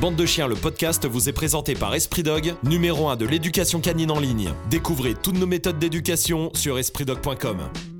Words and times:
Bande 0.00 0.16
de 0.16 0.26
chiens, 0.26 0.46
le 0.46 0.54
podcast 0.54 1.06
vous 1.06 1.30
est 1.30 1.32
présenté 1.32 1.74
par 1.74 1.94
Esprit 1.94 2.22
Dog, 2.22 2.54
numéro 2.62 3.08
1 3.08 3.16
de 3.16 3.24
l'éducation 3.24 3.80
canine 3.80 4.10
en 4.10 4.20
ligne. 4.20 4.50
Découvrez 4.68 5.14
toutes 5.14 5.38
nos 5.38 5.46
méthodes 5.46 5.78
d'éducation 5.78 6.50
sur 6.54 6.78
espritdog.com. 6.78 7.95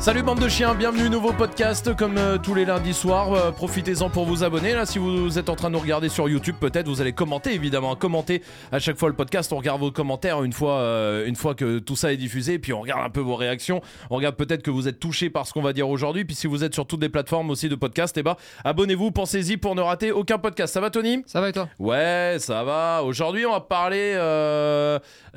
Salut 0.00 0.22
bande 0.22 0.38
de 0.38 0.48
chiens, 0.48 0.76
bienvenue 0.76 1.10
nouveau 1.10 1.32
podcast 1.32 1.94
comme 1.96 2.16
euh, 2.18 2.38
tous 2.38 2.54
les 2.54 2.64
lundis 2.64 2.94
soirs. 2.94 3.32
Euh, 3.32 3.50
Profitez-en 3.50 4.08
pour 4.08 4.26
vous 4.26 4.44
abonner. 4.44 4.72
Là, 4.72 4.86
si 4.86 4.98
vous 5.00 5.38
êtes 5.40 5.48
en 5.48 5.56
train 5.56 5.68
de 5.70 5.74
nous 5.74 5.80
regarder 5.80 6.08
sur 6.08 6.28
YouTube, 6.28 6.54
peut-être 6.60 6.86
vous 6.86 7.00
allez 7.00 7.12
commenter 7.12 7.52
évidemment, 7.52 7.96
commenter 7.96 8.42
à 8.70 8.78
chaque 8.78 8.96
fois 8.96 9.08
le 9.08 9.16
podcast. 9.16 9.52
On 9.52 9.56
regarde 9.56 9.80
vos 9.80 9.90
commentaires 9.90 10.44
une 10.44 10.52
fois, 10.52 10.74
euh, 10.74 11.26
une 11.26 11.34
fois 11.34 11.56
que 11.56 11.80
tout 11.80 11.96
ça 11.96 12.12
est 12.12 12.16
diffusé, 12.16 12.60
puis 12.60 12.72
on 12.72 12.80
regarde 12.80 13.02
un 13.04 13.10
peu 13.10 13.20
vos 13.20 13.34
réactions. 13.34 13.82
On 14.08 14.16
regarde 14.16 14.36
peut-être 14.36 14.62
que 14.62 14.70
vous 14.70 14.86
êtes 14.86 15.00
touché 15.00 15.30
par 15.30 15.48
ce 15.48 15.52
qu'on 15.52 15.62
va 15.62 15.72
dire 15.72 15.88
aujourd'hui. 15.88 16.24
Puis 16.24 16.36
si 16.36 16.46
vous 16.46 16.62
êtes 16.62 16.74
sur 16.74 16.86
toutes 16.86 17.02
les 17.02 17.08
plateformes 17.08 17.50
aussi 17.50 17.68
de 17.68 17.74
podcast, 17.74 18.16
eh 18.16 18.22
ben 18.22 18.36
abonnez-vous, 18.64 19.10
pensez-y 19.10 19.56
pour 19.56 19.74
ne 19.74 19.82
rater 19.82 20.12
aucun 20.12 20.38
podcast. 20.38 20.72
Ça 20.74 20.80
va 20.80 20.90
Tony? 20.90 21.24
Ça 21.26 21.40
va 21.40 21.48
et 21.48 21.52
toi? 21.52 21.68
Ouais, 21.80 22.36
ça 22.38 22.62
va. 22.62 23.02
Aujourd'hui, 23.04 23.44
on 23.46 23.52
va 23.52 23.60
parler 23.60 24.14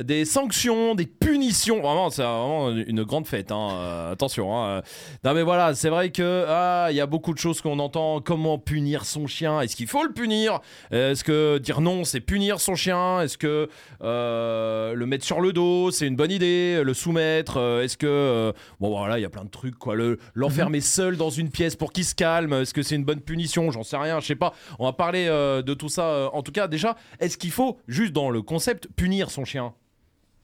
des 0.02 0.24
sanctions, 0.24 0.94
des 0.94 1.08
punitions. 1.08 1.82
Vraiment, 1.82 2.12
c'est 2.12 2.22
vraiment 2.22 2.70
une 2.70 3.04
grande 3.04 3.26
fête. 3.26 3.52
hein. 3.52 3.70
Euh, 3.72 4.16
attention. 4.52 4.78
hein. 4.78 4.82
Non, 5.24 5.34
mais 5.34 5.44
voilà, 5.44 5.74
c'est 5.74 5.90
vrai 5.90 6.12
que 6.12 6.46
ah, 6.48 6.88
il 6.90 6.96
y 6.96 7.02
a 7.02 7.06
beaucoup 7.06 7.34
de 7.34 7.40
choses 7.40 7.62
qu'on 7.62 7.80
entend. 7.80 8.22
Comment 8.22 8.58
punir 8.58 9.06
son 9.06 9.28
chien? 9.28 9.62
Est-ce 9.62 9.76
qu'il 9.76 9.88
faut 9.88 10.04
le 10.04 10.12
punir? 10.14 10.60
Est-ce 10.92 11.24
que 11.24 11.58
dire 11.58 11.82
non, 11.82 12.04
c'est 12.04 12.22
punir 12.22 12.60
son 12.60 12.76
chien? 12.76 13.22
Est-ce 13.22 13.38
que 13.38 13.70
euh, 14.02 14.94
le 14.94 15.06
mettre 15.06 15.26
sur 15.26 15.42
le 15.42 15.54
dos, 15.54 15.92
c'est 15.92 16.08
une 16.08 16.16
bonne 16.16 16.32
idée? 16.32 16.82
Le 16.84 16.94
soumettre 16.94 17.58
euh, 17.58 17.84
Est-ce 17.84 17.98
que 17.98 18.08
euh, 18.08 18.52
bon 18.80 18.90
voilà, 18.90 19.20
il 19.20 19.22
y 19.22 19.26
a 19.26 19.30
plein 19.30 19.44
de 19.46 19.50
trucs 19.50 19.76
quoi. 19.78 19.96
Le 19.96 20.20
l'enfermer 20.34 20.82
seul 20.82 21.18
dans 21.18 21.30
une 21.30 21.50
pièce 21.50 21.76
pour 21.76 21.92
qu'il 21.94 22.06
se 22.06 22.16
calme. 22.16 22.54
Est-ce 22.54 22.74
que 22.74 22.82
c'est 22.84 22.96
une 22.96 23.06
bonne 23.06 23.22
punition? 23.22 23.72
J'en 23.72 23.84
sais 23.84 23.98
rien. 23.98 24.20
Je 24.20 24.26
sais 24.28 24.36
pas. 24.36 24.54
On 24.80 24.86
va 24.86 24.94
parler 24.94 25.28
euh, 25.28 25.62
de 25.62 25.74
tout 25.74 25.90
ça. 25.90 26.06
euh, 26.06 26.30
en 26.34 26.42
tout 26.42 26.52
cas, 26.52 26.68
déjà, 26.68 26.96
est-ce 27.20 27.38
qu'il 27.38 27.52
faut 27.52 27.78
juste 27.88 28.14
dans 28.14 28.30
le 28.30 28.42
concept 28.42 28.88
punir 28.96 29.30
son 29.32 29.46
chien? 29.46 29.74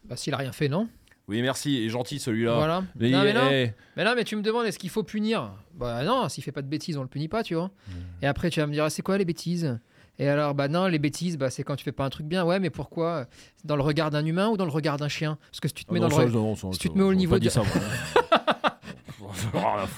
Bah 0.06 0.16
s'il 0.16 0.34
a 0.34 0.38
rien 0.38 0.52
fait, 0.52 0.70
non 0.70 0.88
Oui, 1.28 1.42
merci. 1.42 1.78
Et 1.78 1.90
gentil 1.90 2.20
celui-là. 2.20 2.56
Voilà. 2.56 2.84
Mais, 2.96 3.10
non, 3.10 3.24
mais 3.24 3.34
non. 3.34 3.50
eh, 3.52 3.74
Mais 3.98 4.04
là, 4.04 4.16
mais 4.16 4.24
tu 4.24 4.36
me 4.36 4.42
demandes, 4.42 4.66
est-ce 4.66 4.80
qu'il 4.80 4.90
faut 4.90 5.04
punir? 5.04 5.52
Bah 5.74 6.04
non, 6.04 6.30
s'il 6.30 6.44
fait 6.44 6.52
pas 6.54 6.62
de 6.62 6.68
bêtises, 6.68 6.98
on 6.98 7.02
le 7.02 7.08
punit 7.10 7.28
pas, 7.28 7.44
tu 7.44 7.54
vois. 7.56 7.70
Et 8.22 8.28
après, 8.28 8.50
tu 8.50 8.60
vas 8.62 8.68
me 8.68 8.72
dire, 8.74 8.86
ah, 8.86 8.90
c'est 8.90 9.02
quoi 9.02 9.18
les 9.18 9.26
bêtises? 9.26 9.78
Et 10.20 10.28
alors, 10.30 10.56
bah 10.56 10.68
non, 10.68 10.88
les 10.88 10.98
bêtises, 11.00 11.38
bah 11.38 11.50
c'est 11.52 11.64
quand 11.64 11.76
tu 11.76 11.84
fais 11.84 11.92
pas 11.92 12.04
un 12.06 12.10
truc 12.10 12.26
bien. 12.26 12.44
Ouais, 12.46 12.60
mais 12.60 12.70
pourquoi? 12.72 13.28
Dans 13.66 13.76
le 13.76 13.84
regard 13.84 14.10
d'un 14.10 14.26
humain 14.26 14.48
ou 14.50 14.58
dans 14.58 14.66
le 14.66 14.72
regard 14.72 14.98
d'un 14.98 15.10
chien? 15.10 15.38
Parce 15.52 15.60
que 15.60 15.68
si 15.68 15.74
tu 15.76 15.86
te 15.86 15.94
mets 15.94 16.00
ah 16.00 16.08
dans 16.08 16.18
non, 16.18 16.26
le 16.26 16.32
ça, 16.32 16.38
re- 16.68 16.74
si 16.74 16.80
tu 16.80 16.90
te 16.90 16.98
mets 16.98 17.04
au 17.04 17.14
niveau 17.14 17.38
de-. 17.38 17.50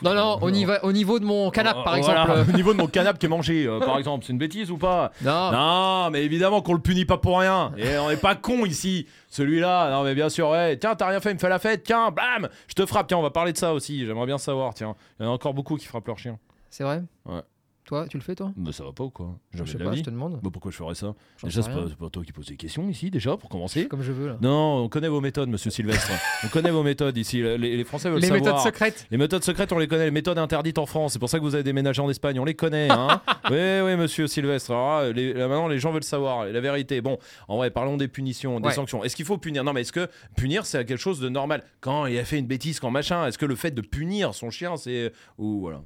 Non, 0.04 0.14
non, 0.14 0.40
au 0.42 0.52
niveau, 0.52 0.74
au 0.84 0.92
niveau 0.92 1.20
de 1.20 1.26
mon 1.26 1.50
canapé, 1.52 1.80
par 1.84 1.98
Voilà, 2.00 2.22
exemple. 2.24 2.50
Au 2.50 2.56
niveau 2.56 2.74
de 2.74 2.78
mon 2.78 2.88
canapé 2.88 3.20
qui 3.20 3.26
est 3.26 3.30
mangé, 3.30 3.66
euh, 3.66 3.80
par 3.80 3.98
exemple, 3.98 4.26
c'est 4.26 4.34
une 4.34 4.40
bêtise 4.40 4.72
ou 4.72 4.78
pas 4.78 5.12
Non. 5.22 5.52
Non, 5.52 6.10
mais 6.12 6.24
évidemment 6.24 6.62
qu'on 6.62 6.74
le 6.74 6.80
punit 6.82 7.06
pas 7.06 7.18
pour 7.18 7.40
rien. 7.40 7.72
Et 7.78 7.98
on 7.98 8.10
n'est 8.10 8.18
pas 8.18 8.36
con 8.36 8.66
ici. 8.66 9.08
Celui-là, 9.30 9.92
non 9.92 10.04
mais 10.04 10.16
bien 10.16 10.30
sûr, 10.30 10.50
ouais. 10.50 10.78
Tiens, 10.78 10.96
t'as 10.96 11.08
rien 11.08 11.20
fait, 11.20 11.32
il 11.32 11.36
me 11.36 11.40
fait 11.40 11.50
la 11.50 11.60
fête. 11.60 11.84
Tiens, 11.84 12.10
blam, 12.12 12.50
je 12.68 12.74
te 12.74 12.86
frappe. 12.86 13.08
Tiens, 13.08 13.18
on 13.18 13.22
va 13.22 13.30
parler 13.30 13.54
de 13.54 13.58
ça 13.58 13.74
aussi. 13.74 14.06
J'aimerais 14.06 14.26
bien 14.26 14.38
savoir. 14.40 14.74
Tiens, 14.74 14.96
il 15.20 15.24
y 15.24 15.28
en 15.28 15.32
a 15.32 15.34
encore 15.34 15.54
beaucoup 15.54 15.76
qui 15.76 15.86
frappent 15.86 16.08
leur 16.08 16.18
chien. 16.18 16.38
C'est 16.72 16.84
vrai? 16.84 17.02
Ouais. 17.26 17.42
Toi, 17.90 18.06
tu 18.08 18.18
le 18.18 18.24
fais, 18.24 18.36
toi 18.36 18.54
Mais 18.56 18.72
ça 18.72 18.84
va 18.84 18.92
pas 18.92 19.04
ou 19.04 19.10
quoi? 19.10 19.40
Jamais 19.52 19.66
Je 19.66 19.72
sais 19.72 19.78
de 19.80 19.84
la 19.84 19.90
pas, 19.90 19.96
vie. 19.96 20.00
je 20.02 20.06
te 20.06 20.10
demande. 20.12 20.40
Bah, 20.44 20.50
pourquoi 20.54 20.70
je 20.70 20.78
ferais 20.78 20.94
ça? 20.94 21.16
J'en 21.38 21.48
Déjà, 21.48 21.64
sais 21.64 21.68
c'est 21.70 21.74
pas, 21.74 21.80
rien. 21.82 21.90
c'est 21.90 21.98
pas 21.98 22.10
toi 22.12 22.24
qui 22.24 22.32
poses 22.32 22.46
des 22.46 22.56
questions 22.56 22.88
ici, 22.88 23.10
déjà, 23.10 23.36
pour 23.36 23.50
commencer. 23.50 23.88
Comme 23.88 24.04
je 24.04 24.12
veux, 24.12 24.28
là. 24.28 24.38
Non, 24.44 24.84
on 24.84 24.90
connaît 24.90 25.08
vos 25.08 25.22
méthodes, 25.22 25.50
monsieur 25.50 25.72
Sylvestre. 25.72 26.12
on 26.46 26.50
connaît 26.50 26.70
vos 26.70 26.84
méthodes 26.84 27.18
ici. 27.18 27.42
Les, 27.42 27.58
les 27.58 27.84
Français 27.84 28.12
veulent 28.12 28.20
Les 28.22 28.28
savoir. 28.28 28.46
méthodes 28.46 28.62
secrètes. 28.64 29.08
Les 29.10 29.18
méthodes 29.18 29.44
secrètes, 29.44 29.72
on 29.74 29.80
les 29.80 29.88
connaît. 29.88 30.06
Les 30.06 30.12
méthodes 30.12 30.38
interdites 30.38 30.78
en 30.78 30.86
France. 30.86 31.14
C'est 31.14 31.20
pour 31.20 31.30
ça 31.30 31.40
que 31.40 31.44
vous 31.44 31.56
avez 31.56 31.64
déménagé 31.64 32.00
en 32.00 32.10
Espagne. 32.12 32.40
On 32.40 32.46
les 32.46 32.54
connaît. 32.54 32.90
Hein 32.92 33.22
oui, 33.50 33.58
oui, 33.84 33.96
monsieur 33.96 34.28
Sylvestre. 34.28 34.70
Alors 34.70 35.02
là, 35.02 35.12
les- 35.12 35.34
là, 35.34 35.48
maintenant, 35.48 35.68
les 35.68 35.80
gens 35.80 35.92
veulent 35.92 36.04
savoir 36.04 36.46
la 36.46 36.62
vérité. 36.62 37.02
Bon, 37.02 37.18
en 37.48 37.58
vrai, 37.58 37.72
parlons 37.72 37.98
des 37.98 38.08
punitions, 38.08 38.60
des 38.60 38.68
Ouais. 38.68 38.74
sanctions. 38.74 39.04
Est-ce 39.04 39.16
qu'il 39.16 39.26
faut 39.26 39.40
punir? 39.40 39.64
Non, 39.64 39.74
mais 39.74 39.82
est-ce 39.82 39.92
que 39.94 40.08
punir, 40.38 40.68
c'est 40.68 40.86
quelque 40.86 41.00
chose 41.02 41.20
de 41.20 41.28
normal? 41.30 41.64
Quand 41.82 42.06
il 42.06 42.20
a 42.20 42.24
fait 42.24 42.38
une 42.38 42.46
bêtise, 42.46 42.80
quand 42.80 42.92
machin, 42.92 43.26
est-ce 43.26 43.40
que 43.40 43.48
le 43.48 43.56
fait 43.56 43.72
de 43.72 43.82
punir 43.82 44.36
son 44.36 44.52
chien, 44.52 44.78
c'est. 44.78 45.12
Ou 45.40 45.62
voilà. 45.62 45.82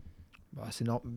Bah, 0.52 0.68
c'est 0.70 0.84
normal. 0.84 1.14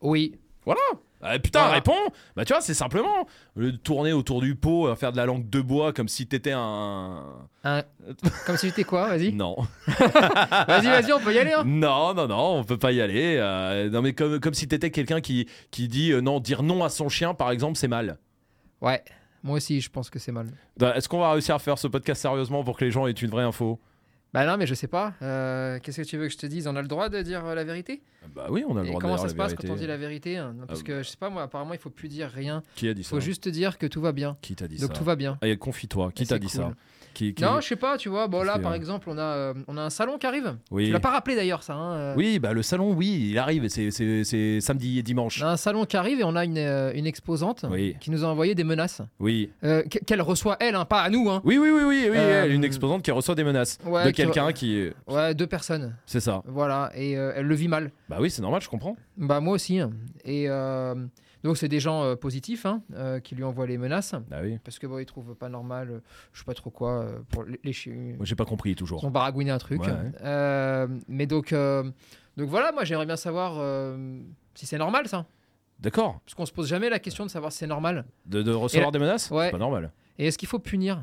Oui. 0.00 0.34
Voilà 0.64 0.80
Ah, 1.22 1.38
putain, 1.38 1.60
Voilà. 1.60 1.74
réponds 1.74 1.94
Bah 2.34 2.44
tu 2.44 2.52
vois, 2.52 2.60
c'est 2.60 2.74
simplement 2.74 3.26
de 3.56 3.70
tourner 3.70 4.12
autour 4.12 4.40
du 4.40 4.54
pot, 4.56 4.88
à 4.88 4.96
faire 4.96 5.12
de 5.12 5.16
la 5.16 5.24
langue 5.26 5.48
de 5.48 5.60
bois 5.60 5.92
comme 5.92 6.08
si 6.08 6.26
t'étais 6.26 6.52
un... 6.52 7.22
Un- 7.64 7.82
Comme 8.46 8.56
si 8.56 8.66
j'étais 8.68 8.84
quoi 8.84 9.08
Vas-y. 9.08 9.32
Non. 9.32 9.56
Vas-y, 9.86 10.86
vas-y, 10.86 11.12
on 11.12 11.20
peut 11.20 11.34
y 11.34 11.38
aller. 11.38 11.52
Hein 11.52 11.62
Non, 11.64 12.14
non, 12.14 12.28
non, 12.28 12.58
on 12.58 12.64
peut 12.64 12.78
pas 12.78 12.92
y 12.92 13.00
aller. 13.00 13.36
euh, 13.38 13.88
non, 13.90 14.02
mais 14.02 14.12
comme, 14.12 14.38
comme 14.40 14.54
si 14.54 14.68
t'étais 14.68 14.90
quelqu'un 14.90 15.20
qui, 15.20 15.48
qui 15.70 15.88
dit 15.88 16.12
euh, 16.12 16.20
non, 16.20 16.38
dire 16.40 16.62
non 16.62 16.84
à 16.84 16.88
son 16.88 17.08
chien, 17.08 17.34
par 17.34 17.50
exemple, 17.50 17.76
c'est 17.76 17.88
mal. 17.88 18.18
ouais. 18.80 19.02
Moi 19.42 19.58
aussi, 19.58 19.80
je 19.80 19.88
pense 19.90 20.10
que 20.10 20.18
c'est 20.18 20.32
mal. 20.32 20.48
Bah, 20.76 20.94
Est-ce 20.96 21.08
qu'on 21.08 21.20
va 21.20 21.30
réussir 21.30 21.54
à 21.54 21.60
faire 21.60 21.78
ce 21.78 21.86
podcast 21.86 22.20
sérieusement 22.20 22.64
pour 22.64 22.76
que 22.76 22.84
les 22.84 22.90
gens 22.90 23.06
aient 23.06 23.12
une 23.12 23.30
vraie 23.30 23.44
info? 23.44 23.78
Bah 24.36 24.44
non, 24.46 24.58
mais 24.58 24.66
je 24.66 24.74
sais 24.74 24.86
pas. 24.86 25.14
Euh, 25.22 25.78
Qu'est-ce 25.82 26.02
que 26.02 26.06
tu 26.06 26.18
veux 26.18 26.26
que 26.26 26.32
je 26.32 26.36
te 26.36 26.44
dise? 26.46 26.66
On 26.68 26.76
a 26.76 26.82
le 26.82 26.88
droit 26.88 27.08
de 27.08 27.22
dire 27.22 27.44
euh, 27.46 27.54
la 27.54 27.64
vérité? 27.64 28.02
Bah 28.34 28.48
oui, 28.50 28.64
on 28.68 28.76
a 28.76 28.82
le 28.82 28.88
droit 28.88 28.98
de 28.98 29.02
comment 29.02 29.14
dire 29.14 29.20
ça 29.20 29.24
la 29.24 29.30
se 29.30 29.34
passe 29.34 29.50
vérité. 29.52 29.66
quand 29.68 29.72
on 29.72 29.76
dit 29.76 29.86
la 29.86 29.96
vérité 29.96 30.36
hein? 30.36 30.54
Parce 30.68 30.80
Ah, 30.80 30.86
que 30.86 31.02
je 31.02 31.08
sais 31.08 31.16
pas 31.16 31.30
moi, 31.30 31.42
apparemment 31.44 31.72
il 31.72 31.78
faut 31.78 31.88
plus 31.88 32.08
dire 32.08 32.28
rien. 32.28 32.62
Qui 32.74 32.88
a 32.88 32.92
dit 32.94 33.00
Il 33.00 33.04
ça? 33.04 33.10
faut 33.10 33.20
juste 33.20 33.44
te 33.44 33.48
dire 33.48 33.78
que 33.78 33.86
tout 33.86 34.00
va 34.02 34.12
bien. 34.12 34.36
Qui 34.42 34.54
t'a 34.54 34.68
dit 34.68 34.76
Donc 34.78 34.92
ça? 34.92 34.98
tout 34.98 35.04
va 35.04 35.16
bien. 35.16 35.38
Allez, 35.40 35.56
confie-toi. 35.56 36.12
Qui 36.14 36.24
Et 36.24 36.26
t'a 36.26 36.38
dit 36.38 36.48
cool. 36.48 36.56
ça 36.56 36.74
qui, 37.16 37.32
qui- 37.34 37.42
Non, 37.42 37.60
je 37.60 37.66
sais 37.66 37.76
pas, 37.76 37.96
tu 37.96 38.08
vois. 38.08 38.28
Bon 38.28 38.42
là, 38.42 38.58
par 38.58 38.72
euh, 38.72 38.74
exemple, 38.76 39.08
on 39.10 39.16
a, 39.16 39.22
euh, 39.22 39.54
on 39.68 39.76
a 39.78 39.82
un 39.82 39.90
salon 39.90 40.18
qui 40.18 40.26
arrive. 40.26 40.56
Oui. 40.70 40.86
Tu 40.86 40.92
l'as 40.92 41.00
pas 41.00 41.10
rappelé 41.10 41.34
d'ailleurs, 41.34 41.62
ça. 41.62 41.74
hein, 41.74 41.94
euh. 41.96 42.14
Oui, 42.16 42.38
bah 42.38 42.52
le 42.52 42.62
salon, 42.62 42.92
oui, 42.92 43.28
il 43.30 43.38
arrive. 43.38 43.66
C'est- 43.68 44.60
samedi 44.60 44.98
et 44.98 45.02
dimanche. 45.02 45.40
On 45.42 45.46
a 45.46 45.50
un 45.52 45.56
salon 45.56 45.84
qui 45.86 45.96
arrive 45.96 46.20
et 46.20 46.24
on 46.24 46.36
a 46.36 46.44
une, 46.44 46.58
euh, 46.58 46.92
une 46.94 47.06
exposante 47.06 47.64
Oui. 47.70 47.96
qui 48.00 48.10
nous 48.10 48.24
a 48.24 48.28
envoyé 48.28 48.54
des 48.54 48.64
menaces. 48.64 49.00
Oui. 49.18 49.50
Qu- 49.62 50.00
Qu'elle 50.06 50.22
reçoit 50.22 50.56
elle, 50.60 50.74
hein, 50.74 50.84
pas 50.84 51.00
à 51.02 51.08
nous. 51.10 51.30
Hein. 51.30 51.40
Oui, 51.44 51.58
oui, 51.58 51.70
oui, 51.70 51.82
oui, 51.84 52.08
oui, 52.10 52.16
elle, 52.16 52.52
une 52.52 52.64
exposante 52.64 53.02
qui 53.02 53.10
reçoit 53.10 53.34
des 53.34 53.44
menaces 53.44 53.78
Ouais, 53.86 54.04
de 54.04 54.10
qui- 54.10 54.16
quelqu'un 54.22 54.52
qui. 54.52 54.90
Ouais, 55.06 55.34
deux 55.34 55.46
personnes. 55.46 55.96
C'est 56.06 56.20
ça. 56.20 56.42
Voilà, 56.46 56.90
et 56.94 57.12
elle 57.12 57.46
le 57.46 57.54
vit 57.54 57.68
mal. 57.68 57.90
Bah 58.08 58.18
oui, 58.20 58.30
c'est 58.30 58.42
normal, 58.42 58.60
je 58.60 58.68
comprends. 58.68 58.96
Bah 59.16 59.40
moi 59.40 59.54
aussi. 59.54 59.80
hein. 59.80 59.90
Et 60.24 60.48
donc 61.42 61.56
c'est 61.56 61.68
des 61.68 61.80
gens 61.80 62.02
euh, 62.02 62.16
positifs 62.16 62.66
hein, 62.66 62.82
euh, 62.94 63.20
qui 63.20 63.34
lui 63.34 63.44
envoient 63.44 63.66
les 63.66 63.78
menaces. 63.78 64.14
Oui. 64.42 64.58
Parce 64.64 64.78
que 64.78 64.86
bon, 64.86 64.98
ils 64.98 65.06
trouvent 65.06 65.34
pas 65.34 65.48
normal, 65.48 65.90
euh, 65.90 66.00
je 66.32 66.40
sais 66.40 66.44
pas 66.44 66.54
trop 66.54 66.70
quoi, 66.70 67.02
euh, 67.02 67.18
pour 67.30 67.44
les. 67.44 67.58
Moi, 68.16 68.24
j'ai 68.24 68.34
pas 68.34 68.44
compris 68.44 68.70
Ils 68.70 68.76
toujours. 68.76 69.04
ont 69.04 69.10
baragouiné 69.10 69.50
un 69.50 69.58
truc. 69.58 69.82
Ouais, 69.82 69.90
ouais. 69.90 70.86
Mais 71.08 71.26
donc, 71.26 71.52
donc 71.52 72.48
voilà, 72.48 72.72
moi 72.72 72.84
j'aimerais 72.84 73.06
bien 73.06 73.16
savoir 73.16 73.60
si 74.54 74.66
c'est 74.66 74.78
normal 74.78 75.08
ça. 75.08 75.26
D'accord. 75.78 76.20
Parce 76.24 76.34
qu'on 76.34 76.46
se 76.46 76.52
pose 76.52 76.68
jamais 76.68 76.88
la 76.88 76.98
question 76.98 77.26
de 77.26 77.30
savoir 77.30 77.52
si 77.52 77.58
c'est 77.58 77.66
normal. 77.66 78.06
De, 78.24 78.42
de 78.42 78.50
recevoir 78.50 78.92
des 78.92 78.98
menaces? 78.98 79.30
Ouais. 79.30 79.46
C'est 79.46 79.50
pas 79.52 79.58
normal. 79.58 79.92
Et 80.18 80.26
est-ce 80.26 80.38
qu'il 80.38 80.48
faut 80.48 80.58
punir? 80.58 81.02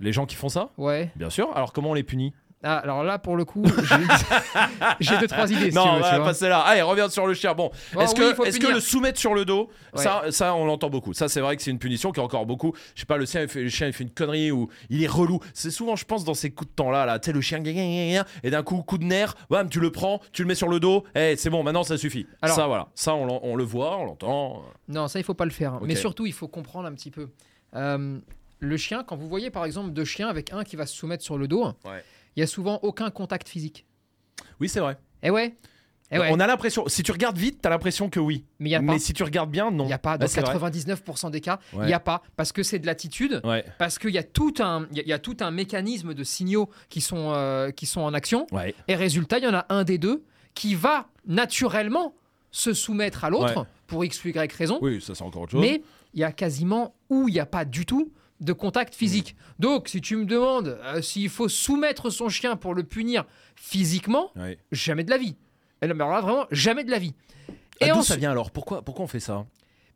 Les 0.00 0.12
gens 0.12 0.26
qui 0.26 0.34
font 0.34 0.48
ça? 0.48 0.70
Ouais. 0.76 1.12
Bien 1.14 1.30
sûr. 1.30 1.56
Alors 1.56 1.72
comment 1.72 1.90
on 1.90 1.94
les 1.94 2.02
punit? 2.02 2.32
Ah, 2.62 2.78
alors 2.78 3.04
là, 3.04 3.18
pour 3.20 3.36
le 3.36 3.44
coup, 3.44 3.64
j'ai 5.00 5.16
deux, 5.18 5.28
trois 5.28 5.50
idées. 5.50 5.70
si 5.70 5.76
Non, 5.76 5.84
tu 5.98 6.02
veux, 6.02 6.10
tu 6.10 6.24
passer 6.24 6.48
là. 6.48 6.60
Allez, 6.60 6.82
reviens 6.82 7.08
sur 7.08 7.26
le 7.26 7.34
chien. 7.34 7.54
Bon, 7.54 7.70
Bon, 7.92 8.00
est-ce 8.00 8.14
oui, 8.14 8.34
que, 8.36 8.46
est 8.48 8.58
que 8.58 8.66
le 8.72 8.80
soumettre 8.80 9.18
sur 9.20 9.32
le 9.34 9.44
dos, 9.44 9.70
Ouais. 9.94 10.02
ça, 10.02 10.22
ça, 10.30 10.54
on 10.54 10.64
l'entend 10.66 10.90
beaucoup. 10.90 11.14
Ça, 11.14 11.28
c'est 11.28 11.40
vrai 11.40 11.56
que 11.56 11.62
c'est 11.62 11.70
une 11.70 11.78
punition 11.78 12.10
qui 12.10 12.18
est 12.20 12.22
encore 12.22 12.46
beaucoup. 12.46 12.72
Je 12.94 13.00
sais 13.00 13.06
pas, 13.06 13.16
le 13.16 13.26
chien, 13.26 13.42
il 13.42 13.48
fait, 13.48 13.62
le 13.62 13.68
chien, 13.68 13.86
il 13.86 13.92
fait 13.92 14.04
une 14.04 14.10
connerie 14.10 14.50
ou 14.50 14.68
il 14.90 15.02
est 15.02 15.06
relou. 15.08 15.38
C'est 15.54 15.70
souvent, 15.70 15.94
je 15.94 16.04
pense, 16.04 16.24
dans 16.24 16.34
ces 16.34 16.50
coups 16.50 16.70
de 16.70 16.74
temps 16.74 16.90
là, 16.90 17.06
là, 17.06 17.18
tu 17.18 17.26
sais, 17.26 17.32
le 17.32 17.40
chien, 17.40 17.62
et 17.64 18.50
d'un 18.50 18.62
coup, 18.62 18.82
coup 18.82 18.98
de 18.98 19.04
nerf, 19.04 19.34
bam, 19.50 19.68
tu 19.68 19.78
le 19.80 19.92
prends, 19.92 20.20
tu 20.32 20.42
le 20.42 20.48
mets 20.48 20.54
sur 20.54 20.68
le 20.68 20.80
dos. 20.80 21.04
Eh, 21.14 21.36
c'est 21.36 21.50
bon, 21.50 21.62
maintenant, 21.62 21.84
ça 21.84 21.96
suffit. 21.96 22.26
Alors- 22.42 22.56
ça, 22.56 22.66
voilà. 22.66 22.88
Ça, 22.94 23.14
on, 23.14 23.54
le 23.56 23.64
voit, 23.64 23.98
on 23.98 24.04
l'entend. 24.04 24.62
Non, 24.88 25.06
ça, 25.08 25.18
il 25.20 25.24
faut 25.24 25.34
pas 25.34 25.44
le 25.44 25.50
faire. 25.50 25.74
Ok. 25.74 25.82
Mais 25.84 25.94
surtout, 25.94 26.26
il 26.26 26.32
faut 26.32 26.48
comprendre 26.48 26.88
un 26.88 26.92
petit 26.92 27.10
peu. 27.10 27.28
Euh, 27.76 28.18
le 28.60 28.76
chien, 28.76 29.04
quand 29.04 29.16
vous 29.16 29.28
voyez 29.28 29.50
par 29.50 29.64
exemple 29.64 29.90
deux 29.90 30.04
chiens 30.04 30.28
avec 30.28 30.52
un 30.52 30.64
qui 30.64 30.74
va 30.76 30.86
se 30.86 30.94
soumettre 30.96 31.22
sur 31.22 31.38
le 31.38 31.46
dos, 31.46 31.72
il 32.38 32.40
y 32.40 32.44
a 32.44 32.46
souvent 32.46 32.78
aucun 32.82 33.10
contact 33.10 33.48
physique. 33.48 33.84
Oui, 34.60 34.68
c'est 34.68 34.78
vrai. 34.78 34.96
Eh 35.24 35.30
ouais. 35.30 35.56
Eh 36.12 36.18
ouais. 36.20 36.28
On 36.30 36.38
a 36.38 36.46
l'impression, 36.46 36.84
si 36.86 37.02
tu 37.02 37.10
regardes 37.10 37.36
vite, 37.36 37.58
t'as 37.60 37.68
l'impression 37.68 38.08
que 38.08 38.20
oui. 38.20 38.44
Mais 38.60 38.68
il 38.68 38.70
n'y 38.70 38.76
a 38.76 38.78
pas. 38.80 38.92
Mais 38.92 38.98
si 39.00 39.12
tu 39.12 39.24
regardes 39.24 39.50
bien, 39.50 39.70
non. 39.72 39.84
Il 39.84 39.88
n'y 39.88 39.92
a 39.92 39.98
pas. 39.98 40.12
Ah, 40.12 40.18
Dans 40.18 40.26
c'est 40.28 40.40
vrai. 40.40 40.54
99% 40.54 41.30
des 41.32 41.40
cas, 41.40 41.58
il 41.72 41.80
Ouais. 41.80 41.86
n'y 41.86 41.92
a 41.92 41.98
pas. 42.00 42.22
Parce 42.36 42.52
que 42.52 42.62
c'est 42.62 42.78
de 42.78 42.86
l'attitude. 42.86 43.40
Ouais, 43.44 43.64
Parce 43.78 43.98
qu'il 43.98 44.10
y 44.10 44.18
a 44.18 44.22
tout 44.22 44.54
un, 44.60 44.86
y 44.92 45.00
a- 45.00 45.02
y 45.04 45.12
a 45.12 45.18
tout 45.18 45.36
un 45.40 45.50
mécanisme 45.50 46.14
de 46.14 46.22
signaux 46.24 46.70
qui 46.88 47.00
sont, 47.00 47.32
euh, 47.34 47.72
qui 47.72 47.84
sont 47.86 48.00
en 48.02 48.14
action. 48.14 48.46
Et 48.86 48.94
résultat, 48.94 49.38
il 49.38 49.44
y 49.44 49.48
en 49.48 49.54
a 49.54 49.66
un 49.68 49.82
des 49.84 49.98
deux 49.98 50.24
qui 50.54 50.74
va 50.76 51.08
naturellement 51.26 52.14
se 52.52 52.72
soumettre 52.72 53.24
à 53.24 53.30
l'autre 53.30 53.66
pour 53.86 54.04
x 54.04 54.24
y 54.24 54.52
raison. 54.56 54.78
Oui, 54.80 55.00
ça, 55.02 55.14
c'est 55.14 55.24
encore 55.24 55.42
autre 55.42 55.52
chose. 55.52 55.60
Mais 55.60 55.82
il 56.14 56.20
y 56.20 56.24
a 56.24 56.32
quasiment 56.32 56.94
ou 57.10 57.28
il 57.28 57.32
n'y 57.32 57.40
a 57.40 57.46
pas 57.46 57.64
du 57.66 57.84
tout 57.84 58.12
de 58.40 58.52
contact 58.52 58.94
physique. 58.94 59.34
Mm. 59.58 59.62
Donc, 59.62 59.88
si 59.88 60.00
tu 60.00 60.16
me 60.16 60.24
demandes 60.24 60.78
euh, 60.84 61.02
s'il 61.02 61.28
faut 61.28 61.48
soumettre 61.48 62.10
son 62.10 62.28
chien 62.28 62.56
pour 62.56 62.74
le 62.74 62.84
punir 62.84 63.24
physiquement, 63.56 64.32
jamais 64.72 65.04
de 65.04 65.10
la 65.10 65.18
vie. 65.18 65.36
Et 65.82 65.86
là, 65.86 65.94
mais 65.94 66.02
alors 66.02 66.14
là, 66.14 66.20
vraiment, 66.20 66.46
jamais 66.50 66.84
de 66.84 66.90
la 66.90 66.98
vie. 66.98 67.14
Ah, 67.48 67.52
Et 67.80 67.86
D'où 67.90 67.96
ensuite- 67.98 68.06
ça 68.06 68.16
vient 68.16 68.30
alors? 68.30 68.50
Pourquoi, 68.50 68.82
pourquoi 68.82 69.04
on 69.04 69.08
fait 69.08 69.20
ça? 69.20 69.46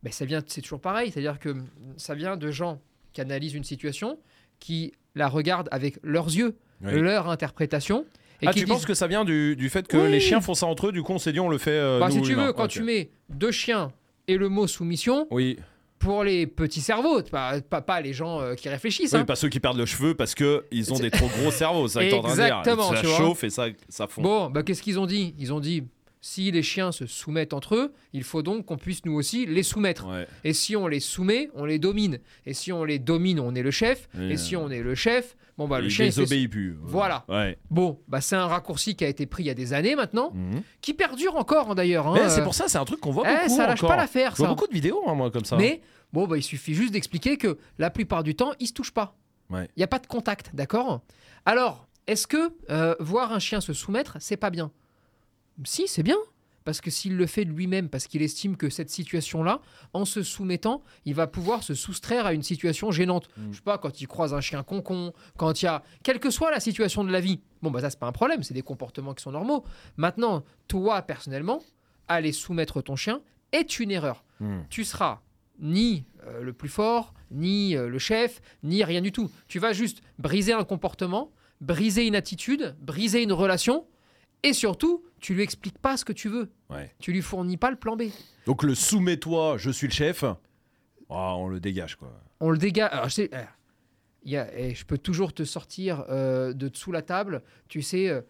Ben, 0.02 0.12
ça 0.12 0.24
vient, 0.24 0.42
c'est 0.46 0.60
toujours 0.62 0.80
pareil, 0.80 1.10
c'est-à-dire 1.10 1.38
que 1.38 1.56
ça 1.96 2.14
vient 2.14 2.36
de 2.36 2.50
gens 2.50 2.80
qui 3.12 3.20
analysent 3.20 3.54
une 3.54 3.64
situation, 3.64 4.18
qui 4.58 4.92
la 5.14 5.28
regardent 5.28 5.68
avec 5.72 5.98
leurs 6.02 6.26
yeux, 6.26 6.56
Oui. 6.82 6.92
leur 7.00 7.28
interprétation, 7.28 8.04
et 8.40 8.46
Ah, 8.48 8.52
qui 8.52 8.60
tu 8.60 8.64
disent, 8.64 8.74
penses 8.74 8.86
que 8.86 8.94
ça 8.94 9.06
vient 9.06 9.24
du, 9.24 9.54
du 9.56 9.68
fait 9.68 9.86
que 9.86 9.96
Oui. 9.96 10.10
les 10.10 10.18
chiens 10.20 10.40
font 10.40 10.54
ça 10.54 10.66
entre 10.66 10.88
eux, 10.88 10.92
du 10.92 11.02
coup 11.02 11.12
on 11.12 11.18
s'est 11.18 11.32
dit 11.32 11.38
on 11.40 11.48
le 11.48 11.58
fait. 11.58 11.70
euh, 11.70 12.00
bah, 12.00 12.06
nous, 12.08 12.14
si 12.16 12.22
tu 12.22 12.32
humains. 12.32 12.46
veux, 12.46 12.52
quand 12.52 12.64
Ok. 12.64 12.70
tu 12.70 12.82
mets 12.82 13.10
deux 13.28 13.52
chiens 13.52 13.92
Et 14.28 14.36
le 14.36 14.48
mot 14.48 14.66
soumission, 14.68 15.26
Oui. 15.30 15.58
Pour 16.02 16.24
les 16.24 16.46
petits 16.46 16.80
cerveaux, 16.80 17.22
pas, 17.22 17.60
pas, 17.60 17.80
pas 17.80 18.00
les 18.00 18.12
gens 18.12 18.40
euh, 18.40 18.54
qui 18.54 18.68
réfléchissent. 18.68 19.12
Oui, 19.12 19.20
hein. 19.20 19.24
pas 19.24 19.36
ceux 19.36 19.48
qui 19.48 19.60
perdent 19.60 19.78
le 19.78 19.86
cheveu 19.86 20.14
parce 20.14 20.34
que 20.34 20.64
ils 20.70 20.92
ont 20.92 20.98
des 20.98 21.10
trop 21.10 21.28
gros 21.28 21.50
cerveaux, 21.50 21.88
ça 21.88 22.04
que 22.04 22.10
t'es 22.10 22.16
en 22.16 22.22
train 22.22 22.32
de 22.32 22.36
dire. 22.36 22.58
Exactement, 22.58 22.94
Ça 22.94 23.02
chauffe 23.02 23.44
et 23.44 23.50
ça, 23.50 23.66
ça 23.88 24.06
fond. 24.06 24.22
Bon, 24.22 24.50
bah, 24.50 24.62
qu'est-ce 24.62 24.82
qu'ils 24.82 24.98
ont 24.98 25.06
dit? 25.06 25.34
Ils 25.38 25.52
ont 25.52 25.60
dit 25.60 25.84
si 26.24 26.50
les 26.52 26.62
chiens 26.62 26.92
se 26.92 27.04
soumettent 27.04 27.52
entre 27.52 27.74
eux, 27.74 27.92
il 28.12 28.22
faut 28.22 28.42
donc 28.42 28.64
qu'on 28.66 28.76
puisse 28.78 29.04
nous 29.04 29.12
aussi 29.14 29.44
les 29.44 29.64
soumettre. 29.64 30.06
Ouais. 30.06 30.26
Et 30.44 30.52
si 30.52 30.76
on 30.76 30.86
les 30.86 31.00
soumet, 31.00 31.50
on 31.54 31.64
les 31.64 31.78
domine. 31.80 32.20
Et 32.46 32.54
si 32.54 32.70
on 32.72 32.84
les 32.84 32.98
domine, 33.00 33.40
on 33.40 33.54
est 33.56 33.62
le 33.62 33.72
chef. 33.72 34.08
Et 34.18 34.30
Et 34.30 34.36
si 34.36 34.54
on 34.56 34.70
est 34.70 34.82
le 34.82 34.94
chef, 34.94 35.36
bon 35.58 35.66
bah 35.66 35.80
le 35.80 35.88
chien 35.88 36.06
il 36.06 36.20
obéit 36.20 36.48
plus. 36.48 36.78
Voilà. 36.80 37.24
Ouais. 37.28 37.58
Bon, 37.70 38.00
bah 38.06 38.20
c'est 38.20 38.36
un 38.36 38.46
raccourci 38.46 38.94
qui 38.94 39.04
a 39.04 39.08
été 39.08 39.26
pris 39.26 39.42
il 39.42 39.46
y 39.46 39.50
a 39.50 39.54
des 39.54 39.72
années 39.74 39.96
maintenant, 39.96 40.30
Mhm. 40.32 40.62
qui 40.80 40.94
perdure 40.94 41.34
encore 41.36 41.72
hein, 41.72 41.74
d'ailleurs. 41.74 42.06
hein, 42.06 42.28
c'est 42.28 42.42
pour 42.44 42.54
ça, 42.54 42.68
c'est 42.68 42.78
un 42.78 42.84
truc 42.84 43.00
qu'on 43.00 43.10
voit 43.10 43.26
eh, 43.28 43.34
beaucoup. 43.44 43.56
ça 43.56 43.66
lâche 43.66 43.80
encore. 43.80 43.90
pas 43.90 43.96
l'affaire, 43.96 44.30
Je 44.32 44.36
vois 44.38 44.46
ça. 44.46 44.54
beaucoup 44.54 44.68
de 44.68 44.72
vidéos, 44.72 45.02
hein, 45.08 45.14
moi, 45.14 45.30
comme 45.32 45.44
ça. 45.44 45.56
Mais 45.56 45.80
bon, 46.12 46.28
bah, 46.28 46.36
il 46.38 46.42
suffit 46.44 46.74
juste 46.74 46.92
d'expliquer 46.92 47.36
que 47.36 47.58
la 47.78 47.90
plupart 47.90 48.22
du 48.22 48.36
temps, 48.36 48.52
ils 48.60 48.68
se 48.68 48.72
touchent 48.72 48.94
pas. 48.94 49.16
Il 49.50 49.66
n'y 49.76 49.82
a 49.82 49.88
pas 49.88 49.98
de 49.98 50.06
contact, 50.06 50.54
d'accord? 50.54 51.02
Alors, 51.44 51.86
est-ce 52.06 52.26
que 52.28 52.52
euh, 52.70 52.94
voir 53.00 53.32
un 53.32 53.38
chien 53.40 53.60
se 53.60 53.72
soumettre, 53.74 54.16
c'est 54.20 54.36
pas 54.38 54.48
bien? 54.50 54.70
Si, 55.64 55.86
c'est 55.86 56.02
bien. 56.02 56.16
Parce 56.64 56.80
que 56.80 56.90
s'il 56.90 57.16
le 57.16 57.26
fait 57.26 57.44
de 57.44 57.50
lui-même, 57.50 57.88
parce 57.88 58.06
qu'il 58.06 58.22
estime 58.22 58.56
que 58.56 58.70
cette 58.70 58.88
situation-là, 58.88 59.60
en 59.94 60.04
se 60.04 60.22
soumettant, 60.22 60.84
il 61.04 61.14
va 61.14 61.26
pouvoir 61.26 61.64
se 61.64 61.74
soustraire 61.74 62.24
à 62.24 62.34
une 62.34 62.44
situation 62.44 62.92
gênante. 62.92 63.28
Mm. 63.36 63.50
Je 63.50 63.56
sais 63.56 63.62
pas, 63.62 63.78
quand 63.78 64.00
il 64.00 64.06
croise 64.06 64.32
un 64.32 64.40
chien 64.40 64.62
concon, 64.62 65.12
quand 65.36 65.60
il 65.60 65.64
y 65.64 65.68
a. 65.68 65.82
Quelle 66.04 66.20
que 66.20 66.30
soit 66.30 66.52
la 66.52 66.60
situation 66.60 67.02
de 67.02 67.10
la 67.10 67.18
vie. 67.18 67.40
Bon, 67.62 67.72
bah 67.72 67.80
ça, 67.80 67.90
c'est 67.90 67.98
pas 67.98 68.06
un 68.06 68.12
problème, 68.12 68.44
c'est 68.44 68.54
des 68.54 68.62
comportements 68.62 69.12
qui 69.12 69.24
sont 69.24 69.32
normaux. 69.32 69.64
Maintenant, 69.96 70.44
toi, 70.68 71.02
personnellement, 71.02 71.60
aller 72.06 72.30
soumettre 72.30 72.80
ton 72.80 72.94
chien 72.94 73.22
est 73.50 73.80
une 73.80 73.90
erreur 73.90 74.22
Hmm. 74.42 74.62
tu 74.70 74.84
seras 74.84 75.20
ni 75.60 76.04
euh, 76.26 76.42
le 76.42 76.52
plus 76.52 76.68
fort, 76.68 77.14
ni 77.30 77.76
euh, 77.76 77.88
le 77.88 77.98
chef, 78.00 78.40
ni 78.64 78.82
rien 78.82 79.00
du 79.00 79.12
tout. 79.12 79.30
Tu 79.46 79.60
vas 79.60 79.72
juste 79.72 80.02
briser 80.18 80.52
un 80.52 80.64
comportement, 80.64 81.30
briser 81.60 82.08
une 82.08 82.16
attitude, 82.16 82.74
briser 82.80 83.22
une 83.22 83.32
relation, 83.32 83.86
et 84.42 84.52
surtout, 84.52 85.04
tu 85.20 85.34
lui 85.34 85.42
expliques 85.42 85.78
pas 85.78 85.96
ce 85.96 86.04
que 86.04 86.12
tu 86.12 86.28
veux. 86.28 86.50
Ouais. 86.70 86.92
Tu 86.98 87.12
lui 87.12 87.22
fournis 87.22 87.56
pas 87.56 87.70
le 87.70 87.76
plan 87.76 87.96
B. 87.96 88.04
Donc 88.46 88.62
le 88.62 88.74
soumets-toi, 88.74 89.56
je 89.58 89.70
suis 89.70 89.86
le 89.86 89.92
chef. 89.92 90.24
Ah, 91.10 91.34
on 91.36 91.48
le 91.48 91.60
dégage, 91.60 91.96
quoi. 91.96 92.10
On 92.40 92.50
le 92.50 92.58
dégage. 92.58 92.90
Alors, 92.92 93.08
je 93.08 93.14
sais, 93.14 93.30
eh, 93.32 93.36
il 94.24 94.32
y 94.32 94.36
a- 94.36 94.48
eh, 94.58 94.74
je 94.74 94.84
peux 94.84 94.98
toujours 94.98 95.32
te 95.32 95.44
sortir 95.44 96.04
euh, 96.08 96.52
de 96.52 96.68
dessous 96.68 96.90
la 96.92 97.02
table. 97.02 97.42
Tu 97.68 97.82
sais, 97.82 98.08
euh, 98.08 98.22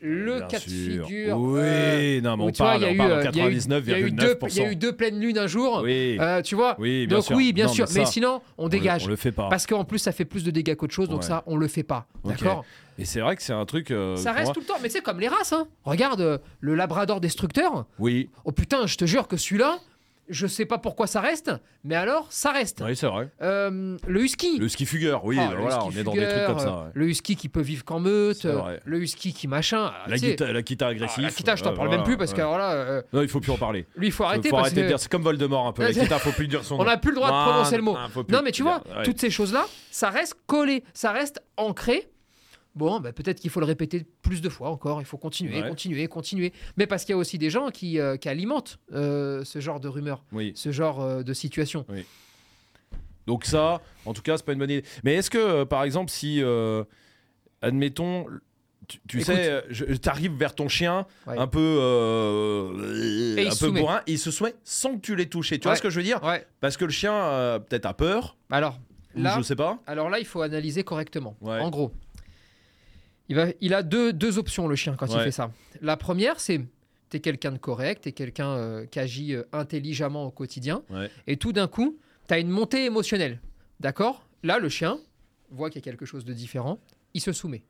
le 0.00 0.40
cas 0.40 0.58
de 0.58 0.62
figure. 0.62 1.38
Oui, 1.38 1.60
euh, 1.62 2.20
non, 2.20 2.36
mais 2.36 2.44
on 2.44 2.50
parle, 2.52 2.82
il 2.82 2.96
y 2.96 3.00
euh, 3.00 3.24
y 3.24 3.40
a 3.40 3.48
eu- 3.48 3.52
il 3.52 3.88
y 3.88 3.94
a 3.94 3.98
eu 4.00 4.10
deux- 4.10 4.34
99,9%. 4.34 4.46
Il 4.56 4.62
y 4.62 4.66
a 4.66 4.72
eu 4.72 4.76
deux 4.76 4.92
pleines 4.92 5.18
lunes 5.20 5.38
un 5.38 5.46
jour. 5.46 5.80
Oui, 5.82 6.16
Euh, 6.20 6.40
tu 6.42 6.54
vois? 6.54 6.76
Oui, 6.78 7.06
bien 7.06 7.16
Donc 7.18 7.24
sûr. 7.26 7.36
oui, 7.36 7.52
bien 7.52 7.66
Non, 7.66 7.72
sûr. 7.72 7.86
mais 7.94 8.04
sinon, 8.04 8.40
on 8.56 8.62
on 8.62 8.64
le- 8.66 8.70
dégage. 8.70 9.04
On 9.06 9.08
le 9.08 9.16
fait 9.16 9.32
pas. 9.32 9.48
Parce 9.48 9.66
qu'en 9.66 9.84
plus, 9.84 9.98
ça 9.98 10.12
fait 10.12 10.24
plus 10.24 10.44
de 10.44 10.50
dégâts 10.50 10.74
qu'autre 10.76 10.94
chose, 10.94 11.08
donc 11.08 11.22
Ouais. 11.22 11.26
ça, 11.26 11.42
on 11.46 11.56
le 11.56 11.66
fait 11.68 11.82
pas. 11.82 12.06
D'accord? 12.24 12.64
Et 12.98 13.04
c'est 13.04 13.20
vrai 13.20 13.36
que 13.36 13.42
c'est 13.42 13.52
un 13.52 13.64
truc. 13.64 13.90
euh, 13.90 14.16
Ça 14.16 14.32
reste 14.32 14.46
moi- 14.46 14.54
tout 14.54 14.60
le 14.60 14.66
temps. 14.66 14.74
Mais 14.82 14.88
sais, 14.88 15.00
comme 15.00 15.20
les 15.20 15.28
races, 15.28 15.52
hein. 15.52 15.66
Regarde 15.84 16.40
le 16.60 16.74
Labrador 16.74 17.20
destructeur. 17.20 17.86
Oui, 17.98 18.28
Oh 18.44 18.52
putain, 18.52 18.86
je 18.86 18.96
te 18.96 19.04
jure 19.04 19.28
que 19.28 19.36
celui-là, 19.36 19.78
je 20.28 20.46
sais 20.46 20.64
pas 20.66 20.78
pourquoi 20.78 21.06
ça 21.06 21.20
reste, 21.20 21.50
mais 21.84 21.94
alors, 21.94 22.26
ça 22.30 22.52
reste. 22.52 22.82
oui 22.84 22.94
c'est 22.96 23.06
vrai. 23.06 23.28
Euh, 23.42 23.96
le 24.06 24.22
Husky. 24.22 24.58
Le 24.58 24.68
ski 24.68 24.84
fugueur, 24.86 25.24
oui, 25.24 25.36
bah 25.36 25.50
le 25.52 25.60
voilà, 25.62 25.76
husky 25.78 25.88
on 25.96 26.00
est 26.00 26.04
dans 26.04 26.12
des 26.12 26.26
trucs 26.28 26.46
comme 26.46 26.58
ça. 26.58 26.68
euh, 26.68 26.84
ouais. 26.84 26.90
Le 26.94 27.08
husky 27.08 27.36
qui 27.36 27.48
peut 27.48 27.60
vivre 27.60 27.84
qu'en 27.84 28.00
meute. 28.00 28.46
Le 28.84 28.98
husky 29.00 29.32
qui 29.32 29.48
machin. 29.48 29.90
ah, 29.94 30.04
La 30.08 30.16
guitare, 30.16 30.62
guitare 30.62 30.88
ah, 30.88 30.92
agressive. 30.92 31.24
la 31.24 31.30
guitare, 31.30 31.56
je 31.56 31.64
t'en 31.64 31.70
euh, 31.72 31.74
parle 31.74 31.88
voilà, 31.88 32.02
même 32.02 32.06
plus 32.06 32.16
parce 32.16 32.30
ouais. 32.32 32.36
que 32.36 32.42
alors 32.42 32.58
là, 32.58 32.72
euh, 32.72 33.02
Non, 33.12 33.22
il 33.22 33.28
faut 33.28 33.40
plus 33.40 33.52
en 33.52 33.56
parler. 33.58 33.86
lui, 33.96 34.08
il 34.08 34.12
faut 34.12 34.24
arrêter 34.24 34.48
faut 34.48 34.56
parce 34.56 34.66
arrêter 34.68 34.80
de 34.82 34.86
que 34.86 34.88
dire, 34.88 35.00
c'est 35.00 35.10
comme 35.10 35.22
Voldemort 35.22 35.66
un 35.66 35.72
peu. 35.72 35.82
La 35.82 35.92
guitare, 35.92 36.20
faut 36.20 36.32
plus 36.32 36.48
dire 36.48 36.64
son 36.64 36.76
nom. 36.76 36.82
on 36.82 36.86
n'a 36.86 36.96
plus 36.96 37.10
le 37.10 37.16
droit 37.16 37.28
de 37.28 37.34
Ah, 37.34 37.46
prononcer 37.50 37.76
le 37.76 37.82
mot. 37.82 37.96
ah, 37.98 38.08
Non, 38.28 38.40
mais 38.44 38.52
tu 38.52 38.62
vois, 38.62 38.82
toutes 39.04 39.20
ces 39.20 39.30
choses-là, 39.30 39.66
ça 39.90 40.10
reste 40.10 40.34
collé, 40.46 40.84
ça 40.94 41.12
reste 41.12 41.42
ancré. 41.56 42.08
Bon, 42.78 43.00
bah, 43.00 43.12
peut-être 43.12 43.40
qu'il 43.40 43.50
faut 43.50 43.60
le 43.60 43.66
répéter 43.66 44.06
plus 44.22 44.40
de 44.40 44.48
fois 44.48 44.70
encore. 44.70 45.00
Il 45.02 45.04
faut 45.04 45.18
continuer, 45.18 45.60
Ouais. 45.62 45.68
continuer, 45.68 46.06
continuer. 46.08 46.52
Mais 46.76 46.86
parce 46.86 47.04
qu'il 47.04 47.12
y 47.12 47.14
a 47.14 47.18
aussi 47.18 47.36
des 47.36 47.50
gens 47.50 47.70
qui, 47.70 47.98
euh, 47.98 48.16
qui 48.16 48.28
alimentent 48.28 48.78
euh, 48.92 49.44
ce 49.44 49.58
genre 49.60 49.80
de 49.80 49.88
rumeurs, 49.88 50.24
Oui. 50.32 50.52
ce 50.54 50.70
genre 50.72 51.00
euh, 51.02 51.22
de 51.22 51.32
situation. 51.34 51.84
Donc 53.26 53.44
ça, 53.44 53.80
en 54.06 54.14
tout 54.14 54.22
cas, 54.22 54.36
c'est 54.36 54.46
pas 54.46 54.52
une 54.52 54.58
bonne 54.60 54.70
idée. 54.70 54.84
Mais 55.04 55.14
est-ce 55.16 55.28
que, 55.28 55.64
par 55.64 55.82
exemple, 55.84 56.10
si, 56.10 56.42
admettons, 57.62 58.26
tu, 59.06 59.20
sais, 59.20 59.62
tu 59.70 60.08
arrives 60.08 60.32
vers 60.34 60.54
ton 60.54 60.68
chien, 60.68 61.04
Ouais. 61.26 61.36
un 61.36 61.46
peu, 61.46 61.58
euh, 61.60 63.36
Et 63.36 63.46
un 63.48 63.54
peu 63.54 63.70
bourrin, 63.70 64.00
il 64.06 64.18
se 64.18 64.30
soumet 64.30 64.54
sans 64.64 64.94
que 64.96 65.00
tu 65.00 65.14
l'aies 65.16 65.26
touché. 65.26 65.58
Tu 65.58 65.68
vois 65.68 65.76
ce 65.76 65.82
que 65.82 65.90
je 65.90 65.96
veux 65.96 66.04
dire 66.04 66.22
Ouais. 66.22 66.46
Parce 66.60 66.76
que 66.76 66.84
le 66.84 66.90
chien, 66.90 67.12
euh, 67.12 67.58
peut-être 67.58 67.86
a 67.86 67.94
peur, 67.94 68.36
Alors 68.50 68.78
ou 69.14 69.22
là, 69.22 69.34
je 69.36 69.42
sais 69.42 69.56
pas. 69.56 69.78
alors 69.86 70.08
là, 70.10 70.18
il 70.20 70.26
faut 70.26 70.40
analyser 70.42 70.84
correctement. 70.84 71.36
En 71.42 71.68
gros, 71.70 71.92
il, 73.28 73.36
va, 73.36 73.46
il 73.60 73.74
a 73.74 73.82
deux, 73.82 74.12
deux 74.12 74.38
options, 74.38 74.68
le 74.68 74.76
chien, 74.76 74.94
quand 74.96 75.06
il 75.06 75.20
fait 75.20 75.30
ça. 75.32 75.50
La 75.80 75.96
première, 75.96 76.40
c'est 76.40 76.60
tu 77.10 77.16
es 77.16 77.20
quelqu'un 77.20 77.52
de 77.52 77.58
correct, 77.58 78.02
tu 78.02 78.08
es 78.10 78.12
quelqu'un 78.12 78.50
euh, 78.50 78.86
qui 78.86 78.98
agit 78.98 79.34
euh, 79.34 79.42
intelligemment 79.52 80.26
au 80.26 80.30
quotidien. 80.30 80.82
Ouais. 80.90 81.10
Et 81.26 81.36
tout 81.38 81.52
d'un 81.54 81.66
coup, 81.66 81.96
tu 82.26 82.34
as 82.34 82.38
une 82.38 82.50
montée 82.50 82.84
émotionnelle. 82.84 83.40
D'accord? 83.80 84.26
Là, 84.42 84.58
le 84.58 84.68
chien 84.68 84.98
voit 85.50 85.70
qu'il 85.70 85.80
y 85.80 85.82
a 85.82 85.86
quelque 85.90 86.04
chose 86.04 86.24
de 86.26 86.34
différent, 86.34 86.78
il 87.14 87.20
se 87.22 87.32
soumet. 87.32 87.62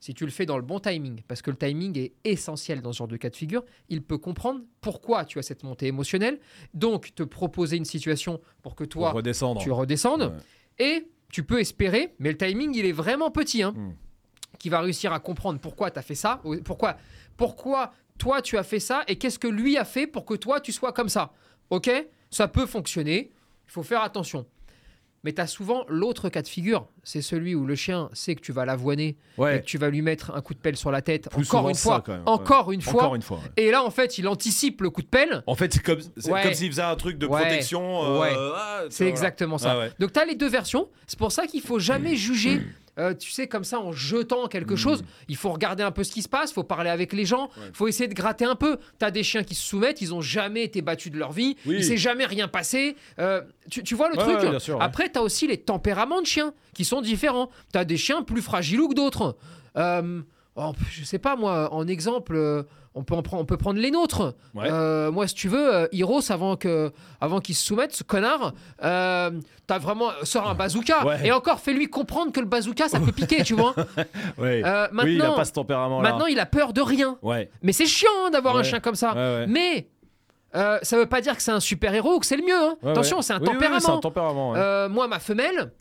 Si 0.00 0.14
tu 0.14 0.24
le 0.24 0.30
fais 0.30 0.46
dans 0.46 0.56
le 0.56 0.62
bon 0.62 0.78
timing, 0.80 1.22
parce 1.28 1.42
que 1.42 1.50
le 1.50 1.56
timing 1.56 1.96
est 1.98 2.12
essentiel 2.24 2.80
dans 2.82 2.92
ce 2.92 2.98
genre 2.98 3.08
de 3.08 3.16
cas 3.16 3.30
de 3.30 3.36
figure, 3.36 3.64
il 3.88 4.02
peut 4.02 4.18
comprendre 4.18 4.60
pourquoi 4.80 5.24
tu 5.24 5.38
as 5.38 5.42
cette 5.42 5.64
montée 5.64 5.86
émotionnelle, 5.86 6.38
donc 6.74 7.14
te 7.16 7.22
proposer 7.24 7.76
une 7.76 7.84
situation 7.84 8.40
pour 8.62 8.74
que 8.76 8.84
Pour 8.84 8.88
toi, 9.02 9.10
redescendre. 9.12 9.60
tu 9.60 9.70
redescendes, 9.72 10.32
Ouais. 10.78 10.84
et 10.86 11.08
tu 11.32 11.42
peux 11.42 11.58
espérer, 11.60 12.14
mais 12.20 12.30
le 12.30 12.36
timing, 12.38 12.74
il 12.76 12.84
est 12.86 12.92
vraiment 12.92 13.30
petit, 13.32 13.62
hein, 13.62 13.72
Hmm. 13.76 13.92
Qui 14.58 14.68
va 14.68 14.80
réussir 14.80 15.12
à 15.12 15.20
comprendre 15.20 15.58
pourquoi 15.60 15.90
tu 15.90 15.98
as 15.98 16.02
fait 16.02 16.14
ça, 16.14 16.40
ou 16.44 16.56
pourquoi, 16.64 16.96
pourquoi 17.36 17.92
toi 18.18 18.42
tu 18.42 18.58
as 18.58 18.62
fait 18.64 18.80
ça, 18.80 19.04
et 19.06 19.16
qu'est-ce 19.16 19.38
que 19.38 19.48
lui 19.48 19.76
a 19.76 19.84
fait 19.84 20.06
pour 20.06 20.24
que 20.24 20.34
toi 20.34 20.60
tu 20.60 20.72
sois 20.72 20.92
comme 20.92 21.08
ça. 21.08 21.32
Ok? 21.70 21.90
Ça 22.30 22.48
peut 22.48 22.66
fonctionner, 22.66 23.30
il 23.66 23.70
faut 23.72 23.82
faire 23.82 24.02
attention. 24.02 24.46
Mais 25.24 25.32
tu 25.32 25.40
as 25.40 25.48
souvent 25.48 25.84
l'autre 25.88 26.28
cas 26.28 26.42
de 26.42 26.48
figure, 26.48 26.86
c'est 27.02 27.22
celui 27.22 27.56
où 27.56 27.66
le 27.66 27.74
chien 27.74 28.08
sait 28.12 28.36
que 28.36 28.40
tu 28.40 28.52
vas 28.52 28.64
l'avoiner 28.64 29.08
et 29.08 29.16
Ouais. 29.40 29.60
que 29.60 29.64
tu 29.66 29.76
vas 29.76 29.90
lui 29.90 30.00
mettre 30.00 30.32
un 30.34 30.40
coup 30.40 30.54
de 30.54 30.60
pelle 30.60 30.76
sur 30.76 30.92
la 30.92 31.02
tête, 31.02 31.28
Plus 31.30 31.42
encore 31.48 31.68
une 31.68 31.74
fois, 31.74 32.04
même, 32.06 32.22
encore 32.24 32.70
une 32.70 32.80
fois. 32.80 33.02
Encore 33.02 33.14
une 33.16 33.22
fois. 33.22 33.38
ouais. 33.38 33.50
Et 33.64 33.70
là, 33.72 33.82
en 33.82 33.90
fait, 33.90 34.18
il 34.18 34.28
anticipe 34.28 34.80
le 34.80 34.90
coup 34.90 35.02
de 35.02 35.08
pelle. 35.08 35.42
En 35.48 35.56
fait, 35.56 35.72
c'est 35.74 35.82
comme, 35.82 35.98
s'il 36.00 36.70
faisait 36.70 36.82
un 36.82 36.94
truc 36.94 37.18
de 37.18 37.26
protection. 37.26 38.22
euh, 38.22 38.52
ah, 38.54 38.82
C'est 38.90 39.06
exactement 39.08 39.58
ça. 39.58 39.76
Ah. 39.82 39.88
Donc 39.98 40.12
tu 40.12 40.20
as 40.20 40.24
les 40.24 40.36
deux 40.36 40.48
versions. 40.48 40.88
C'est 41.08 41.18
pour 41.18 41.32
ça 41.32 41.46
qu'il 41.48 41.62
faut 41.62 41.80
jamais 41.80 42.14
juger, 42.16 42.62
euh, 42.98 43.14
tu 43.14 43.30
sais, 43.30 43.46
comme 43.46 43.64
ça 43.64 43.78
en 43.80 43.92
jetant 43.92 44.46
quelque 44.48 44.74
Mm. 44.74 44.76
chose. 44.78 45.04
Il 45.28 45.36
faut 45.36 45.50
regarder 45.50 45.82
un 45.82 45.90
peu 45.90 46.04
ce 46.04 46.12
qui 46.12 46.22
se 46.22 46.28
passe, 46.28 46.50
il 46.50 46.54
faut 46.54 46.64
parler 46.64 46.90
avec 46.90 47.12
les 47.12 47.24
gens, 47.24 47.48
il 47.56 47.62
Ouais. 47.62 47.68
faut 47.72 47.88
essayer 47.88 48.08
de 48.08 48.14
gratter 48.14 48.44
un 48.44 48.54
peu. 48.56 48.78
Tu 48.98 49.04
as 49.04 49.10
des 49.10 49.22
chiens 49.22 49.44
qui 49.44 49.54
se 49.54 49.66
soumettent, 49.66 50.00
ils 50.00 50.14
ont 50.14 50.20
jamais 50.20 50.64
été 50.64 50.82
battus 50.82 51.12
de 51.12 51.18
leur 51.18 51.32
vie, 51.32 51.56
Oui. 51.66 51.76
il 51.78 51.84
s'est 51.84 51.96
jamais 51.96 52.24
rien 52.26 52.48
passé. 52.48 52.96
Euh, 53.18 53.42
tu, 53.70 53.82
tu 53.82 53.94
vois 53.94 54.08
le 54.10 54.16
Ouais, 54.16 54.24
truc 54.24 54.38
ouais, 54.40 54.50
bien 54.50 54.58
sûr. 54.58 54.80
Après, 54.82 55.10
tu 55.10 55.18
as 55.18 55.22
aussi 55.22 55.46
les 55.46 55.58
tempéraments 55.58 56.20
de 56.20 56.26
chiens 56.26 56.52
qui 56.74 56.84
sont 56.84 57.00
différents. 57.00 57.50
Tu 57.72 57.78
as 57.78 57.84
des 57.84 57.96
chiens 57.96 58.22
plus 58.22 58.42
fragiles 58.42 58.80
que 58.88 58.94
d'autres. 58.94 59.36
Euh, 59.76 60.20
oh, 60.56 60.72
je 60.90 61.04
sais 61.04 61.18
pas 61.18 61.36
moi, 61.36 61.72
en 61.72 61.86
exemple, 61.86 62.34
euh, 62.36 62.62
on 62.98 63.04
peut, 63.04 63.14
en 63.14 63.22
prendre- 63.22 63.42
on 63.42 63.46
peut 63.46 63.56
prendre 63.56 63.78
les 63.80 63.90
nôtres. 63.90 64.34
Ouais. 64.54 64.68
Euh, 64.70 65.10
moi, 65.10 65.26
si 65.28 65.34
tu 65.34 65.48
veux, 65.48 65.74
euh, 65.74 65.86
Heroes, 65.92 66.30
avant 66.30 66.56
que, 66.56 66.92
avant 67.20 67.40
qu'il 67.40 67.54
se 67.54 67.64
soumette, 67.64 67.94
ce 67.94 68.02
connard, 68.02 68.52
euh, 68.84 69.30
t'as 69.66 69.78
vraiment 69.78 70.10
sort 70.24 70.48
un 70.48 70.54
bazooka 70.54 71.04
Ouais. 71.06 71.26
et 71.26 71.32
encore 71.32 71.60
fais-lui 71.60 71.88
comprendre 71.88 72.32
que 72.32 72.40
le 72.40 72.46
bazooka, 72.46 72.88
ça 72.88 72.98
peut 73.00 73.12
piquer, 73.12 73.44
tu 73.44 73.54
vois. 73.54 73.74
Ouais. 74.38 74.62
Euh, 74.64 74.88
oui, 74.92 75.14
il 75.14 75.20
a 75.20 75.24
maintenant, 75.24 75.36
pas 75.36 75.44
ce 75.44 75.52
tempérament-là. 75.52 76.10
maintenant, 76.10 76.26
il 76.26 76.38
a 76.40 76.46
peur 76.46 76.72
de 76.72 76.80
rien. 76.80 77.16
Mais 77.62 77.72
c'est 77.72 77.86
chiant 77.86 78.10
hein, 78.26 78.30
d'avoir 78.30 78.56
un 78.56 78.62
chien 78.62 78.80
comme 78.80 78.94
ça. 78.96 79.14
Mais 79.48 79.88
euh, 80.56 80.78
ça 80.82 80.96
veut 80.96 81.06
pas 81.06 81.20
dire 81.20 81.36
que 81.36 81.42
c'est 81.42 81.50
un 81.52 81.60
super 81.60 81.94
héros 81.94 82.14
ou 82.16 82.18
que 82.20 82.26
c'est 82.26 82.36
le 82.36 82.42
mieux. 82.44 82.54
hein. 82.56 82.76
Attention, 82.90 83.20
c'est 83.22 83.34
un 83.34 83.38
Oui, 83.38 83.48
oui, 83.48 83.54
oui, 83.54 83.58
tempérament. 83.68 83.96
un 83.98 84.00
tempérament. 84.00 84.54
Euh, 84.56 84.88
moi, 84.88 85.06
ma 85.08 85.18
femelle. 85.18 85.72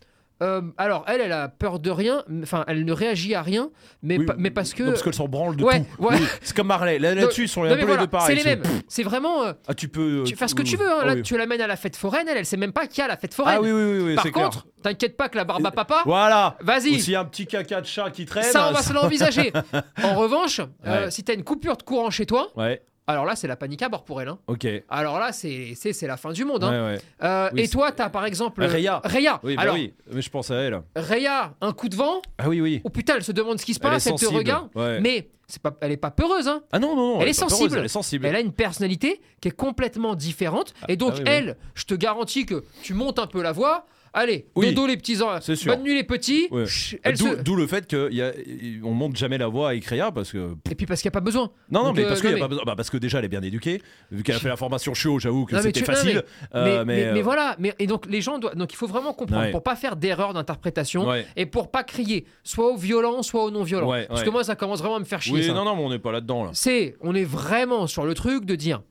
Euh, 0.43 0.61
alors 0.77 1.03
elle, 1.07 1.21
elle 1.21 1.31
a 1.31 1.47
peur 1.49 1.79
de 1.79 1.89
rien, 1.89 2.23
enfin 2.43 2.63
elle 2.67 2.85
ne 2.85 2.91
réagit 2.93 3.33
à 3.35 3.41
rien, 3.41 3.69
mais, 4.03 4.17
Oui, 4.19 4.25
pa- 4.25 4.35
mais 4.37 4.51
parce 4.51 4.73
que 4.73 4.83
non, 4.83 4.89
parce 4.91 5.01
qu'elle 5.03 5.13
s'en 5.13 5.27
branle 5.27 5.55
de 5.55 5.63
Ouais, 5.63 5.79
tout. 5.81 6.03
ouais. 6.03 6.15
Oui, 6.19 6.25
c'est 6.41 6.55
comme 6.55 6.67
Marley. 6.67 6.99
Là- 6.99 7.15
Là-dessus, 7.15 7.43
ils 7.43 7.47
sont 7.49 7.63
un 7.63 7.75
peu 7.75 7.85
les 7.85 7.97
deux 7.97 8.07
pareils. 8.07 8.37
c'est 8.37 8.43
les 8.43 8.55
mêmes. 8.55 8.63
C'est 8.87 9.03
vraiment 9.03 9.43
euh, 9.45 9.53
Ah, 9.67 9.73
tu 9.73 9.87
peux. 9.87 10.23
tu 10.25 10.35
fais 10.35 10.47
ce 10.47 10.55
que 10.55 10.61
tu 10.63 10.77
veux. 10.77 10.89
hein. 10.89 11.05
Là, 11.05 11.13
oui. 11.15 11.21
tu 11.23 11.37
l'amènes 11.37 11.61
à 11.61 11.67
la 11.67 11.75
fête 11.75 11.95
foraine, 11.95 12.27
elle, 12.29 12.37
elle 12.37 12.45
sait 12.45 12.57
même 12.57 12.73
pas 12.73 12.87
qu'il 12.87 12.99
y 12.99 13.01
a 13.01 13.07
la 13.07 13.17
fête 13.17 13.33
foraine. 13.33 13.55
Ah 13.57 13.61
oui, 13.61 13.71
oui, 13.71 13.83
oui, 13.83 13.99
oui 14.09 14.15
Par 14.15 14.31
contre, 14.31 14.67
t'inquiète 14.83 15.17
pas 15.17 15.29
que 15.29 15.37
la 15.37 15.43
barbe 15.43 15.65
à 15.65 15.71
papa, 15.71 16.01
Voilà. 16.05 16.55
vas-y. 16.61 16.99
S'il 16.99 17.13
y 17.13 17.15
a 17.15 17.21
un 17.21 17.25
petit 17.25 17.47
caca 17.47 17.81
de 17.81 17.85
chat 17.85 18.11
qui 18.11 18.25
traîne. 18.25 18.43
Ça, 18.43 18.69
on 18.69 18.73
va 18.73 18.81
se 18.83 18.93
l'envisager. 18.93 19.51
en 20.03 20.15
revanche, 20.15 20.61
euh, 20.85 21.09
si 21.09 21.23
t'as 21.23 21.33
une 21.33 21.43
coupure 21.43 21.77
de 21.77 21.83
courant 21.83 22.09
chez 22.09 22.25
toi, 22.25 22.49
Ouais. 22.55 22.81
Alors 23.07 23.25
là, 23.25 23.35
c'est 23.35 23.47
la 23.47 23.55
panique 23.55 23.81
à 23.81 23.89
bord 23.89 24.03
pour 24.03 24.21
elle. 24.21 24.27
hein. 24.27 24.39
Ok. 24.47 24.67
Alors 24.89 25.19
là, 25.19 25.31
c'est 25.31 25.73
c'est 25.75 25.93
c'est 25.93 26.07
la 26.07 26.17
fin 26.17 26.31
du 26.33 26.43
monde. 26.45 26.63
hein. 26.63 26.87
ouais. 26.93 27.01
Euh, 27.23 27.49
Oui, 27.53 27.61
et 27.61 27.67
toi, 27.69 27.91
t'as 27.91 28.09
par 28.09 28.25
exemple. 28.25 28.63
Rhea. 28.63 29.01
Rhea. 29.03 29.39
Oui, 29.43 29.55
bah 29.55 29.61
Alors, 29.63 29.75
oui. 29.75 29.93
Mais 30.11 30.21
je 30.21 30.29
pense 30.29 30.51
à 30.51 30.55
elle. 30.55 30.81
Rhea, 30.95 31.53
un 31.61 31.71
coup 31.73 31.89
de 31.89 31.95
vent. 31.95 32.21
Ah 32.37 32.49
oui, 32.49 32.59
oui. 32.61 32.81
Oh 32.83 32.89
putain, 32.89 33.15
elle 33.15 33.23
se 33.23 33.31
demande 33.31 33.59
ce 33.59 33.65
qui 33.65 33.73
se 33.73 33.79
passe, 33.79 34.07
elle 34.07 34.15
te 34.15 34.25
regarde. 34.25 34.69
Ouais. 34.75 34.99
Mais 34.99 35.29
pas, 35.63 35.73
elle 35.79 35.93
est 35.93 35.97
pas 35.97 36.11
peureuse. 36.11 36.47
Hein. 36.49 36.61
Ah 36.73 36.79
non, 36.79 36.95
non, 36.95 37.13
non. 37.15 37.21
Elle 37.21 37.29
est 37.29 37.39
peureuse, 37.39 37.51
sensible. 37.53 37.77
Elle 37.79 37.85
est 37.85 37.87
sensible. 37.87 38.25
Elle 38.25 38.35
a 38.35 38.41
une 38.41 38.51
personnalité 38.51 39.21
qui 39.39 39.47
est 39.47 39.51
complètement 39.51 40.13
différente. 40.15 40.73
et 40.89 40.97
donc, 40.97 41.13
ah 41.13 41.17
oui, 41.19 41.23
oui. 41.25 41.31
elle, 41.31 41.57
je 41.75 41.85
te 41.85 41.93
garantis 41.93 42.45
que 42.45 42.65
tu 42.83 42.93
montes 42.93 43.19
un 43.19 43.27
peu 43.27 43.41
la 43.41 43.53
voix. 43.53 43.85
Allez, 44.13 44.47
Oui. 44.55 44.67
dodo 44.73 44.87
les 44.87 44.97
petits 44.97 45.21
enfants. 45.21 45.39
C'est 45.41 45.55
sûr. 45.55 45.73
Bonne 45.75 45.83
nuit 45.83 45.93
les 45.93 46.03
petits. 46.03 46.47
Ouais. 46.51 46.65
Chut, 46.65 46.99
elle 47.03 47.15
D'où 47.17 47.27
se- 47.27 47.35
d'où 47.41 47.55
le 47.55 47.67
fait 47.67 47.87
qu'on 47.93 48.91
monte 48.93 49.15
jamais 49.15 49.37
la 49.37 49.47
voix 49.47 49.69
avec 49.69 49.85
Rhea 49.85 50.11
parce 50.11 50.31
que. 50.31 50.55
Et 50.71 50.75
puis 50.75 50.85
parce 50.85 51.01
qu'il 51.01 51.07
n'y 51.09 51.11
a 51.11 51.19
pas 51.19 51.19
besoin. 51.21 51.51
Non, 51.69 51.81
non, 51.81 51.85
Donc, 51.87 51.97
mais 51.97 52.05
euh, 52.05 52.07
parce, 52.07 52.21
qu'il 52.21 52.29
y 52.29 52.33
a 52.33 52.35
non, 52.35 52.39
pas 52.41 52.45
mais- 52.45 52.49
besoin- 52.49 52.63
bah, 52.65 52.75
parce 52.75 52.89
que 52.89 52.97
déjà 52.97 53.19
elle 53.19 53.25
est 53.25 53.29
bien 53.29 53.41
éduquée, 53.43 53.81
vu 54.11 54.23
qu'elle 54.23 54.35
a 54.35 54.39
fait 54.39 54.47
la 54.49 54.57
formation 54.57 54.93
chiot, 54.93 55.19
j'avoue 55.19 55.45
que 55.45 55.53
Non, 55.53 55.59
mais 55.59 55.63
c'était 55.67 55.81
tu- 55.81 55.89
non, 55.89 55.95
facile. 55.95 56.23
mais, 56.53 56.59
euh, 56.59 56.85
mais, 56.85 57.03
euh, 57.05 57.21
voilà. 57.21 57.55
Mais, 57.59 57.73
et 57.79 57.85
donc, 57.87 58.05
les 58.07 58.21
gens 58.21 58.39
doivent. 58.39 58.55
Donc, 58.55 58.73
il 58.73 58.75
faut 58.75 58.87
vraiment 58.87 59.13
comprendre 59.13 59.43
Ouais. 59.43 59.51
pour 59.51 59.61
pas 59.63 59.75
faire 59.75 59.95
d'erreur 59.95 60.33
d'interprétation 60.33 61.07
Ouais. 61.07 61.25
et 61.35 61.45
pour 61.45 61.69
pas 61.69 61.83
crier 61.83 62.25
soit 62.43 62.71
au 62.71 62.77
violent, 62.77 63.21
soit 63.23 63.43
au 63.43 63.51
non 63.51 63.63
violent. 63.63 63.89
Ouais, 63.91 64.05
Parce 64.07 64.21
ouais. 64.21 64.25
que 64.25 64.31
moi, 64.31 64.43
ça 64.43 64.55
commence 64.55 64.79
vraiment 64.79 64.95
à 64.95 64.99
me 64.99 65.05
faire 65.05 65.21
chier. 65.21 65.33
Oui, 65.33 65.43
ça. 65.43 65.53
non, 65.53 65.65
non, 65.65 65.75
mais 65.75 65.83
on 65.83 65.89
n'est 65.89 65.99
pas 65.99 66.11
là-dedans 66.11 66.45
là. 66.45 66.49
C'est, 66.53 66.95
on 67.01 67.13
est 67.13 67.23
vraiment 67.23 67.85
sur 67.87 68.05
le 68.05 68.13
truc 68.13 68.45
de 68.45 68.55
dire 68.55 68.81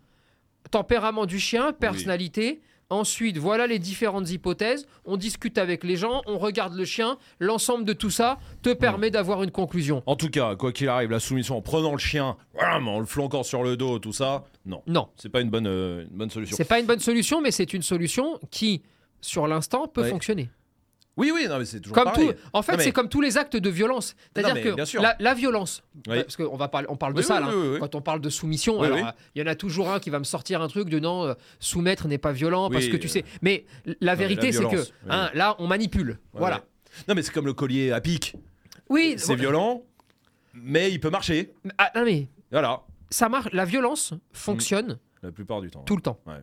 tempérament 0.70 1.26
du 1.26 1.38
chien, 1.38 1.72
personnalité. 1.72 2.60
Ensuite, 2.88 3.36
voilà 3.36 3.66
les 3.66 3.80
différentes 3.80 4.30
hypothèses. 4.30 4.86
On 5.04 5.16
discute 5.16 5.58
avec 5.58 5.82
les 5.82 5.96
gens, 5.96 6.22
on 6.26 6.38
regarde 6.38 6.74
le 6.74 6.84
chien. 6.84 7.18
L'ensemble 7.40 7.84
de 7.84 7.92
tout 7.92 8.10
ça 8.10 8.38
te 8.62 8.72
permet 8.72 9.10
d'avoir 9.10 9.42
une 9.42 9.50
conclusion. 9.50 10.04
En 10.06 10.14
tout 10.14 10.28
cas, 10.30 10.54
quoi 10.54 10.72
qu'il 10.72 10.88
arrive, 10.88 11.10
la 11.10 11.18
soumission 11.18 11.56
en 11.56 11.62
prenant 11.62 11.90
le 11.92 11.98
chien, 11.98 12.36
en 12.60 13.00
le 13.00 13.06
flanquant 13.06 13.42
sur 13.42 13.64
le 13.64 13.76
dos, 13.76 13.98
tout 13.98 14.12
ça, 14.12 14.44
non. 14.64 14.82
Non, 14.86 15.08
C'est 15.16 15.30
pas 15.30 15.40
une 15.40 15.50
bonne, 15.50 15.66
euh, 15.66 16.02
une 16.10 16.16
bonne 16.16 16.30
solution. 16.30 16.56
c'est 16.56 16.64
pas 16.68 16.78
une 16.78 16.86
bonne 16.86 17.00
solution, 17.00 17.40
mais 17.40 17.50
c'est 17.50 17.72
une 17.74 17.82
solution 17.82 18.38
qui, 18.52 18.82
sur 19.20 19.48
l'instant, 19.48 19.88
peut 19.88 20.02
Ouais. 20.02 20.10
fonctionner. 20.10 20.48
Oui, 21.16 21.30
oui, 21.34 21.46
non, 21.48 21.58
mais 21.58 21.64
c'est 21.64 21.80
toujours 21.80 21.94
Comme 21.94 22.04
pareil. 22.04 22.28
tout, 22.28 22.34
en 22.52 22.60
fait, 22.62 22.76
mais- 22.76 22.84
c'est 22.84 22.92
comme 22.92 23.08
tous 23.08 23.22
les 23.22 23.38
actes 23.38 23.56
de 23.56 23.70
violence. 23.70 24.14
C'est-à-dire 24.34 24.62
que 24.74 24.98
la, 25.00 25.16
la 25.18 25.34
violence, 25.34 25.82
Oui. 26.08 26.22
parce 26.22 26.36
qu'on 26.36 26.56
va 26.56 26.68
parler, 26.68 26.86
on 26.90 26.96
parle 26.96 27.14
de 27.14 27.20
Oui, 27.20 27.24
ça 27.24 27.40
oui, 27.40 27.72
là. 27.74 27.78
Quand 27.80 27.94
on 27.94 28.02
parle 28.02 28.20
de 28.20 28.28
soumission, 28.28 28.82
euh, 28.84 29.00
il 29.34 29.40
y 29.40 29.42
en 29.42 29.46
a 29.46 29.54
toujours 29.54 29.90
un 29.90 29.98
qui 29.98 30.10
va 30.10 30.18
me 30.18 30.24
sortir 30.24 30.60
un 30.60 30.68
truc 30.68 30.90
de 30.90 30.98
non, 30.98 31.24
euh, 31.24 31.34
soumettre 31.58 32.06
n'est 32.06 32.18
pas 32.18 32.32
violent 32.32 32.68
parce 32.70 32.86
que 32.88 32.96
tu 32.96 33.06
euh, 33.06 33.10
sais. 33.10 33.24
Mais 33.40 33.64
la 34.00 34.14
vérité, 34.14 34.52
c'est 34.52 34.68
que 34.68 34.84
hein, 35.08 35.30
là, 35.34 35.56
on 35.58 35.66
manipule. 35.66 36.10
Ouais, 36.10 36.40
voilà. 36.40 36.56
ouais. 36.56 36.62
Non, 37.08 37.14
mais 37.14 37.22
c'est 37.22 37.32
comme 37.32 37.46
le 37.46 37.54
collier 37.54 37.92
à 37.92 38.00
pic. 38.00 38.34
Oui. 38.90 39.14
C'est 39.16 39.36
violent, 39.36 39.82
mais 40.54 40.90
il 40.92 41.00
peut 41.00 41.10
marcher. 41.10 41.52
Ah, 41.78 41.90
non, 41.96 42.04
mais 42.04 42.28
Voilà, 42.52 42.82
ça 43.10 43.28
marche. 43.28 43.48
La 43.52 43.64
violence 43.64 44.12
fonctionne 44.32 44.98
la 45.22 45.32
plupart 45.32 45.60
du 45.62 45.70
temps. 45.70 45.82
tout 45.82 45.96
le 45.96 46.02
temps. 46.02 46.18
Ouais. 46.26 46.34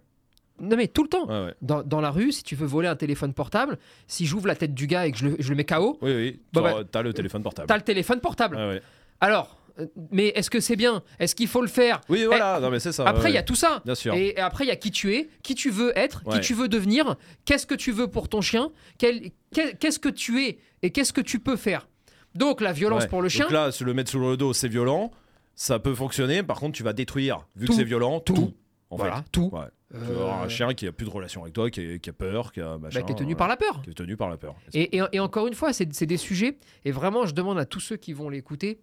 Non 0.59 0.77
mais 0.77 0.87
tout 0.87 1.03
le 1.03 1.09
temps. 1.09 1.27
Ouais, 1.27 1.45
ouais. 1.47 1.53
Dans, 1.61 1.81
dans 1.83 1.99
la 2.01 2.11
rue, 2.11 2.31
si 2.31 2.43
tu 2.43 2.55
veux 2.55 2.67
voler 2.67 2.87
un 2.87 2.95
téléphone 2.95 3.33
portable, 3.33 3.77
si 4.07 4.25
j'ouvre 4.25 4.47
la 4.47 4.55
tête 4.55 4.73
du 4.73 4.87
gars 4.87 5.07
et 5.07 5.11
que 5.11 5.17
je 5.17 5.27
le, 5.29 5.35
je 5.39 5.49
le 5.49 5.55
mets 5.55 5.65
KO, 5.65 5.97
Oui, 6.01 6.13
oui. 6.15 6.39
Bah, 6.53 6.61
T'as- 6.91 6.99
bah, 6.99 7.03
le 7.03 7.13
téléphone 7.13 7.41
portable. 7.43 7.67
t'as 7.67 7.75
le 7.77 7.81
téléphone 7.83 8.19
portable. 8.19 8.55
Ouais. 8.55 8.81
Alors, 9.19 9.57
euh, 9.79 9.87
mais 10.11 10.27
est-ce 10.35 10.51
que 10.51 10.59
c'est 10.59 10.75
bien? 10.75 11.01
Est-ce 11.19 11.33
qu'il 11.33 11.47
faut 11.47 11.61
le 11.61 11.67
faire? 11.67 12.01
Oui, 12.07 12.25
voilà, 12.25 12.59
non, 12.59 12.69
mais 12.69 12.79
c'est 12.79 12.91
ça. 12.91 13.03
Après, 13.07 13.31
il 13.31 13.33
y 13.33 13.37
a 13.39 13.43
tout 13.43 13.55
ça. 13.55 13.81
Bien 13.83 13.95
sûr. 13.95 14.13
Et, 14.13 14.37
après, 14.37 14.65
il 14.65 14.67
y 14.67 14.71
a 14.71 14.75
qui 14.75 14.91
tu 14.91 15.15
es, 15.15 15.27
qui 15.41 15.55
tu 15.55 15.71
veux 15.71 15.91
être, 15.97 16.21
Ouais. 16.25 16.35
qui 16.35 16.41
tu 16.45 16.53
veux 16.53 16.67
devenir, 16.67 17.15
qu'est-ce 17.45 17.65
que 17.65 17.73
tu 17.75 17.91
veux 17.91 18.07
pour 18.07 18.29
ton 18.29 18.41
chien, 18.41 18.69
qu'est-ce 18.99 19.99
que 19.99 20.09
tu 20.09 20.43
es 20.45 20.59
et 20.81 20.91
qu'est-ce 20.91 21.13
que 21.13 21.21
tu 21.21 21.39
peux 21.39 21.55
faire. 21.55 21.87
Donc, 22.35 22.61
la 22.61 22.73
violence 22.73 23.03
Ouais. 23.03 23.09
pour 23.09 23.21
le 23.21 23.29
chien, 23.29 23.45
Donc 23.45 23.51
là, 23.53 23.71
se 23.71 23.83
le 23.83 23.93
mettre 23.93 24.11
sous 24.11 24.19
le 24.19 24.37
dos, 24.37 24.53
c'est 24.53 24.67
violent. 24.67 25.11
Ça 25.55 25.77
peut 25.79 25.93
fonctionner. 25.93 26.41
Par 26.41 26.59
contre, 26.59 26.75
tu 26.75 26.83
vas 26.83 26.93
détruire, 26.93 27.45
vu 27.55 27.67
Tout. 27.67 27.73
que 27.73 27.77
c'est 27.77 27.83
violent, 27.83 28.19
tout. 28.19 28.33
Tout. 28.33 28.53
En 28.93 28.97
voilà, 28.97 29.17
fait. 29.17 29.23
tout. 29.31 29.49
Ouais. 29.53 29.61
Euh, 29.95 30.27
un 30.27 30.49
chien 30.49 30.73
qui 30.73 30.87
a 30.87 30.91
plus 30.91 31.05
de 31.05 31.11
relation 31.11 31.43
avec 31.43 31.53
toi, 31.53 31.69
qui, 31.69 31.81
est- 31.81 31.99
qui 31.99 32.09
a 32.09 32.13
peur, 32.13 32.51
qui 32.51 32.61
a 32.61 32.77
machin, 32.79 33.01
bah, 33.01 33.05
qui 33.05 33.11
est 33.11 33.15
tenu 33.15 33.33
euh, 33.33 33.37
par 33.37 33.47
la 33.47 33.57
peur. 33.57 33.81
qui 33.83 33.91
est 33.91 33.93
tenu 33.93 34.17
par 34.17 34.29
la 34.29 34.37
peur. 34.37 34.55
Et, 34.73 34.97
et- 34.97 35.01
et 35.11 35.19
encore 35.19 35.45
une 35.45 35.53
fois, 35.53 35.71
c'est 35.71 35.85
des 36.05 36.17
sujets, 36.17 36.57
et 36.83 36.91
vraiment, 36.91 37.25
je 37.27 37.33
demande 37.35 37.59
à 37.59 37.65
tous 37.65 37.79
ceux 37.79 37.95
qui 37.97 38.11
vont 38.13 38.29
l'écouter 38.29 38.79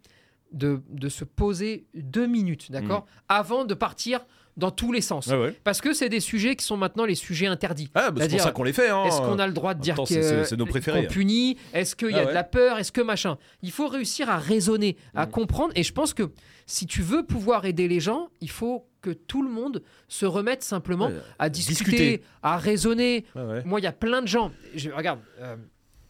de, 0.52 0.82
de 0.88 1.08
se 1.08 1.24
poser 1.24 1.86
deux 1.94 2.26
minutes, 2.26 2.70
d'accord 2.70 3.06
Avant 3.28 3.64
de 3.64 3.74
partir 3.74 4.24
dans 4.56 4.70
tous 4.72 4.92
les 4.92 5.00
sens. 5.00 5.28
Mm. 5.28 5.40
Ouais. 5.40 5.54
Parce 5.64 5.80
que 5.80 5.92
c'est 5.92 6.08
des 6.08 6.20
sujets 6.20 6.54
qui 6.56 6.64
sont 6.64 6.76
maintenant 6.76 7.04
les 7.06 7.14
sujets 7.14 7.46
interdits. 7.46 7.88
Ah, 7.94 8.10
bah, 8.10 8.22
c'est 8.24 8.30
pour 8.36 8.40
ça 8.40 8.50
qu'on 8.52 8.64
les 8.64 8.72
fait. 8.72 8.90
Hein. 8.90 9.04
Est-ce 9.06 9.18
qu'on 9.20 9.38
a 9.38 9.46
le 9.46 9.52
droit 9.52 9.74
de 9.74 9.80
dire 9.80 9.94
même 9.94 9.96
temps, 9.98 10.04
que 10.04 10.08
c'est- 10.14 10.22
c'est- 10.22 10.44
c'est 10.44 10.56
nos 10.56 10.66
préférés. 10.66 11.06
qu'on 11.06 11.12
punit 11.12 11.56
Est-ce 11.72 11.94
qu'il 11.96 12.10
y 12.10 12.14
a 12.14 12.22
Ah 12.22 12.26
de 12.26 12.32
la 12.32 12.44
peur 12.44 12.78
Est-ce 12.78 12.92
que 12.92 13.00
machin? 13.00 13.38
Il 13.62 13.70
faut 13.70 13.86
réussir 13.88 14.28
à 14.28 14.38
raisonner, 14.38 14.96
à 15.14 15.26
Mm. 15.26 15.30
comprendre. 15.30 15.72
Et 15.76 15.82
je 15.84 15.92
pense 15.92 16.14
que 16.14 16.30
si 16.66 16.86
tu 16.86 17.00
veux 17.00 17.24
pouvoir 17.24 17.64
aider 17.64 17.86
les 17.88 18.00
gens, 18.00 18.28
il 18.40 18.50
faut 18.50 18.86
que 19.00 19.10
tout 19.10 19.42
le 19.42 19.50
monde 19.50 19.82
se 20.08 20.26
remette 20.26 20.62
simplement 20.62 21.06
Ouais, 21.06 21.20
à 21.38 21.48
discuter, 21.48 21.84
discuter. 21.84 22.22
à 22.42 22.56
raisonner. 22.58 23.24
Ouais, 23.34 23.42
ouais. 23.42 23.64
Moi, 23.64 23.80
il 23.80 23.84
y 23.84 23.86
a 23.86 23.92
plein 23.92 24.22
de 24.22 24.28
gens. 24.28 24.52
Je, 24.74 24.90
regarde, 24.90 25.20
euh, 25.40 25.56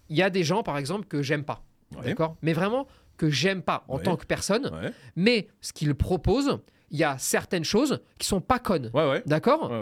il 0.09 0.17
y 0.17 0.23
a 0.23 0.31
des 0.31 0.45
gens, 0.45 0.63
par 0.63 0.77
exemple, 0.79 1.07
que 1.07 1.23
j'aime 1.23 1.45
pas. 1.45 1.63
D'accord? 2.05 2.37
Mais 2.43 2.53
vraiment 2.53 2.87
que 3.17 3.31
j'aime 3.31 3.63
pas 3.63 3.85
en 3.89 3.99
tant 3.99 4.17
que 4.17 4.25
personne. 4.27 4.71
Mais 5.17 5.49
ce 5.61 5.73
qu'ils 5.73 5.95
proposent, 5.95 6.59
il 6.91 6.99
y 6.99 7.05
a 7.05 7.19
certaines 7.19 7.65
choses 7.65 8.01
qui 8.19 8.27
sont 8.27 8.41
pas 8.41 8.59
connes. 8.59 8.91
D'accord? 9.27 9.73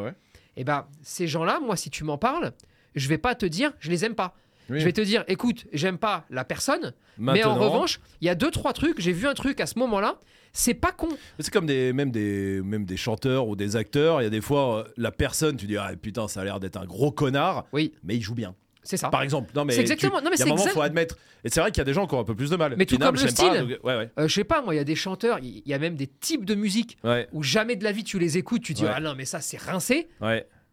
Et 0.57 0.65
ben, 0.65 0.87
ces 1.03 1.29
gens-là, 1.29 1.61
moi, 1.61 1.77
si 1.77 1.89
tu 1.91 2.05
m'en 2.05 2.19
parles, 2.19 2.53
je 2.95 3.09
vais 3.09 3.19
pas 3.19 3.35
te 3.35 3.47
dire, 3.47 3.73
je 3.79 3.91
les 3.91 4.05
aime 4.05 4.15
pas. 4.15 4.35
Oui. 4.71 4.81
Je 4.81 4.85
vais 4.85 4.93
te 4.93 5.01
dire, 5.01 5.25
écoute, 5.29 5.67
j'aime 5.73 5.99
pas 5.99 6.25
la 6.31 6.45
personne, 6.45 6.93
mais 7.19 7.43
en 7.45 7.55
revanche, 7.55 8.01
il 8.21 8.27
y 8.27 8.31
a 8.31 8.35
deux, 8.35 8.51
trois 8.51 8.73
trucs, 8.73 9.01
j'ai 9.01 9.13
vu 9.13 9.27
un 9.27 9.35
truc 9.35 9.61
à 9.61 9.67
ce 9.67 9.79
moment-là, 9.79 10.19
c'est 10.53 10.75
pas 10.75 10.93
con. 10.93 11.09
c'est 11.39 11.53
comme 11.53 11.67
des, 11.67 11.93
même, 11.93 12.11
des, 12.11 12.61
même 12.63 12.85
des 12.85 12.97
chanteurs 12.97 13.49
ou 13.49 13.55
des 13.57 13.77
acteurs. 13.77 14.21
Il 14.21 14.25
y 14.25 14.27
a 14.27 14.31
des 14.31 14.41
fois, 14.41 14.79
euh, 14.79 14.85
la 14.97 15.13
personne, 15.13 15.57
tu 15.57 15.67
dis, 15.67 15.77
ah 15.77 15.91
putain, 16.01 16.27
ça 16.29 16.41
a 16.41 16.45
l'air 16.45 16.59
d'être 16.61 16.77
un 16.79 16.85
gros 16.87 17.13
connard, 17.13 17.67
Oui, 17.73 17.93
mais 18.03 18.17
il 18.17 18.23
joue 18.23 18.35
bien. 18.35 18.55
c'est 18.83 18.97
ça. 18.97 19.09
Par 19.11 19.23
exemple. 19.23 19.51
Non, 19.55 19.65
mais 19.65 19.75
C'est 19.75 19.81
exactement- 19.83 20.19
tu- 20.19 20.25
non, 20.25 20.31
mais 20.31 20.37
il 20.37 20.41
y 20.41 20.43
a 20.43 20.45
c'est 20.47 20.51
un 20.51 20.55
moment, 20.55 20.63
exact- 20.63 20.75
faut 20.75 20.81
admettre. 20.83 21.17
Et 21.45 21.51
c'est 21.51 21.61
vrai 21.61 21.71
qu'il 21.71 21.79
y 21.79 21.83
a 21.83 21.85
des 21.85 21.93
gens 21.93 22.07
qui 22.07 22.15
ont 22.15 22.21
un 22.21 22.25
peu 22.25 22.35
plus 22.35 22.51
de 22.51 22.57
mal. 22.57 22.75
Mais 22.77 22.85
tout 22.87 22.99
comme 22.99 23.15
le 23.15 23.21
pas, 23.23 23.29
style. 23.29 23.53
donc- 23.61 23.69
ouais, 23.85 23.97
ouais. 23.97 24.11
Euh, 24.19 24.27
je 24.27 24.35
sais 24.35 24.45
pas, 24.45 24.61
moi, 24.63 24.75
il 24.75 24.79
y 24.79 24.81
a 24.81 24.85
des 24.85 24.97
chanteurs, 24.97 25.39
il 25.43 25.63
y 25.67 25.75
a 25.75 25.79
même 25.79 25.95
des 25.95 26.07
types 26.09 26.45
de 26.45 26.55
musique 26.55 26.97
Ouais, 27.05 27.29
où 27.33 27.43
jamais 27.43 27.77
de 27.77 27.85
la 27.85 27.93
vie 27.93 28.03
tu 28.05 28.19
les 28.19 28.39
écoutes, 28.39 28.63
tu 28.63 28.73
dis, 28.75 28.85
ah 28.87 29.01
non, 29.01 29.15
mais 29.17 29.25
ça, 29.27 29.41
c'est 29.41 29.61
rincé. 29.61 30.09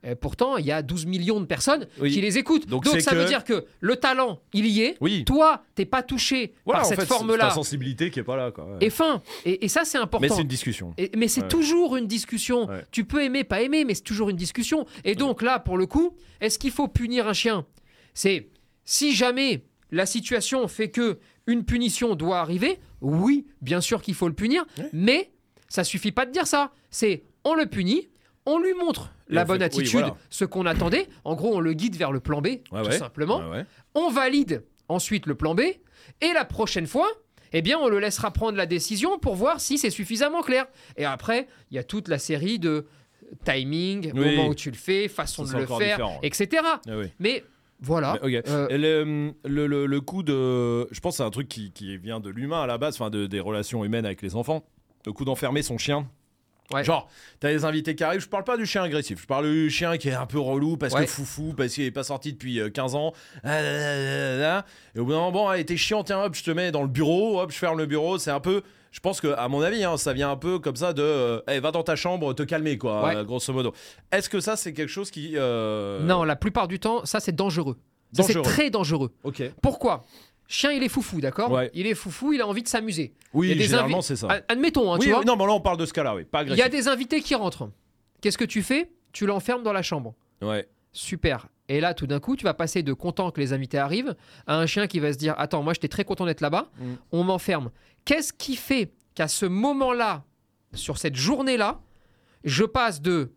Et 0.08 0.16
pourtant, 0.16 0.58
il 0.58 0.66
y 0.66 0.72
a 0.72 0.82
12 0.82 1.06
millions 1.08 1.40
de 1.40 1.46
personnes 1.46 1.88
Oui. 2.00 2.12
qui 2.12 2.22
les 2.22 2.38
écoutent. 2.38 2.68
Donc 2.68 2.84
Donc, 2.84 2.94
c'est 2.94 3.00
ça 3.02 3.12
que- 3.12 3.16
veut 3.18 3.26
dire 3.26 3.44
que 3.44 3.66
le 3.80 3.96
talent, 3.96 4.40
il 4.54 4.68
y 4.68 4.82
est. 4.82 4.98
Oui. 5.02 5.26
Toi, 5.26 5.64
t'es 5.74 5.86
pas 5.86 6.04
touché 6.04 6.54
Voilà, 6.66 6.82
par 6.82 6.88
cette 6.90 7.00
c'est 7.00 7.06
forme-là. 7.08 7.48
ta 7.50 7.52
sensibilité 7.52 8.12
qui 8.12 8.20
est 8.20 8.24
pas 8.24 8.36
là. 8.36 8.52
Quoi. 8.52 8.66
ouais. 8.66 8.78
Et 8.82 8.90
fin. 8.90 9.22
Et, 9.46 9.66
et 9.66 9.68
ça, 9.68 9.84
c'est 9.86 9.98
important. 9.98 10.22
Mais 10.22 10.30
c'est 10.30 10.42
une 10.44 10.48
discussion. 10.48 10.94
Et- 10.98 11.10
mais 11.18 11.28
c'est 11.28 11.42
Ouais. 11.42 11.48
toujours 11.48 11.96
une 11.98 12.08
discussion. 12.08 12.68
Ouais. 12.68 12.84
Tu 12.92 13.04
peux 13.06 13.24
aimer, 13.24 13.44
pas 13.44 13.62
aimer, 13.62 13.84
mais 13.86 13.96
c'est 13.96 14.04
toujours 14.04 14.30
une 14.30 14.38
discussion. 14.38 14.86
Et 15.04 15.16
donc 15.16 15.42
là, 15.42 15.60
pour 15.60 15.78
le 15.78 15.88
coup, 15.88 16.16
est-ce 16.42 16.60
qu'il 16.60 16.72
faut 16.72 16.88
punir 16.88 17.28
un 17.28 17.34
chien? 17.34 17.66
C'est 18.14 18.50
si 18.84 19.16
jamais 19.16 19.64
la 19.92 20.06
situation 20.06 20.68
fait 20.68 20.90
que 20.92 21.20
une 21.48 21.64
punition 21.64 22.16
doit 22.16 22.40
arriver, 22.40 22.80
oui, 23.02 23.46
bien 23.62 23.82
sûr 23.82 24.02
qu'il 24.02 24.14
faut 24.16 24.28
le 24.28 24.34
punir, 24.34 24.66
mais 24.94 25.32
ça 25.68 25.84
suffit 25.84 26.12
pas 26.12 26.26
de 26.26 26.32
dire 26.32 26.48
ça. 26.48 26.72
C'est 26.90 27.24
on 27.44 27.54
le 27.54 27.66
punit, 27.68 28.10
on 28.46 28.60
lui 28.60 28.74
montre 28.74 29.12
la 29.28 29.44
on 29.44 29.46
bonne 29.46 29.58
fait- 29.60 29.64
oui, 29.76 29.82
attitude, 29.82 30.00
voilà. 30.02 30.16
ce 30.30 30.46
qu'on 30.46 30.66
attendait. 30.66 31.08
En 31.24 31.36
gros, 31.36 31.56
on 31.56 31.60
le 31.60 31.74
guide 31.74 31.96
vers 31.96 32.12
le 32.12 32.20
plan 32.20 32.42
B, 32.42 32.48
Ouais, 32.48 32.62
tout 32.72 32.90
ouais. 32.90 32.98
simplement. 32.98 33.40
Ouais. 33.50 33.66
On 33.96 34.10
valide 34.10 34.64
ensuite 34.88 35.26
le 35.26 35.36
plan 35.36 35.56
B 35.56 35.62
et 36.22 36.34
la 36.34 36.46
prochaine 36.46 36.86
fois, 36.88 37.08
eh 37.54 37.62
bien, 37.62 37.78
on 37.80 37.88
le 37.88 38.00
laissera 38.00 38.32
prendre 38.32 38.58
la 38.58 38.66
décision 38.66 39.18
pour 39.18 39.36
voir 39.36 39.60
si 39.60 39.78
c'est 39.78 39.90
suffisamment 39.90 40.42
clair. 40.42 40.66
Et 40.98 41.06
après, 41.06 41.48
il 41.72 41.76
y 41.76 41.80
a 41.80 41.84
toute 41.84 42.08
la 42.08 42.20
série 42.20 42.60
de 42.60 42.86
timing, 43.44 44.12
Oui. 44.14 44.36
moment 44.36 44.50
où 44.50 44.56
tu 44.56 44.70
le 44.70 44.76
fais, 44.78 45.08
façon 45.08 45.46
Ça, 45.46 45.56
de 45.56 45.60
le 45.62 45.66
faire, 45.68 45.80
différent. 45.98 46.20
etc. 46.22 46.62
Ah 46.66 46.80
oui. 46.98 47.08
Mais 47.20 47.44
voilà. 47.82 48.20
Euh, 48.24 48.68
le, 48.70 49.34
le, 49.44 49.68
le- 49.68 49.86
le 49.86 50.02
coup 50.02 50.22
de. 50.24 50.88
Je 50.92 51.00
pense 51.00 51.14
que 51.16 51.18
c'est 51.18 51.24
un 51.24 51.32
truc 51.32 51.48
qui, 51.48 51.72
qui 51.72 51.98
vient 51.98 52.20
de 52.20 52.30
l'humain 52.30 52.62
à 52.62 52.68
la 52.68 52.78
base, 52.78 52.96
enfin 52.96 53.10
de, 53.10 53.26
des 53.26 53.40
relations 53.40 53.84
humaines 53.84 54.06
avec 54.06 54.22
les 54.22 54.36
enfants. 54.36 54.64
Le 55.06 55.12
coup 55.14 55.26
d'enfermer 55.26 55.62
son 55.62 55.78
chien. 55.78 56.08
Ouais. 56.74 56.84
Genre, 56.84 57.08
t'as 57.40 57.50
des 57.50 57.64
invités 57.64 57.94
qui 57.96 58.04
arrivent, 58.04 58.22
je 58.22 58.28
parle 58.28 58.44
pas 58.44 58.58
du 58.58 58.66
chien 58.66 58.82
agressif, 58.82 59.22
je 59.22 59.28
parle 59.28 59.46
du 59.52 59.70
chien 59.70 59.98
qui 59.98 60.10
est 60.10 60.14
un 60.14 60.26
peu 60.26 60.40
relou 60.40 60.78
parce 60.78 60.94
Ouais. 60.96 61.06
que 61.06 61.12
foufou, 61.12 61.54
parce 61.56 61.74
qu'il 61.74 61.84
est 61.84 61.92
pas 61.92 62.04
sorti 62.04 62.34
depuis 62.34 62.60
euh, 62.60 62.70
15 62.70 62.96
ans. 62.96 63.14
Ah. 63.44 64.66
Et 64.96 65.00
au 65.00 65.06
bout 65.06 65.12
d'un 65.12 65.18
moment, 65.20 65.32
bon, 65.32 65.64
t'es 65.64 65.78
chiant, 65.78 66.04
tiens, 66.04 66.24
hop, 66.24 66.36
je 66.36 66.44
te 66.44 66.52
mets 66.52 66.72
dans 66.72 66.82
le 66.82 66.88
bureau, 66.88 67.40
hop, 67.40 67.52
je 67.52 67.58
ferme 67.58 67.78
le 67.78 67.86
bureau. 67.86 68.18
C'est 68.18 68.32
un 68.32 68.40
peu. 68.40 68.62
Je 68.92 69.00
pense 69.02 69.20
que, 69.20 69.28
à 69.28 69.48
mon 69.50 69.62
avis, 69.62 69.84
hein, 69.84 69.98
ça 69.98 70.14
vient 70.14 70.32
un 70.32 70.38
peu 70.38 70.58
comme 70.58 70.76
ça 70.78 70.94
de. 70.94 71.02
euh, 71.04 71.42
Eh, 71.50 71.60
va 71.60 71.72
dans 71.72 71.84
ta 71.84 71.96
chambre, 71.96 72.34
te 72.34 72.44
calmer, 72.44 72.78
quoi, 72.78 73.04
Ouais. 73.06 73.16
euh, 73.18 73.24
grosso 73.26 73.52
modo. 73.54 73.74
Est-ce 74.12 74.30
que 74.30 74.40
ça, 74.40 74.56
c'est 74.56 74.74
quelque 74.74 74.90
chose 74.90 75.12
qui. 75.12 75.34
euh, 75.36 76.00
Non, 76.04 76.24
la 76.24 76.36
plupart 76.36 76.68
du 76.68 76.80
temps, 76.80 77.06
ça 77.06 77.20
c'est 77.20 77.36
dangereux. 77.36 77.78
Ça, 78.14 78.24
C'est 78.24 78.34
Dangereux. 78.36 78.44
très 78.54 78.70
dangereux. 78.70 79.12
Ok. 79.24 79.44
Pourquoi? 79.62 80.06
Chien, 80.48 80.72
il 80.72 80.84
est 80.84 80.90
foufou, 80.90 81.22
d'accord 81.22 81.52
Ouais. 81.52 81.72
Il 81.74 81.88
est 81.88 81.96
foufou, 81.96 82.34
il 82.34 82.42
a 82.42 82.48
envie 82.48 82.62
de 82.64 82.68
s'amuser. 82.68 83.14
Oui, 83.34 83.48
Il 83.48 83.50
y 83.50 83.54
a 83.54 83.56
des 83.56 83.64
généralement, 83.64 84.02
c'est 84.02 84.16
ça. 84.16 84.28
Ad- 84.30 84.46
Admettons, 84.48 84.94
hein, 84.94 84.98
oui, 85.00 85.06
tu 85.08 85.12
vois. 85.12 85.24
non, 85.24 85.36
mais 85.36 85.46
là, 85.46 85.52
on 85.54 85.62
parle 85.62 85.78
de 85.78 85.86
ce 85.86 85.94
cas-là, 85.94 86.16
oui. 86.16 86.24
Pas 86.24 86.40
Il 86.44 86.52
agressif. 86.52 86.64
y 86.64 86.66
a 86.66 86.70
des 86.70 86.88
invités 86.88 87.22
qui 87.22 87.34
rentrent. 87.36 87.70
Qu'est-ce 88.22 88.38
que 88.38 88.46
tu 88.46 88.62
fais? 88.62 88.92
Tu 89.12 89.26
l'enfermes 89.26 89.64
dans 89.64 89.74
la 89.74 89.82
chambre. 89.82 90.14
Ouais. 90.42 90.68
Super. 90.92 91.48
Et 91.68 91.80
là, 91.82 91.94
tout 91.96 92.06
d'un 92.06 92.20
coup, 92.20 92.36
tu 92.36 92.44
vas 92.44 92.54
passer 92.54 92.84
de 92.84 92.94
content 92.94 93.32
que 93.32 93.40
les 93.42 93.54
invités 93.54 93.80
arrivent 93.80 94.16
à 94.46 94.58
un 94.60 94.66
chien 94.68 94.86
qui 94.88 95.00
va 95.00 95.12
se 95.14 95.18
dire 95.18 95.34
Attends, 95.38 95.64
moi, 95.64 95.74
j'étais 95.74 95.88
très 95.88 96.04
content 96.06 96.26
d'être 96.26 96.42
là-bas. 96.42 96.70
Mm. 96.80 96.94
On 97.12 97.24
m'enferme. 97.24 97.72
Qu'est-ce 98.06 98.32
qui 98.32 98.56
fait 98.56 98.92
qu'à 99.16 99.28
ce 99.28 99.46
moment-là, 99.48 100.24
sur 100.74 100.98
cette 101.00 101.16
journée-là, 101.16 101.80
Je 102.44 102.64
passe 102.64 103.02
de 103.02 103.32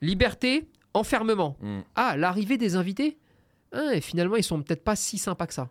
liberté, 0.00 0.66
enfermement. 0.94 1.56
Mm. 1.60 1.80
Ah, 1.94 2.16
l'arrivée 2.16 2.56
des 2.56 2.76
invités? 2.76 3.18
Ah, 3.72 3.94
et 3.94 4.00
finalement, 4.00 4.36
ils 4.36 4.44
sont 4.44 4.62
peut-être 4.62 4.84
pas 4.84 4.96
si 4.96 5.18
sympas 5.18 5.46
que 5.46 5.54
ça. 5.54 5.68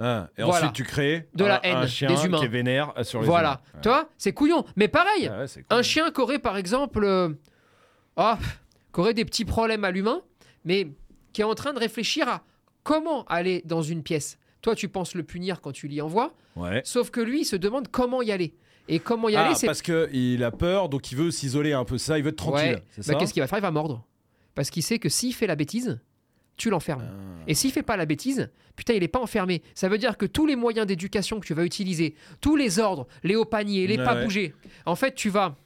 Ah, 0.00 0.28
et 0.38 0.42
Voilà. 0.42 0.58
ensuite, 0.66 0.72
tu 0.74 0.84
crées 0.84 1.28
De 1.34 1.44
la 1.44 1.56
un, 1.56 1.60
haine 1.62 1.76
un 1.76 1.86
chien 1.86 2.08
des 2.08 2.24
humains. 2.24 2.38
qui 2.38 2.44
est 2.44 2.48
vénère 2.48 2.92
euh, 2.96 3.02
sur 3.04 3.20
les 3.20 3.26
Voilà. 3.26 3.60
humains. 3.72 3.80
Tu 3.82 3.88
vois, 3.88 4.08
c'est 4.16 4.32
couillon. 4.32 4.64
Mais 4.76 4.86
pareil. 4.88 5.28
Ouais, 5.28 5.46
cool. 5.54 5.64
un 5.70 5.82
chien 5.82 6.10
qui 6.12 6.20
aurait, 6.20 6.38
par 6.38 6.56
exemple, 6.56 7.02
euh, 7.04 7.30
ah, 8.16 8.38
qui 8.94 9.00
aurait 9.00 9.14
des 9.14 9.24
petits 9.24 9.44
problèmes 9.44 9.84
à 9.84 9.90
l'humain, 9.90 10.22
mais 10.64 10.88
qui 11.32 11.40
est 11.40 11.44
en 11.44 11.54
train 11.54 11.72
de 11.72 11.78
réfléchir 11.80 12.28
à 12.28 12.42
comment 12.84 13.24
aller 13.24 13.62
dans 13.64 13.82
une 13.82 14.02
pièce. 14.02 14.38
Toi, 14.62 14.74
tu 14.74 14.88
penses 14.88 15.14
le 15.14 15.22
punir 15.22 15.60
quand 15.60 15.72
tu 15.72 15.88
l'y 15.88 16.00
envoies, 16.00 16.32
Ouais. 16.56 16.80
sauf 16.84 17.10
que 17.10 17.20
lui, 17.20 17.40
il 17.40 17.44
se 17.44 17.56
demande 17.56 17.88
comment 17.88 18.22
y 18.22 18.30
aller. 18.32 18.54
Et 18.90 19.00
comment 19.00 19.28
y 19.28 19.36
Ah, 19.36 19.44
aller, 19.46 19.54
c'est 19.54 19.66
parce 19.66 19.82
qu'il 19.82 20.42
a 20.44 20.50
peur, 20.50 20.88
donc 20.88 21.12
il 21.12 21.16
veut 21.18 21.30
s'isoler 21.30 21.72
un 21.74 21.84
peu. 21.84 21.98
Ça, 21.98 22.18
il 22.18 22.22
veut 22.24 22.30
être 22.30 22.36
tranquille. 22.36 22.62
Ouais. 22.76 22.82
Bah, 22.96 23.02
ça 23.02 23.14
qu'est-ce 23.16 23.32
qu'il 23.34 23.42
va 23.42 23.46
faire? 23.46 23.58
Il 23.58 23.62
va 23.62 23.70
mordre. 23.70 24.04
Parce 24.54 24.70
qu'il 24.70 24.82
sait 24.82 24.98
que 24.98 25.08
s'il 25.08 25.34
fait 25.34 25.46
la 25.46 25.56
bêtise, 25.56 26.00
tu 26.58 26.68
l'enfermes. 26.70 27.04
Ah. 27.08 27.44
Et 27.46 27.54
s'il 27.54 27.72
fait 27.72 27.82
pas 27.82 27.96
la 27.96 28.04
bêtise, 28.04 28.50
putain, 28.76 28.92
il 28.94 29.02
est 29.02 29.08
pas 29.08 29.20
enfermé. 29.20 29.62
Ça 29.74 29.88
veut 29.88 29.96
dire 29.98 30.18
que 30.18 30.26
tous 30.26 30.44
les 30.44 30.56
moyens 30.56 30.86
d'éducation 30.86 31.40
que 31.40 31.46
tu 31.46 31.54
vas 31.54 31.64
utiliser, 31.64 32.14
tous 32.42 32.56
les 32.56 32.78
ordres, 32.78 33.06
les 33.24 33.36
hauts 33.36 33.46
paniers, 33.46 33.86
les 33.86 33.96
pas 33.96 34.14
ouais. 34.16 34.24
bouger, 34.24 34.54
en 34.84 34.94
fait, 34.96 35.14
tu 35.14 35.30
vas 35.30 35.56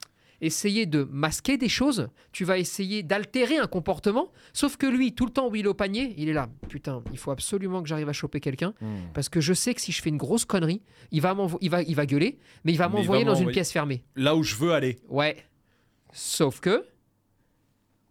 essayer 0.41 0.85
de 0.85 1.07
masquer 1.09 1.57
des 1.57 1.69
choses, 1.69 2.09
tu 2.33 2.43
vas 2.43 2.57
essayer 2.57 3.01
d'altérer 3.01 3.57
un 3.59 3.67
comportement, 3.67 4.29
sauf 4.51 4.75
que 4.75 4.85
lui, 4.85 5.13
tout 5.13 5.25
le 5.25 5.31
temps 5.31 5.47
où 5.49 5.55
il 5.55 5.63
est 5.65 5.69
au 5.69 5.73
panier, 5.73 6.13
il 6.17 6.27
est 6.27 6.33
là. 6.33 6.49
Putain, 6.67 7.01
il 7.13 7.17
faut 7.17 7.31
absolument 7.31 7.81
que 7.81 7.87
j'arrive 7.87 8.09
à 8.09 8.13
choper 8.13 8.41
quelqu'un, 8.41 8.73
Hmm. 8.81 8.95
parce 9.13 9.29
que 9.29 9.39
je 9.39 9.53
sais 9.53 9.73
que 9.73 9.79
si 9.79 9.93
je 9.93 10.01
fais 10.01 10.09
une 10.09 10.17
grosse 10.17 10.43
connerie, 10.43 10.81
il 11.11 11.21
va, 11.21 11.33
il 11.61 11.69
va, 11.69 11.81
il 11.83 11.95
va 11.95 12.05
gueuler, 12.05 12.39
mais 12.65 12.73
il 12.73 12.77
va 12.77 12.89
m'envoyer 12.89 13.23
dans 13.23 13.35
une 13.35 13.51
pièce 13.51 13.71
fermée. 13.71 14.03
Là 14.17 14.35
où 14.35 14.43
je 14.43 14.55
veux 14.55 14.73
aller. 14.73 14.99
Ouais. 15.07 15.37
Sauf 16.11 16.59
que, 16.59 16.85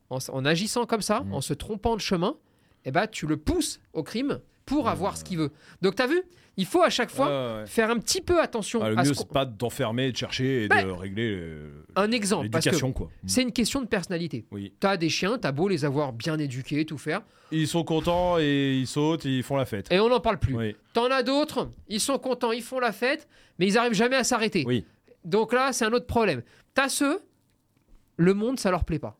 en, 0.09 0.45
agissant 0.45 0.87
comme 0.87 1.03
ça, 1.03 1.21
Mm. 1.21 1.35
en 1.35 1.41
se 1.43 1.53
trompant 1.55 1.97
de 1.97 2.01
chemin, 2.01 2.37
eh 2.85 2.91
ben, 2.91 3.07
tu 3.07 3.27
le 3.27 3.37
pousses 3.37 3.81
au 3.93 4.03
crime 4.03 4.41
pour 4.67 4.89
avoir 4.89 5.17
ce 5.17 5.25
qu'il 5.25 5.39
veut. 5.39 5.51
Donc, 5.83 5.97
tu 5.97 6.03
as 6.03 6.07
vu 6.07 6.23
Il 6.57 6.67
faut 6.67 6.83
à 6.83 6.91
chaque 6.91 7.11
fois 7.11 7.61
ouais. 7.61 7.67
faire 7.67 7.91
un 7.91 7.99
petit 7.99 8.21
peu 8.21 8.41
attention 8.41 8.81
Ah, 8.83 8.91
le 8.91 8.99
à 8.99 9.03
mieux, 9.03 9.09
ce 9.09 9.15
c'est 9.15 9.29
pas 9.29 9.45
d'enfermer, 9.45 10.12
de 10.12 10.17
chercher 10.17 10.65
et 10.65 10.69
Bah, 10.69 10.83
de 10.85 10.91
régler 10.91 11.35
euh, 11.37 11.85
Un 11.97 12.11
exemple, 12.12 12.49
parce 12.51 12.65
que 12.67 12.91
quoi. 12.93 13.11
c'est 13.27 13.43
une 13.43 13.53
question 13.53 13.81
de 13.81 13.87
personnalité. 13.87 14.45
Oui. 14.53 14.73
Tu 14.81 14.87
as 14.87 14.97
des 14.97 15.09
chiens, 15.09 15.39
tu 15.39 15.47
as 15.47 15.53
beau 15.53 15.67
les 15.69 15.85
avoir 15.85 16.12
bien 16.12 16.39
éduqués, 16.39 16.85
tout 16.85 16.99
faire, 16.99 17.23
Ils 17.51 17.67
sont 17.67 17.83
contents 17.85 18.39
et 18.39 18.75
ils 18.77 18.87
sautent, 18.87 19.25
ils 19.25 19.43
font 19.43 19.57
la 19.57 19.65
fête. 19.65 19.91
et 19.91 19.99
on 19.99 20.09
n'en 20.09 20.21
parle 20.21 20.39
plus. 20.39 20.55
Oui. 20.55 20.77
T'en 20.93 21.11
as 21.11 21.23
d'autres, 21.23 21.71
ils 21.89 22.01
sont 22.01 22.19
contents, 22.19 22.53
ils 22.53 22.62
font 22.62 22.79
la 22.79 22.93
fête, 22.93 23.29
mais 23.59 23.67
ils 23.67 23.77
arrivent 23.79 23.95
jamais 23.95 24.17
à 24.17 24.25
s'arrêter. 24.25 24.62
Oui. 24.67 24.85
Donc 25.25 25.53
là, 25.53 25.73
c'est 25.73 25.85
un 25.85 25.93
autre 25.93 26.07
problème. 26.07 26.43
T'as 26.75 26.89
ceux, 26.89 27.21
le 28.17 28.35
monde, 28.35 28.61
ça 28.61 28.71
leur 28.71 28.85
plaît 28.85 28.99
pas. 28.99 29.19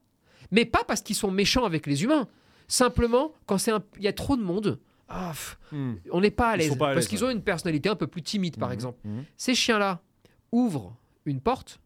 Mais 0.51 0.65
pas 0.67 0.85
parce 0.87 1.01
qu'ils 1.01 1.17
sont 1.17 1.31
méchants 1.31 1.65
avec 1.65 1.87
les 1.87 2.05
humains. 2.05 2.29
Simplement, 2.69 3.33
quand 3.47 3.59
c'est 3.59 3.71
un- 3.71 3.83
il 3.99 4.03
y 4.05 4.09
a 4.09 4.13
trop 4.13 4.37
de 4.37 4.43
monde, 4.43 4.79
ah, 5.09 5.31
pff, 5.33 5.59
Hmm. 5.73 5.95
on 6.11 6.21
n'est 6.21 6.31
pas 6.31 6.51
à 6.51 6.57
l'aise. 6.57 6.77
Parce 6.79 7.07
qu'ils 7.09 7.25
ont 7.25 7.31
une 7.31 7.43
personnalité 7.43 7.89
un 7.89 7.97
peu 7.97 8.07
plus 8.07 8.23
timide, 8.23 8.57
par 8.59 8.69
Mhm. 8.69 8.75
exemple. 8.75 8.99
Mhm. 9.05 9.25
Ces 9.37 9.55
chiens-là 9.55 10.01
ouvrent 10.53 10.97
une 11.27 11.41
porte 11.41 11.81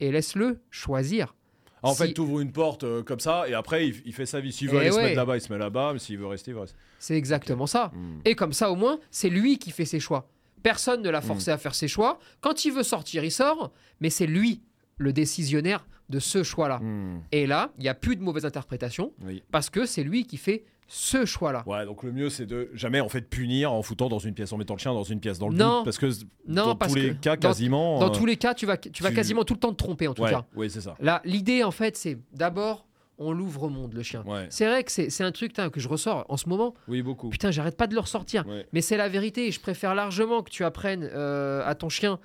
et 0.00 0.10
laisse-le 0.12 0.60
choisir. 0.70 1.34
En 1.82 1.92
Si- 1.92 1.98
fait, 2.02 2.12
tu 2.14 2.20
ouvres 2.20 2.40
une 2.40 2.52
porte 2.52 2.84
euh, 2.84 3.02
comme 3.02 3.20
ça 3.20 3.48
et 3.48 3.54
après, 3.54 3.86
il, 3.88 4.02
il 4.06 4.12
fait 4.12 4.26
sa 4.26 4.40
vie. 4.40 4.50
S'il 4.52 4.68
veut 4.68 4.76
Eh 4.78 4.80
aller 4.80 4.92
se 4.92 4.96
mettre 4.96 5.16
là-bas, 5.16 5.36
il 5.36 5.40
se 5.40 5.52
met 5.52 5.58
là-bas. 5.58 5.92
Mais 5.92 5.98
s'il 5.98 6.18
veut 6.18 6.26
rester, 6.26 6.50
il 6.50 6.54
va 6.54 6.62
rester. 6.62 6.76
C'est 6.98 7.16
exactement 7.16 7.66
ça. 7.66 7.92
Hmm. 7.94 8.18
Et 8.24 8.34
comme 8.34 8.52
ça, 8.52 8.70
au 8.70 8.76
moins, 8.76 8.98
c'est 9.10 9.28
lui 9.28 9.58
qui 9.58 9.70
fait 9.70 9.84
ses 9.84 10.00
choix. 10.00 10.28
Personne 10.62 11.02
ne 11.02 11.10
l'a 11.10 11.20
forcé 11.20 11.50
à 11.52 11.58
faire 11.58 11.74
ses 11.76 11.86
choix. 11.86 12.18
Quand 12.40 12.64
il 12.64 12.72
veut 12.72 12.82
sortir, 12.82 13.22
il 13.22 13.30
sort, 13.30 13.72
mais 14.00 14.10
c'est 14.10 14.26
lui 14.26 14.62
le 14.96 15.12
décisionnaire 15.12 15.86
de 16.08 16.18
ce 16.18 16.42
choix-là. 16.42 16.78
Hmm. 16.78 17.20
Et 17.32 17.46
là, 17.46 17.72
il 17.78 17.82
n'y 17.82 17.88
a 17.88 17.94
plus 17.94 18.16
de 18.16 18.22
mauvaise 18.22 18.44
interprétation 18.44 19.12
Oui. 19.24 19.42
parce 19.50 19.70
que 19.70 19.86
c'est 19.86 20.02
lui 20.04 20.24
qui 20.24 20.36
fait 20.36 20.64
ce 20.88 21.24
choix-là. 21.24 21.64
Ouais, 21.66 21.84
donc 21.84 22.04
le 22.04 22.12
mieux, 22.12 22.30
c'est 22.30 22.46
de 22.46 22.70
jamais 22.72 23.00
en 23.00 23.08
fait 23.08 23.22
punir 23.22 23.72
en 23.72 23.82
foutant 23.82 24.08
dans 24.08 24.20
une 24.20 24.34
pièce, 24.34 24.52
en 24.52 24.56
mettant 24.56 24.74
le 24.74 24.78
chien 24.78 24.92
dans 24.94 25.02
une 25.02 25.18
pièce 25.18 25.38
dans 25.40 25.48
le 25.48 25.56
Non. 25.56 25.78
doute, 25.78 25.84
parce 25.84 25.98
que 25.98 26.06
Non, 26.46 26.66
dans 26.66 26.76
parce 26.76 26.92
tous 26.92 26.98
les 27.00 27.08
que 27.08 27.14
cas, 27.14 27.34
dans- 27.36 27.48
quasiment. 27.48 27.98
Dans 27.98 28.06
euh, 28.06 28.10
tous 28.16 28.24
les 28.24 28.36
cas, 28.36 28.54
tu 28.54 28.66
vas, 28.66 28.76
tu 28.76 29.02
vas 29.02 29.08
tu- 29.08 29.14
quasiment 29.16 29.42
tout 29.42 29.54
le 29.54 29.58
temps 29.60 29.72
te 29.72 29.76
tromper, 29.82 30.06
en 30.06 30.14
tout 30.14 30.22
ouais, 30.22 30.30
cas. 30.30 30.44
ouais, 30.54 30.68
c'est 30.68 30.80
ça. 30.82 30.94
Là, 31.00 31.20
l'idée, 31.24 31.64
en 31.64 31.72
fait, 31.72 31.96
c'est 31.96 32.16
d'abord, 32.32 32.86
on 33.18 33.32
l'ouvre 33.32 33.64
au 33.64 33.68
monde, 33.68 33.94
le 33.94 34.02
chien. 34.04 34.22
Ouais. 34.26 34.46
C'est 34.50 34.66
vrai 34.66 34.84
que 34.84 34.92
c'est 34.92 35.24
un 35.24 35.32
truc 35.32 35.54
que 35.54 35.80
je 35.80 35.88
ressors 35.88 36.24
en 36.28 36.36
ce 36.36 36.48
moment. 36.48 36.74
Oui, 36.86 37.02
beaucoup. 37.02 37.30
Putain, 37.30 37.50
j'arrête 37.50 37.76
pas 37.76 37.88
de 37.88 37.94
le 37.94 38.00
ressortir. 38.00 38.46
Ouais. 38.46 38.64
Mais 38.72 38.80
c'est 38.80 38.96
la 38.96 39.08
vérité. 39.08 39.50
Je 39.50 39.58
préfère 39.58 39.92
largement 39.96 40.42
que 40.42 40.50
tu 40.50 40.62
apprennes 40.64 41.08
euh, 41.12 41.62
à 41.66 41.74
ton 41.74 41.88
chien 41.88 42.20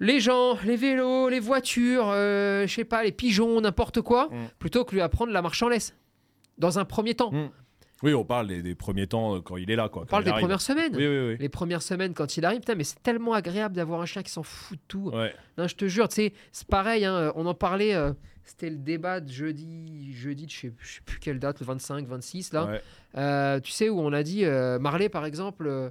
les 0.00 0.20
gens, 0.20 0.56
les 0.64 0.76
vélos, 0.76 1.28
les 1.28 1.40
voitures, 1.40 2.08
euh, 2.08 2.66
je 2.66 2.72
sais 2.74 2.84
pas, 2.84 3.02
les 3.02 3.12
pigeons, 3.12 3.60
n'importe 3.60 4.00
quoi, 4.00 4.28
Mm. 4.30 4.48
plutôt 4.58 4.84
que 4.84 4.94
lui 4.94 5.00
apprendre 5.00 5.32
la 5.32 5.42
marche 5.42 5.62
en 5.62 5.68
laisse. 5.68 5.94
Dans 6.58 6.78
un 6.78 6.84
premier 6.84 7.14
temps. 7.14 7.30
Mm. 7.32 7.50
Oui, 8.04 8.14
on 8.14 8.24
parle 8.24 8.46
des, 8.46 8.62
des 8.62 8.76
premiers 8.76 9.08
temps 9.08 9.34
euh, 9.36 9.40
quand 9.40 9.56
il 9.56 9.70
est 9.72 9.76
là, 9.76 9.88
quoi. 9.88 10.02
On 10.02 10.06
parle 10.06 10.22
des 10.22 10.30
arrive. 10.30 10.42
premières 10.42 10.60
semaines. 10.60 10.94
Oui, 10.94 11.04
oui, 11.06 11.18
oui. 11.30 11.36
Les 11.40 11.48
premières 11.48 11.82
semaines 11.82 12.14
quand 12.14 12.36
il 12.36 12.44
arrive, 12.44 12.60
putain, 12.60 12.76
mais 12.76 12.84
c'est 12.84 13.02
tellement 13.02 13.32
agréable 13.32 13.74
d'avoir 13.74 14.00
un 14.00 14.06
chien 14.06 14.22
qui 14.22 14.30
s'en 14.30 14.44
fout 14.44 14.76
de 14.76 14.82
tout. 14.86 15.10
Ouais. 15.12 15.34
Non, 15.56 15.66
je 15.66 15.74
te 15.74 15.86
jure, 15.88 16.06
tu 16.08 16.14
sais, 16.16 16.32
c'est 16.52 16.68
pareil, 16.68 17.04
hein, 17.04 17.32
on 17.34 17.44
en 17.46 17.54
parlait, 17.54 17.94
euh, 17.96 18.12
c'était 18.44 18.70
le 18.70 18.76
débat 18.76 19.18
de 19.18 19.28
jeudi, 19.32 20.12
jeudi 20.12 20.46
de 20.46 20.50
je 20.50 20.56
sais, 20.58 20.72
je 20.78 20.94
sais 20.94 21.00
plus 21.04 21.18
quelle 21.18 21.40
date, 21.40 21.58
le 21.58 21.66
25, 21.66 22.06
26, 22.06 22.52
là. 22.52 22.66
ouais. 22.66 22.80
Euh, 23.16 23.58
tu 23.58 23.72
sais, 23.72 23.88
où 23.88 23.98
on 23.98 24.12
a 24.12 24.22
dit, 24.22 24.44
euh, 24.44 24.78
Marley 24.78 25.08
par 25.08 25.24
exemple, 25.24 25.66
euh, 25.66 25.90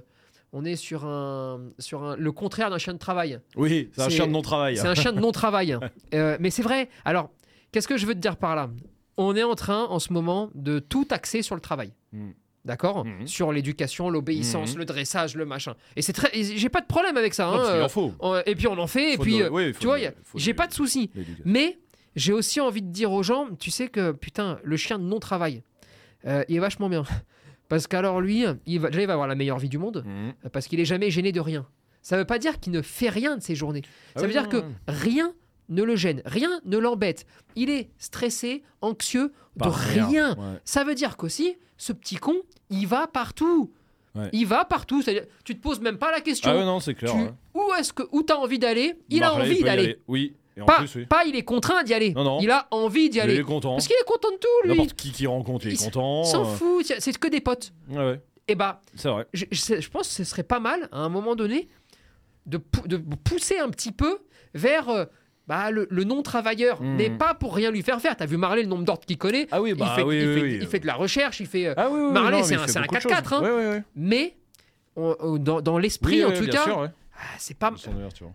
on 0.52 0.64
est 0.64 0.76
sur, 0.76 1.04
un, 1.04 1.60
sur 1.78 2.02
un, 2.04 2.16
le 2.16 2.32
contraire 2.32 2.70
d'un 2.70 2.78
chien 2.78 2.92
de 2.94 2.98
travail. 2.98 3.38
Oui, 3.56 3.90
c'est 3.92 4.02
un 4.02 4.08
chien 4.08 4.26
de 4.26 4.32
non-travail. 4.32 4.76
C'est 4.76 4.86
un 4.88 4.94
chien 4.94 5.12
de 5.12 5.20
non-travail. 5.20 5.76
Euh, 6.14 6.36
mais 6.40 6.50
c'est 6.50 6.62
vrai. 6.62 6.88
Alors, 7.04 7.30
qu'est-ce 7.70 7.86
que 7.88 7.98
je 7.98 8.06
veux 8.06 8.14
te 8.14 8.18
dire 8.20 8.36
par 8.36 8.56
là? 8.56 8.70
On 9.18 9.36
est 9.36 9.42
en 9.42 9.54
train, 9.54 9.84
en 9.84 9.98
ce 9.98 10.12
moment, 10.12 10.50
de 10.54 10.78
tout 10.78 11.06
axer 11.10 11.42
sur 11.42 11.54
le 11.54 11.60
travail. 11.60 11.92
Mm. 12.12 12.30
D'accord? 12.64 13.04
Mhm. 13.04 13.26
Sur 13.26 13.52
l'éducation, 13.52 14.08
l'obéissance, 14.10 14.72
Mhm. 14.72 14.78
le 14.78 14.84
dressage, 14.84 15.34
le 15.36 15.44
machin. 15.46 15.74
Et 15.96 16.02
c'est 16.02 16.12
très. 16.12 16.30
J'ai 16.42 16.68
pas 16.68 16.80
de 16.80 16.86
problème 16.86 17.16
avec 17.16 17.34
ça. 17.34 17.46
Non, 17.46 17.54
hein, 17.60 17.64
qu'il 17.64 17.74
euh, 17.80 17.84
en 17.84 17.88
faut. 17.88 18.12
et 18.46 18.54
puis 18.54 18.66
on 18.66 18.78
en 18.78 18.86
fait. 18.86 19.14
et 19.14 19.18
puis, 19.18 19.38
de- 19.38 19.44
euh, 19.44 19.50
oui, 19.50 19.72
tu 19.78 19.86
vois, 19.86 19.98
de- 19.98 20.12
j'ai 20.34 20.52
de- 20.52 20.56
pas 20.56 20.66
de 20.66 20.74
souci. 20.74 21.10
l'éducation. 21.14 21.42
Mais 21.46 21.78
j'ai 22.16 22.32
aussi 22.32 22.60
envie 22.60 22.82
de 22.82 22.90
dire 22.90 23.12
aux 23.12 23.22
gens, 23.22 23.48
tu 23.58 23.70
sais 23.70 23.88
que 23.88 24.12
putain, 24.12 24.58
le 24.64 24.76
chien 24.76 24.98
de 24.98 25.04
non-travail, 25.04 25.62
euh, 26.26 26.42
il 26.48 26.56
est 26.56 26.60
vachement 26.60 26.88
bien. 26.88 27.04
Parce 27.68 27.86
qu'alors 27.86 28.20
lui, 28.20 28.44
il 28.66 28.80
va, 28.80 28.88
déjà, 28.88 29.02
il 29.02 29.06
va 29.06 29.12
avoir 29.12 29.28
la 29.28 29.34
meilleure 29.34 29.58
vie 29.58 29.68
du 29.68 29.78
monde, 29.78 30.04
Mhm. 30.06 30.50
parce 30.52 30.66
qu'il 30.68 30.80
est 30.80 30.84
jamais 30.84 31.10
gêné 31.10 31.32
de 31.32 31.40
rien. 31.40 31.66
Ça 32.02 32.16
veut 32.16 32.24
pas 32.24 32.38
dire 32.38 32.60
qu'il 32.60 32.72
ne 32.72 32.80
fait 32.82 33.08
rien 33.10 33.36
de 33.36 33.42
ses 33.42 33.54
journées. 33.54 33.82
Ah 34.14 34.20
Ça 34.20 34.26
oui, 34.26 34.26
veut 34.28 34.32
dire 34.32 34.44
non, 34.44 34.48
que 34.48 34.56
non. 34.58 34.72
rien 34.86 35.32
ne 35.68 35.82
le 35.82 35.96
gêne, 35.96 36.22
rien 36.24 36.48
ne 36.64 36.78
l'embête. 36.78 37.26
Il 37.56 37.68
est 37.68 37.90
stressé, 37.98 38.62
anxieux 38.80 39.32
de 39.56 39.64
Par 39.64 39.74
rien. 39.74 40.30
Ouais. 40.38 40.58
Ça 40.64 40.84
veut 40.84 40.94
dire 40.94 41.16
qu'aussi, 41.18 41.56
ce 41.76 41.92
petit 41.92 42.16
con, 42.16 42.36
il 42.70 42.86
va 42.86 43.06
partout. 43.06 43.70
Ouais. 44.14 44.30
Il 44.32 44.46
va 44.46 44.64
partout. 44.64 45.02
C'est-à-dire, 45.02 45.26
tu 45.44 45.54
te 45.54 45.60
poses 45.60 45.80
même 45.80 45.98
pas 45.98 46.10
la 46.10 46.20
question. 46.22 46.50
Ah 46.50 46.56
ouais, 46.56 46.64
non, 46.64 46.80
c'est 46.80 46.94
clair. 46.94 47.12
Tu- 47.12 47.18
ouais. 47.18 47.32
Où 47.54 47.74
est-ce 47.78 47.92
que 47.92 48.04
où 48.12 48.22
t'as 48.22 48.36
envie 48.36 48.58
d'aller? 48.58 48.94
Il 49.10 49.22
a 49.22 49.34
envie 49.34 49.62
d'aller. 49.62 49.82
aller. 49.84 49.98
Oui, 50.08 50.34
et 50.58 50.62
en 50.62 50.66
Pas, 50.66 50.78
plus, 50.80 50.94
oui. 50.96 51.06
pas 51.06 51.24
il 51.24 51.34
est 51.36 51.42
contraint 51.44 51.82
d'y 51.84 51.94
aller. 51.94 52.12
Non, 52.12 52.24
non. 52.24 52.38
Il 52.42 52.50
a 52.50 52.66
envie 52.72 53.08
d'y 53.08 53.18
Il 53.18 53.20
aller. 53.22 53.36
est 53.36 53.42
content. 53.42 53.72
Parce 53.74 53.86
qu'il 53.86 53.96
est 53.96 54.04
content 54.06 54.30
de 54.32 54.36
tout, 54.36 54.48
lui. 54.64 54.70
N'importe 54.70 54.94
qui 54.94 55.12
qui 55.12 55.26
rencontre, 55.26 55.66
il 55.66 55.70
est 55.72 55.74
Il 55.80 55.84
content. 55.84 56.22
Il 56.24 56.28
s'en 56.28 56.42
euh, 56.42 56.54
fout. 56.56 56.92
C'est 56.98 57.16
que 57.18 57.28
des 57.28 57.40
potes. 57.40 57.72
Ouais, 57.88 57.96
ouais, 57.98 58.20
Et 58.48 58.54
bah, 58.54 58.80
c'est 58.94 59.08
vrai. 59.08 59.26
je, 59.32 59.44
je- 59.50 59.80
je 59.80 59.88
pense 59.90 60.08
que 60.08 60.14
ce 60.14 60.24
serait 60.24 60.42
pas 60.42 60.60
mal, 60.60 60.88
à 60.92 60.98
un 60.98 61.08
moment 61.08 61.34
donné, 61.36 61.68
de, 62.46 62.56
pou- 62.58 62.86
de 62.88 62.96
pousser 62.96 63.58
un 63.58 63.68
petit 63.70 63.92
peu 63.92 64.18
vers 64.54 64.88
euh, 64.88 65.04
bah, 65.46 65.70
le, 65.70 65.86
le 65.90 66.04
non-travailleur. 66.04 66.82
Mhm. 66.82 66.96
Mais 66.96 67.10
pas 67.10 67.34
pour 67.34 67.54
rien 67.54 67.70
lui 67.70 67.82
faire 67.82 68.00
faire. 68.00 68.16
T'as 68.16 68.26
vu 68.26 68.36
Marley, 68.36 68.62
le 68.62 68.68
nombre 68.68 68.84
d'ordres 68.84 69.04
qu'il 69.06 69.18
connaît? 69.18 69.46
Ah 69.50 69.60
oui, 69.62 69.70
il, 69.70 69.76
bah 69.76 69.92
fait, 69.94 70.02
oui, 70.02 70.16
il 70.16 70.66
fait- 70.66 70.76
il 70.78 70.80
de 70.82 70.86
la 70.86 70.94
recherche, 70.94 71.40
il 71.40 71.46
fait. 71.46 71.66
euh, 71.68 71.74
Ah 71.76 71.88
Marley, 71.90 72.42
c'est 72.42 72.54
un- 72.54 72.58
il 72.58 72.60
fait 72.66 72.72
c'est 72.72 72.78
un 72.78 72.82
beaucoup 72.82 72.94
de 72.96 73.00
4x4, 73.00 73.28
choses. 73.28 73.44
hein. 73.44 73.84
Mais 73.94 74.36
on- 74.96 75.14
on- 75.20 75.36
dans, 75.38 75.60
dans 75.60 75.78
l'esprit, 75.78 76.24
en 76.24 76.32
tout 76.32 76.46
cas, 76.46 76.64
sûr, 76.64 76.78
ouais. 76.78 76.88
Ah, 77.18 77.22
c'est 77.38 77.58
pas. 77.58 77.72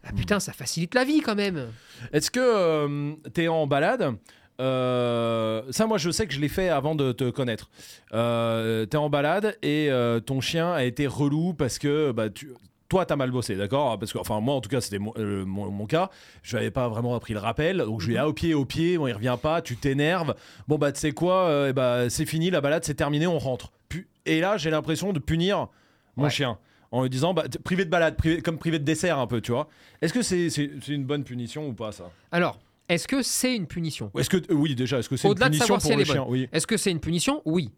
Ah, 0.04 0.12
putain, 0.16 0.40
ça 0.40 0.54
facilite 0.54 0.94
la 0.94 1.04
vie 1.06 1.22
quand 1.22 1.36
même. 1.36 1.68
Est-ce 2.12 2.30
que 2.30 2.40
euh, 2.42 3.14
t'es 3.34 3.48
en 3.48 3.66
balade 3.68 4.16
euh, 4.62 5.64
ça, 5.72 5.88
moi, 5.88 5.98
je 5.98 6.12
sais 6.12 6.28
que 6.28 6.34
je 6.34 6.40
l'ai 6.40 6.48
fait 6.48 6.70
avant 6.70 6.94
de 6.96 7.12
te 7.12 7.30
connaître. 7.32 7.70
Euh, 8.14 8.86
t'es 8.86 8.98
en 8.98 9.10
balade 9.10 9.58
et 9.64 9.90
ton 10.26 10.42
chien 10.42 10.72
a 10.72 10.84
été 10.84 11.08
relou 11.08 11.54
parce 11.54 11.80
que 11.80 12.12
bah, 12.12 12.30
tu, 12.30 12.52
toi, 12.88 13.06
t'as 13.06 13.16
mal 13.16 13.32
bossé, 13.32 13.56
d'accord? 13.56 13.98
Parce 13.98 14.14
que, 14.14 14.20
enfin, 14.20 14.40
moi, 14.42 14.54
en 14.54 14.62
tout 14.62 14.70
cas, 14.70 14.80
c'était 14.80 15.00
mon, 15.00 15.12
euh, 15.18 15.44
mon- 15.44 15.72
mon 15.72 15.86
cas. 15.88 16.10
Je 16.44 16.56
n'avais 16.56 16.70
pas 16.72 16.88
vraiment 16.88 17.16
appris 17.16 17.34
le 17.34 17.40
rappel, 17.40 17.78
donc 17.78 18.02
je 18.02 18.06
lui 18.08 18.14
ai 18.14 18.18
dit, 18.18 18.20
ah, 18.20 18.28
au 18.28 18.34
pied, 18.34 18.54
au 18.54 18.66
pied. 18.66 18.98
Bon, 19.00 19.08
il 19.08 19.14
revient 19.14 19.38
pas, 19.42 19.62
tu 19.64 19.76
t'énerves. 19.76 20.36
Bon, 20.68 20.78
bah, 20.78 20.92
tu 20.92 21.00
sais 21.00 21.12
quoi 21.14 21.48
euh, 21.48 21.70
eh 21.70 21.74
bah, 21.74 22.10
C'est 22.12 22.26
fini, 22.28 22.52
la 22.52 22.62
balade, 22.62 22.84
c'est 22.86 22.94
terminé, 22.94 23.26
on 23.26 23.40
rentre. 23.40 23.72
Pu- 23.90 24.08
et 24.28 24.40
là, 24.40 24.58
j'ai 24.58 24.70
l'impression 24.70 25.14
de 25.14 25.20
punir 25.20 25.68
mon 26.16 26.26
Ouais. 26.26 26.30
chien 26.30 26.60
en 26.94 27.02
lui 27.02 27.10
disant, 27.10 27.34
bah, 27.34 27.44
privé 27.64 27.86
de 27.86 27.90
balade, 27.90 28.16
privé- 28.16 28.42
comme 28.42 28.58
privé 28.58 28.78
de 28.80 28.84
dessert 28.84 29.18
un 29.20 29.26
peu, 29.28 29.42
tu 29.42 29.52
vois. 29.52 29.68
Est-ce 30.02 30.14
que 30.14 30.22
c'est 30.22 30.48
une 30.88 31.04
bonne 31.06 31.24
punition 31.24 31.68
ou 31.68 31.74
pas, 31.74 31.92
ça? 31.92 32.12
Alors, 32.32 32.60
est-ce 32.88 33.08
que 33.08 33.22
c'est 33.24 33.56
une 33.56 33.66
punition? 33.68 34.12
Est-ce 34.18 34.30
que 34.30 34.38
euh, 34.38 34.54
oui 34.54 34.76
déjà 34.76 35.00
est-ce 35.00 35.10
que 35.10 35.18
c'est 35.18 35.28
une 35.28 35.34
de 35.34 35.40
punition 35.40 35.64
savoir 35.66 35.82
pour 35.82 35.92
si 35.92 35.98
le 35.98 36.04
chien? 36.06 36.26
Oui. 36.28 36.48
Est-ce 36.52 36.68
que 36.68 36.78
c'est 36.78 36.92
une 36.92 37.00
punition? 37.00 37.42
Oui. 37.46 37.72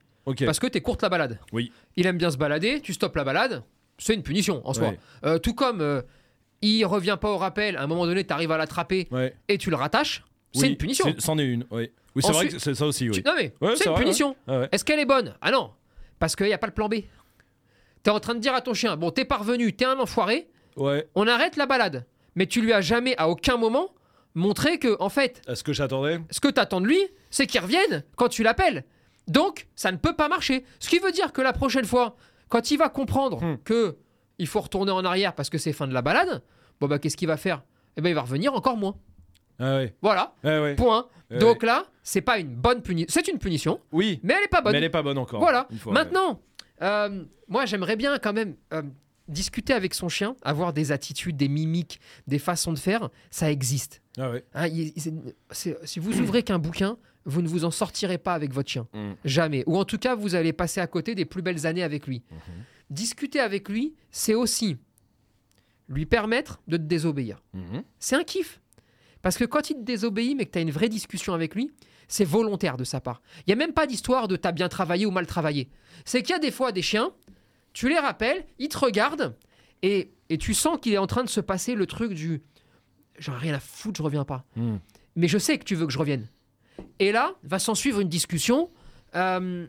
Parce 0.45 0.60
que 0.60 0.67
t'es 0.67 0.82
courte 0.82 1.01
la 1.04 1.10
balade. 1.10 1.39
Oui. 1.54 1.71
Il 1.95 2.06
aime 2.08 2.17
bien 2.17 2.30
se 2.32 2.38
balader, 2.38 2.82
tu 2.82 2.93
stoppes 2.93 3.15
la 3.15 3.23
balade, 3.23 3.63
c'est 3.97 4.13
une 4.15 4.23
punition 4.23 4.62
en 4.67 4.73
soi. 4.73 4.89
Ouais. 4.89 4.99
Euh, 5.23 5.38
tout 5.39 5.54
comme 5.54 5.80
euh, 5.82 6.01
il 6.62 6.84
revient 6.86 7.17
pas 7.21 7.30
au 7.32 7.38
rappel, 7.38 7.78
à 7.78 7.84
un 7.84 7.88
moment 7.88 8.06
donné, 8.06 8.23
tu 8.25 8.34
arrives 8.34 8.51
à 8.51 8.58
l'attraper 8.58 9.08
Ouais. 9.12 9.34
et 9.47 9.58
tu 9.58 9.69
le 9.69 9.75
rattaches, 9.78 10.23
c'est 10.54 10.67
une 10.67 10.75
punition. 10.78 11.13
C'en 11.19 11.38
est 11.38 11.45
une, 11.45 11.65
oui. 11.71 11.89
Oui, 12.15 12.23
c'est 12.25 12.32
vrai 12.34 12.47
que 12.47 12.60
c'est 12.60 12.73
ça 12.75 12.86
aussi, 12.86 13.08
oui. 13.10 13.15
Tu- 13.15 13.23
Non 13.25 13.34
mais 13.38 13.54
Ouais, 13.62 13.75
c'est 13.75 13.86
une 13.86 13.91
vrai, 13.91 14.01
punition. 14.04 14.36
Ah. 14.47 14.67
Est-ce 14.71 14.84
qu'elle 14.86 14.99
est 14.99 15.06
bonne? 15.06 15.36
Ah 15.41 15.51
non, 15.51 15.71
parce 16.17 16.36
qu'il 16.36 16.47
n'y 16.47 16.54
a 16.54 16.58
pas 16.58 16.67
le 16.67 16.73
plan 16.73 16.89
B. 16.89 16.95
T'es 18.06 18.12
en 18.12 18.20
train 18.20 18.36
de 18.36 18.39
dire 18.39 18.54
à 18.54 18.62
ton 18.62 18.76
chien, 18.76 18.96
bon, 18.98 19.10
t'es 19.10 19.26
parvenu, 19.26 19.74
t'es 19.76 19.84
un 19.86 19.98
enfoiré, 19.98 20.48
Ouais. 20.78 21.10
on 21.15 21.28
arrête 21.28 21.56
la 21.58 21.65
balade. 21.65 22.06
Mais 22.36 22.46
tu 22.46 22.62
lui 22.62 22.72
as 22.72 22.80
jamais, 22.82 23.15
à 23.18 23.28
aucun 23.30 23.58
moment, 23.58 23.89
montré 24.36 24.78
que, 24.78 24.96
en 25.02 25.10
fait, 25.10 25.41
Est-ce 25.48 25.63
que 25.63 25.74
j'attendais 25.74 26.20
ce 26.30 26.39
que 26.39 26.50
t'attends 26.50 26.82
de 26.82 26.86
lui, 26.86 27.00
c'est 27.32 27.48
qu'il 27.48 27.60
revienne 27.62 28.04
quand 28.15 28.30
tu 28.30 28.44
l'appelles. 28.44 28.84
Donc, 29.28 29.65
ça 29.76 29.91
ne 29.91 29.98
peut 29.98 30.15
pas 30.15 30.28
marcher. 30.28 30.65
Ce 30.80 30.88
qui 30.88 31.00
veut 31.00 31.12
dire 31.12 31.34
que 31.34 31.41
la 31.41 31.52
prochaine 31.52 31.86
fois, 31.86 32.15
quand 32.50 32.70
il 32.70 32.78
va 32.78 32.89
comprendre 32.89 33.41
Hmm. 33.44 33.58
que 33.63 33.98
il 34.38 34.46
faut 34.46 34.60
retourner 34.62 34.91
en 34.91 35.04
arrière 35.04 35.34
parce 35.34 35.50
que 35.50 35.58
c'est 35.58 35.74
fin 35.74 35.88
de 35.88 35.94
la 35.94 36.04
balade, 36.04 36.44
bon 36.80 36.88
bah 36.88 37.00
qu'est-ce 37.00 37.18
qu'il 37.18 37.28
va 37.28 37.38
faire? 37.38 37.63
Eh 37.98 38.02
ben 38.02 38.10
il 38.10 38.15
va 38.15 38.22
revenir 38.22 38.54
encore 38.54 38.78
moins. 38.78 38.96
Ah 39.58 39.78
ouais. 39.78 39.96
Voilà, 40.04 40.36
Ah 40.44 40.62
ouais. 40.62 40.76
point. 40.76 41.08
Ouais. 41.32 41.39
Donc 41.39 41.63
là, 41.63 41.86
c'est 42.04 42.22
pas 42.22 42.38
une 42.38 42.54
bonne 42.54 42.84
punition, 42.84 43.08
c'est 43.10 43.28
une 43.32 43.39
punition, 43.39 43.80
Oui, 43.91 44.20
mais 44.22 44.36
elle 44.38 44.44
est 44.44 44.48
pas 44.50 44.62
bonne. 44.62 44.74
mais 44.74 44.78
elle 44.78 44.84
est 44.84 44.89
pas 44.89 45.02
bonne 45.02 45.18
encore. 45.18 45.39
Voilà. 45.39 45.65
Une 45.72 45.80
fois, 45.80 45.94
Maintenant, 45.94 46.39
euh, 46.82 47.26
moi 47.48 47.66
j'aimerais 47.66 47.96
bien 47.96 48.18
quand 48.20 48.34
même 48.34 48.56
euh, 48.74 48.82
discuter 49.28 49.74
avec 49.74 49.94
son 49.94 50.10
chien, 50.10 50.36
avoir 50.44 50.72
des 50.74 50.92
attitudes, 50.92 51.36
des 51.38 51.48
mimiques, 51.48 52.00
des 52.28 52.40
façons 52.40 52.72
de 52.74 52.78
faire, 52.80 53.10
ça 53.32 53.52
existe. 53.52 54.02
Ah 54.18 54.30
ouais. 54.32 54.46
Hein, 54.54 54.68
il- 54.68 54.94
c'est- 54.98 55.14
c'est- 55.52 55.78
si 55.88 56.00
vous 56.00 56.20
ouvrez 56.20 56.44
qu'un 56.44 56.60
bouquin, 56.60 56.98
vous 57.26 57.42
ne 57.42 57.48
vous 57.48 57.66
en 57.66 57.72
sortirez 57.72 58.20
pas 58.20 58.34
avec 58.36 58.54
votre 58.54 58.70
chien. 58.70 58.88
Mm. 58.94 59.12
Jamais. 59.26 59.64
Ou 59.66 59.78
en 59.78 59.86
tout 59.86 59.98
cas, 59.98 60.14
vous 60.16 60.36
allez 60.36 60.54
passer 60.54 60.80
à 60.80 60.86
côté 60.88 61.16
des 61.16 61.26
plus 61.26 61.42
belles 61.42 61.66
années 61.66 61.82
avec 61.82 62.06
lui. 62.06 62.22
Mhm. 62.30 62.38
Discuter 62.92 63.40
avec 63.40 63.68
lui, 63.68 63.96
c'est 64.12 64.36
aussi 64.36 64.78
lui 65.90 66.06
permettre 66.06 66.62
de 66.68 66.78
te 66.78 66.84
désobéir. 66.84 67.42
Mhm. 67.54 67.84
C'est 68.00 68.16
un 68.16 68.24
kiff. 68.24 68.62
Parce 69.24 69.38
que 69.38 69.44
quand 69.46 69.72
il 69.72 69.76
te 69.78 69.82
désobéit, 69.82 70.36
mais 70.38 70.46
que 70.46 70.52
tu 70.52 70.60
as 70.60 70.62
une 70.62 70.70
vraie 70.72 70.90
discussion 70.90 71.34
avec 71.34 71.56
lui, 71.56 71.72
c'est 72.08 72.26
volontaire 72.26 72.78
de 72.78 72.84
sa 72.84 73.02
part. 73.02 73.22
Il 73.39 73.44
n'y 73.48 73.54
a 73.54 73.56
même 73.56 73.74
pas 73.74 73.88
d'histoire 73.88 74.28
de 74.28 74.36
t'as 74.36 74.52
bien 74.52 74.70
travaillé 74.70 75.06
ou 75.06 75.12
mal 75.12 75.28
travaillé. 75.28 75.70
C'est 76.06 76.22
qu'il 76.22 76.32
y 76.32 76.36
a 76.36 76.39
des 76.39 76.52
fois 76.52 76.72
des 76.72 76.82
chiens, 76.82 77.12
tu 77.74 77.89
les 77.89 78.00
rappelles, 78.00 78.46
ils 78.60 78.70
te 78.70 78.78
regardent, 78.78 79.36
et, 79.82 80.12
et 80.30 80.38
tu 80.38 80.54
sens 80.54 80.80
qu'il 80.82 80.94
est 80.94 80.98
en 80.98 81.08
train 81.08 81.24
de 81.24 81.30
se 81.30 81.41
passer 81.41 81.76
le 81.76 81.86
truc 81.86 82.13
du 82.13 82.41
j'en 83.20 83.34
ai 83.34 83.38
rien 83.38 83.54
à 83.56 83.60
foutre, 83.60 83.98
je 83.98 84.04
reviens 84.04 84.26
pas. 84.26 84.46
Mm. 84.56 84.78
Mais 85.15 85.28
je 85.28 85.38
sais 85.38 85.58
que 85.58 85.63
tu 85.63 85.76
veux 85.76 85.86
que 85.86 85.94
je 85.94 86.00
revienne. 86.00 86.28
Et 87.00 87.12
là, 87.12 87.36
va 87.44 87.60
s'en 87.60 87.76
suivre 87.76 88.02
une 88.02 88.10
discussion. 88.10 88.70
euh, 89.15 89.68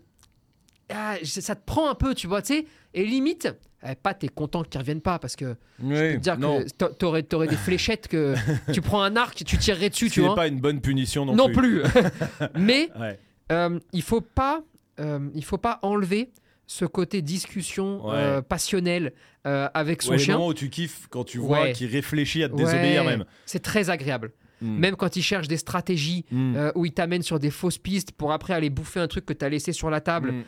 ah, 0.88 1.16
ça 1.24 1.56
te 1.56 1.64
prend 1.64 1.88
un 1.88 1.94
peu, 1.96 2.14
tu 2.14 2.26
vois, 2.28 2.42
tu 2.42 2.54
sais, 2.54 2.66
et 2.96 3.04
limite, 3.04 3.48
eh, 3.88 3.94
pas 3.94 4.14
t'es 4.14 4.26
content 4.28 4.64
qu'ils 4.64 4.80
reviennent 4.80 5.00
pas 5.00 5.18
parce 5.20 5.36
que 5.36 5.54
je 5.78 5.84
peux 5.86 5.88
Oui, 5.92 6.14
te 6.14 6.18
dire 6.18 6.38
non. 6.38 6.62
que 6.62 6.68
t'a- 6.70 6.88
t'aurais, 6.88 7.22
t'aurais 7.22 7.46
des 7.46 7.56
fléchettes 7.56 8.08
que 8.08 8.34
tu 8.72 8.80
prends 8.80 9.02
un 9.02 9.14
arc, 9.16 9.36
tu 9.44 9.56
tirerais 9.58 9.90
dessus, 9.90 10.08
Ce 10.08 10.14
tu 10.14 10.20
vois. 10.22 10.34
pas 10.34 10.48
une 10.48 10.58
bonne 10.60 10.80
punition 10.80 11.24
non, 11.24 11.34
non 11.36 11.52
plus. 11.52 11.82
Mais 12.58 12.90
Ouais. 12.98 13.18
euh, 13.52 13.78
il 13.92 14.02
faut 14.02 14.20
pas, 14.20 14.62
euh, 14.98 15.20
il 15.34 15.44
faut 15.44 15.58
pas 15.58 15.78
enlever 15.82 16.30
ce 16.66 16.84
côté 16.84 17.22
discussion 17.22 18.06
Ouais. 18.08 18.14
euh, 18.16 18.42
passionnelle 18.42 19.12
avec 19.44 20.02
son 20.02 20.10
Ouais, 20.12 20.18
chien. 20.18 20.34
moments 20.34 20.48
où 20.48 20.54
tu 20.54 20.68
kiffes 20.70 21.06
quand 21.08 21.22
tu 21.22 21.38
vois 21.38 21.68
qu'il 21.70 21.86
réfléchit 21.88 22.42
à 22.42 22.48
te 22.48 22.56
désobéir 22.56 23.04
même. 23.04 23.24
C'est 23.44 23.60
très 23.62 23.90
agréable. 23.90 24.32
Mm. 24.60 24.78
Même 24.78 24.96
quand 24.96 25.14
il 25.16 25.22
cherche 25.22 25.46
des 25.48 25.58
stratégies 25.58 26.24
Mm. 26.32 26.56
euh, 26.56 26.72
où 26.74 26.84
il 26.86 26.90
t'amène 26.92 27.22
sur 27.22 27.38
des 27.38 27.50
fausses 27.50 27.78
pistes 27.78 28.10
pour 28.10 28.32
après 28.32 28.54
aller 28.54 28.70
bouffer 28.70 28.98
un 29.00 29.06
truc 29.06 29.24
que 29.26 29.32
tu 29.34 29.44
as 29.44 29.48
laissé 29.50 29.72
sur 29.72 29.88
la 29.90 30.00
table. 30.00 30.32
Mm. 30.32 30.42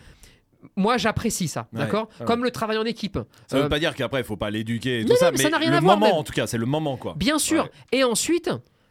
Moi, 0.77 0.97
j'apprécie 0.97 1.47
ça, 1.49 1.69
Ouais, 1.73 1.79
d'accord 1.81 2.09
ouais. 2.21 2.27
Comme 2.27 2.43
le 2.45 2.51
travail 2.51 2.79
en 2.79 2.85
équipe. 2.85 3.19
Ça 3.47 3.57
Euh, 3.59 3.63
veut 3.65 3.69
pas 3.69 3.79
dire 3.79 3.95
qu'après 3.95 4.21
il 4.21 4.25
faut 4.25 4.37
pas 4.37 4.51
l'éduquer 4.51 5.01
et 5.01 5.05
Non, 5.05 5.11
tout 5.11 5.17
ça, 5.17 5.27
non, 5.27 5.31
mais 5.33 5.39
mais, 5.39 5.45
ça 5.45 5.51
n'a 5.51 5.59
rien 5.59 5.71
le 5.71 5.77
à 5.77 5.81
voir, 5.81 5.97
moment 5.97 6.07
même. 6.13 6.17
en 6.21 6.25
tout 6.25 6.33
cas, 6.33 6.47
c'est 6.47 6.59
le 6.59 6.67
moment 6.67 6.97
quoi. 6.97 7.15
Bien 7.17 7.39
sûr. 7.39 7.65
Ouais. 7.65 7.71
Et 7.99 8.05
ensuite, 8.05 8.51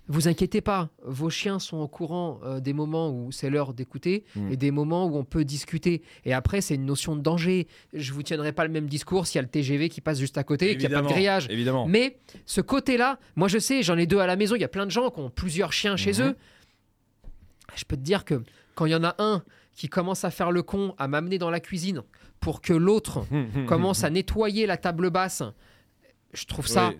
vous 0.09 0.29
inquiétez 0.29 0.61
pas, 0.61 0.89
vos 1.03 1.29
chiens 1.29 1.59
sont 1.59 1.77
au 1.79 1.87
courant 1.89 2.39
euh, 2.45 2.61
des 2.61 2.71
moments 2.71 3.09
où 3.09 3.33
c'est 3.33 3.49
l'heure 3.49 3.73
d'écouter 3.73 4.23
Mm. 4.35 4.51
et 4.53 4.55
des 4.55 4.71
moments 4.71 5.05
où 5.07 5.17
on 5.17 5.25
peut 5.25 5.43
discuter. 5.43 6.01
Et 6.23 6.33
après, 6.33 6.61
c'est 6.61 6.75
une 6.75 6.85
notion 6.85 7.17
de 7.17 7.21
danger. 7.21 7.67
Je 7.93 8.13
vous 8.13 8.23
tiendrai 8.23 8.53
pas 8.53 8.63
le 8.65 8.71
même 8.71 8.87
discours 8.87 9.27
s'il 9.27 9.35
y 9.35 9.39
a 9.39 9.41
le 9.41 9.49
TGV 9.49 9.89
qui 9.89 9.99
passe 9.99 10.19
juste 10.19 10.37
à 10.37 10.45
côté 10.45 10.71
et 10.71 10.77
qu'il 10.77 10.87
n'y 10.87 10.95
a 10.95 10.99
pas 10.99 11.01
de 11.01 11.07
Évidemment, 11.07 11.13
grillage. 11.13 11.47
Évidemment. 11.49 11.85
Mais 11.87 12.17
ce 12.45 12.61
côté-là, 12.61 13.19
moi 13.35 13.49
je 13.49 13.57
sais, 13.59 13.83
j'en 13.83 13.97
ai 13.97 14.05
deux 14.05 14.19
à 14.19 14.27
la 14.27 14.37
maison. 14.37 14.55
Il 14.55 14.61
y 14.61 14.65
a 14.65 14.69
plein 14.69 14.85
de 14.85 14.91
gens 14.91 15.09
qui 15.09 15.19
ont 15.19 15.29
plusieurs 15.29 15.73
chiens 15.73 15.97
chez 15.97 16.13
Mhm. 16.13 16.27
eux. 16.29 16.35
Je 17.75 17.83
peux 17.83 17.97
te 17.97 18.01
dire 18.01 18.23
que 18.23 18.41
quand 18.75 18.85
il 18.85 18.91
y 18.91 18.95
en 18.95 19.03
a 19.03 19.15
un 19.19 19.43
qui 19.77 19.87
commence 19.87 20.25
à 20.25 20.31
faire 20.31 20.51
le 20.51 20.61
con, 20.63 20.93
à 20.97 21.07
m'amener 21.07 21.37
dans 21.37 21.49
la 21.51 21.61
cuisine 21.61 22.01
pour 22.41 22.59
que 22.61 22.73
l'autre 22.73 23.25
commence 23.67 24.03
à 24.03 24.09
nettoyer 24.09 24.65
la 24.65 24.75
table 24.75 25.09
basse, 25.09 25.43
je 26.33 26.45
trouve 26.45 26.67
ça 26.67 26.89
Oui, 26.89 26.97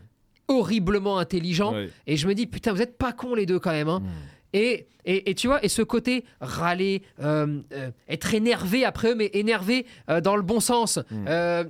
horriblement 0.48 1.18
intelligent. 1.20 1.74
oui. 1.76 1.90
Et 2.08 2.16
je 2.18 2.28
me 2.28 2.34
dis, 2.34 2.48
putain, 2.48 2.72
vous 2.74 2.82
êtes 2.82 2.98
pas 2.98 3.12
cons 3.14 3.36
les 3.36 3.46
deux 3.46 3.60
quand 3.60 3.72
même. 3.72 3.90
hein. 3.90 4.00
Mm. 4.00 4.08
Et, 4.54 4.88
et, 5.04 5.30
et 5.30 5.36
tu 5.36 5.48
vois, 5.48 5.64
et 5.64 5.68
ce 5.68 5.82
côté 5.82 6.24
râler, 6.40 7.02
euh, 7.20 7.62
euh, 7.74 7.92
être 8.08 8.34
énervé 8.34 8.86
après 8.86 9.12
eux, 9.12 9.16
mais 9.16 9.30
énervé 9.34 9.86
euh, 10.10 10.22
dans 10.22 10.38
le 10.38 10.42
bon 10.42 10.62
sens. 10.62 11.00
Mm. 11.12 11.28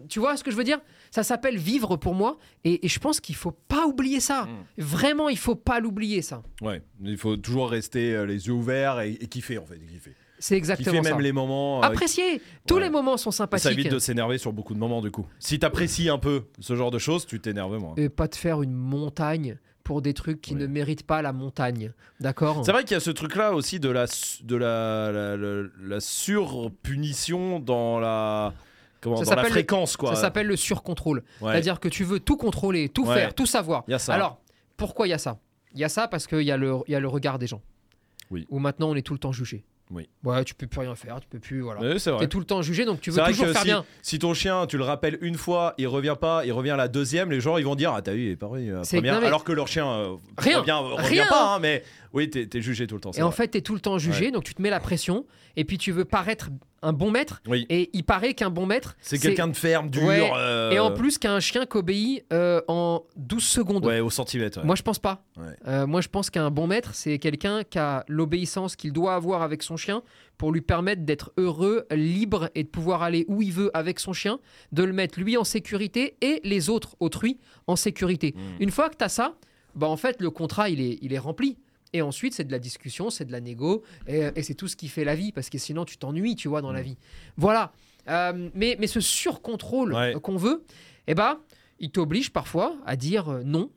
Tu 0.07 0.19
vois 0.19 0.37
ce 0.37 0.43
que 0.43 0.51
je 0.51 0.55
veux 0.55 0.63
dire? 0.63 0.79
Ça 1.09 1.23
s'appelle 1.23 1.57
vivre 1.57 1.95
pour 1.97 2.13
moi. 2.13 2.37
Et, 2.65 2.85
et 2.85 2.87
je 2.89 2.99
pense 2.99 3.19
qu'il 3.19 3.35
faut 3.35 3.51
pas 3.67 3.87
oublier 3.87 4.19
ça. 4.19 4.43
Mm. 4.43 4.65
Vraiment, 4.81 5.27
il 5.29 5.37
faut 5.39 5.55
pas 5.55 5.79
l'oublier 5.79 6.21
ça. 6.21 6.43
Ouais, 6.61 6.81
il 7.03 7.17
faut 7.17 7.35
toujours 7.35 7.69
rester 7.71 8.25
les 8.27 8.45
yeux 8.47 8.53
ouverts 8.53 8.99
et, 8.99 9.13
et 9.13 9.27
kiffer 9.27 9.57
en 9.57 9.65
fait. 9.65 9.79
Kiffer, 9.79 10.13
C'est 10.39 10.55
exactement 10.55 10.91
Kiffer 10.91 11.03
ça. 11.03 11.09
même 11.15 11.21
les 11.21 11.31
moments. 11.31 11.79
euh, 11.83 11.87
Apprécier. 11.87 12.41
Tous 12.67 12.75
ouais. 12.75 12.81
les 12.81 12.89
moments 12.89 13.17
sont 13.17 13.31
ça 13.31 13.43
sympathiques. 13.43 13.71
évite 13.71 13.91
de 13.91 13.99
s'énerver 13.99 14.37
sur 14.37 14.53
beaucoup 14.53 14.73
de 14.73 14.79
moments 14.79 15.01
du 15.01 15.09
coup. 15.11 15.25
Si 15.39 15.57
t'apprécies 15.59 16.09
un 16.09 16.17
peu 16.19 16.43
ce 16.59 16.75
genre 16.75 16.91
de 16.91 16.99
choses, 16.99 17.25
tu 17.25 17.39
t'énerves 17.39 17.77
moins. 17.79 17.93
Et 17.97 18.09
pas 18.09 18.27
de 18.27 18.35
faire 18.35 18.61
une 18.61 18.73
montagne 18.73 19.57
pour 19.83 20.01
des 20.01 20.13
trucs 20.13 20.41
qui 20.41 20.53
ne 20.55 20.67
méritent 20.67 21.07
pas 21.07 21.21
la 21.21 21.31
montagne. 21.33 21.93
D'accord? 22.19 22.61
C'est 22.65 22.71
vrai 22.73 22.83
qu'il 22.83 22.91
y 22.91 22.97
a 22.97 22.99
ce 22.99 23.09
truc-là 23.11 23.53
aussi 23.53 23.79
de 23.79 23.89
la, 23.89 24.05
de 24.43 24.55
la, 24.57 25.11
la, 25.11 25.37
la- 25.37 25.63
la 25.81 25.99
surpunition 26.01 27.59
dans 27.59 27.99
la, 27.99 28.53
comment, 29.01 29.17
Ça 29.17 29.23
dans 29.35 29.35
la 29.37 29.43
le- 29.43 29.49
fréquence 29.49 29.97
quoi. 29.97 30.13
Ça 30.15 30.21
s'appelle 30.21 30.47
le 30.47 30.55
surcontrôle. 30.55 31.23
Ouais. 31.41 31.51
C'est-à-dire 31.53 31.79
que 31.79 31.87
tu 31.87 32.03
veux 32.03 32.19
tout 32.19 32.37
contrôler, 32.37 32.89
tout 32.89 33.05
Ouais. 33.05 33.15
faire, 33.15 33.33
tout 33.33 33.45
savoir. 33.45 33.83
Y 33.87 33.93
a 33.93 33.99
ça. 33.99 34.13
Alors, 34.13 34.39
pourquoi 34.75 35.07
il 35.07 35.11
y 35.11 35.13
a 35.13 35.17
ça? 35.17 35.39
Il 35.73 35.79
y 35.79 35.83
a 35.83 35.89
ça 35.89 36.07
parce 36.07 36.27
qu'il 36.27 36.41
y, 36.41 36.51
a 36.51 36.57
le- 36.57 36.77
y 36.87 36.95
a 36.95 36.99
le 36.99 37.07
regard 37.07 37.39
des 37.39 37.47
gens. 37.47 37.61
Oui. 38.29 38.45
Où 38.49 38.59
maintenant 38.59 38.89
on 38.89 38.95
est 38.95 39.01
tout 39.01 39.13
le 39.13 39.19
temps 39.19 39.31
jugé. 39.31 39.63
Oui. 39.89 40.09
Ouais, 40.25 40.43
tu 40.43 40.53
peux 40.53 40.67
plus 40.67 40.81
rien 40.81 40.95
faire, 40.95 41.19
tu 41.21 41.27
peux 41.29 41.39
plus. 41.39 41.61
Voilà. 41.61 41.79
Ouais, 41.79 41.97
c'est 41.99 42.09
Tu 42.09 42.15
vrai. 42.15 42.25
es 42.25 42.27
tout 42.27 42.39
le 42.39 42.45
temps 42.45 42.61
jugé, 42.61 42.83
donc 42.83 42.99
tu 42.99 43.09
veux 43.09 43.23
toujours 43.23 43.47
faire 43.47 43.61
si, 43.61 43.67
bien. 43.67 43.85
si 44.01 44.19
ton 44.19 44.33
chien, 44.33 44.65
tu 44.67 44.77
le 44.77 44.83
rappelles 44.83 45.17
une 45.21 45.35
fois, 45.35 45.73
il 45.77 45.87
revient 45.87 46.15
pas, 46.19 46.45
il 46.45 46.51
revient 46.51 46.75
la 46.77 46.87
deuxième, 46.89 47.31
les 47.31 47.39
gens 47.39 47.57
ils 47.57 47.63
vont 47.63 47.75
dire 47.75 47.93
ah 47.93 48.01
t'as 48.01 48.11
vu 48.13 48.25
il 48.25 48.31
est 48.31 48.35
première, 48.35 48.81
non, 48.83 49.21
mais- 49.21 49.27
alors 49.27 49.43
que 49.45 49.53
leur 49.53 49.67
chien 49.67 49.87
euh, 49.89 50.15
Rien. 50.37 50.59
revient, 50.59 50.71
revient 50.73 51.07
Rien. 51.21 51.25
pas, 51.29 51.55
hein, 51.55 51.59
mais 51.59 51.83
oui 52.13 52.29
t'es 52.29 52.47
t'es 52.47 52.61
jugé 52.61 52.85
tout 52.85 52.95
le 52.95 53.01
temps. 53.01 53.11
Et 53.13 53.21
en 53.23 53.31
fait, 53.31 53.49
tu 53.51 53.57
es 53.59 53.61
tout 53.61 53.75
le 53.75 53.79
temps 53.79 53.97
jugé, 53.97 54.31
donc 54.31 54.43
tu 54.43 54.53
te 54.53 54.61
mets 54.61 54.69
la 54.69 54.79
pression, 54.81 55.25
et 55.55 55.63
puis 55.63 55.77
tu 55.77 55.91
veux 55.93 56.03
paraître 56.05 56.49
un 56.81 56.93
bon 56.93 57.11
maître, 57.11 57.41
oui, 57.47 57.65
et 57.69 57.89
il 57.93 58.03
paraît 58.03 58.33
qu'un 58.33 58.49
bon 58.49 58.65
maître, 58.65 58.95
c'est 59.01 59.17
quelqu'un 59.19 59.47
de 59.47 59.55
ferme, 59.55 59.89
dur. 59.89 60.03
Ouais. 60.03 60.31
euh, 60.35 60.71
Et 60.71 60.79
en 60.79 60.91
plus 60.91 61.17
qu'un 61.17 61.39
chien 61.39 61.65
qu'obéit 61.65 62.23
euh, 62.31 62.61
en 62.67 63.03
12 63.15 63.43
secondes. 63.43 63.85
ouais 63.85 63.99
au 63.99 64.09
centimètre. 64.09 64.59
ouais. 64.59 64.65
Moi, 64.65 64.75
je 64.75 64.83
pense 64.83 64.99
pas. 64.99 65.23
Euh, 65.67 65.87
moi, 65.87 66.01
je 66.01 66.07
pense 66.07 66.29
qu'un 66.29 66.51
bon 66.51 66.67
maître, 66.67 66.91
c'est 66.93 67.17
quelqu'un 67.19 67.63
qui 67.63 67.79
a 67.79 68.03
l'obéissance 68.07 68.75
qu'il 68.75 68.93
doit 68.93 69.15
avoir 69.15 69.41
avec 69.41 69.63
son 69.63 69.77
chien 69.77 70.03
pour 70.37 70.51
lui 70.51 70.61
permettre 70.61 71.01
d'être 71.03 71.31
heureux, 71.37 71.85
libre 71.91 72.49
et 72.53 72.63
de 72.63 72.69
pouvoir 72.69 73.01
aller 73.01 73.25
où 73.27 73.41
il 73.41 73.51
veut 73.51 73.71
avec 73.73 73.99
son 73.99 74.13
chien, 74.13 74.39
de 74.71 74.83
le 74.83 74.93
mettre 74.93 75.19
lui 75.19 75.35
en 75.35 75.43
sécurité 75.43 76.15
et 76.21 76.41
les 76.43 76.69
autres, 76.69 76.95
autrui, 76.99 77.39
en 77.65 77.75
sécurité. 77.75 78.35
Mm. 78.37 78.61
Une 78.63 78.71
fois 78.71 78.89
que 78.89 78.97
tu 78.97 79.03
as 79.03 79.09
ça, 79.09 79.35
bah 79.75 79.87
en 79.87 79.97
fait, 79.97 80.21
le 80.21 80.29
contrat, 80.29 80.69
il 80.69 80.79
est, 80.81 80.97
il 81.01 81.13
est 81.13 81.19
rempli. 81.19 81.57
Et 81.93 82.01
ensuite, 82.01 82.33
c'est 82.33 82.43
de 82.43 82.51
la 82.51 82.59
discussion, 82.59 83.09
c'est 83.09 83.25
de 83.25 83.31
la 83.31 83.39
négo, 83.39 83.83
et, 84.07 84.27
et 84.35 84.43
c'est 84.43 84.53
tout 84.55 84.67
ce 84.67 84.75
qui 84.75 84.87
fait 84.89 85.03
la 85.05 85.15
vie, 85.15 85.31
parce 85.31 85.49
que 85.49 85.57
sinon, 85.57 85.85
tu 85.85 85.97
t'ennuies, 85.97 86.35
tu 86.35 86.47
vois, 86.49 86.61
dans 86.61 86.71
la 86.73 86.81
Mm. 86.81 86.85
vie. 86.85 86.97
Voilà. 87.37 87.71
Euh, 88.09 88.49
mais, 88.53 88.75
mais 88.79 88.87
ce 88.87 88.99
surcontrôle 88.99 89.93
Ouais. 89.93 90.15
euh, 90.15 90.19
qu'on 90.19 90.37
veut, 90.37 90.63
eh 91.07 91.15
ben, 91.15 91.39
il 91.79 91.91
t'oblige 91.91 92.31
parfois 92.31 92.75
à 92.85 92.95
dire 92.95 93.29
euh, 93.29 93.41
non 93.43 93.69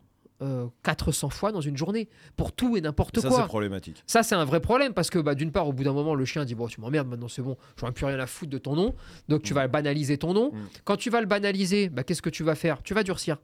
euh, 0.43 0.67
400 0.85 1.29
fois 1.29 1.53
dans 1.53 1.61
une 1.61 1.77
journée, 1.77 2.09
pour 2.37 2.53
tout 2.53 2.75
et 2.77 2.81
n'importe 2.81 3.21
Ça 3.21 3.29
quoi. 3.29 3.37
c'est 3.43 3.47
problématique. 3.47 4.03
Ça, 4.07 4.23
c'est 4.23 4.35
un 4.35 4.47
vrai 4.47 4.61
problème 4.61 4.95
parce 4.95 5.11
que 5.11 5.19
bah, 5.19 5.35
d'une 5.35 5.53
part, 5.53 5.69
au 5.69 5.73
bout 5.75 5.85
d'un 5.85 5.93
moment, 5.93 6.15
le 6.15 6.25
chien 6.25 6.47
dit 6.47 6.55
Bon, 6.55 6.67
tu 6.67 6.81
m'emmerdes 6.81 7.09
maintenant, 7.09 7.29
c'est 7.29 7.43
bon, 7.43 7.59
ai 7.87 7.93
plus 7.93 8.07
rien 8.07 8.19
à 8.19 8.27
foutre 8.27 8.51
de 8.51 8.57
ton 8.59 8.75
nom. 8.75 8.95
Donc, 9.29 9.43
tu 9.43 9.53
Mm. 9.53 9.57
vas 9.57 9.69
banaliser 9.69 10.17
ton 10.17 10.33
nom. 10.33 10.51
Mm. 10.53 10.59
Quand 10.85 10.97
tu 10.97 11.11
vas 11.11 11.21
le 11.21 11.27
banaliser, 11.27 11.91
bah, 11.91 12.05
qu'est-ce 12.05 12.23
que 12.23 12.31
tu 12.31 12.43
vas 12.43 12.55
faire? 12.55 12.83
Tu 12.83 12.95
vas 12.95 13.03
durcir. 13.03 13.37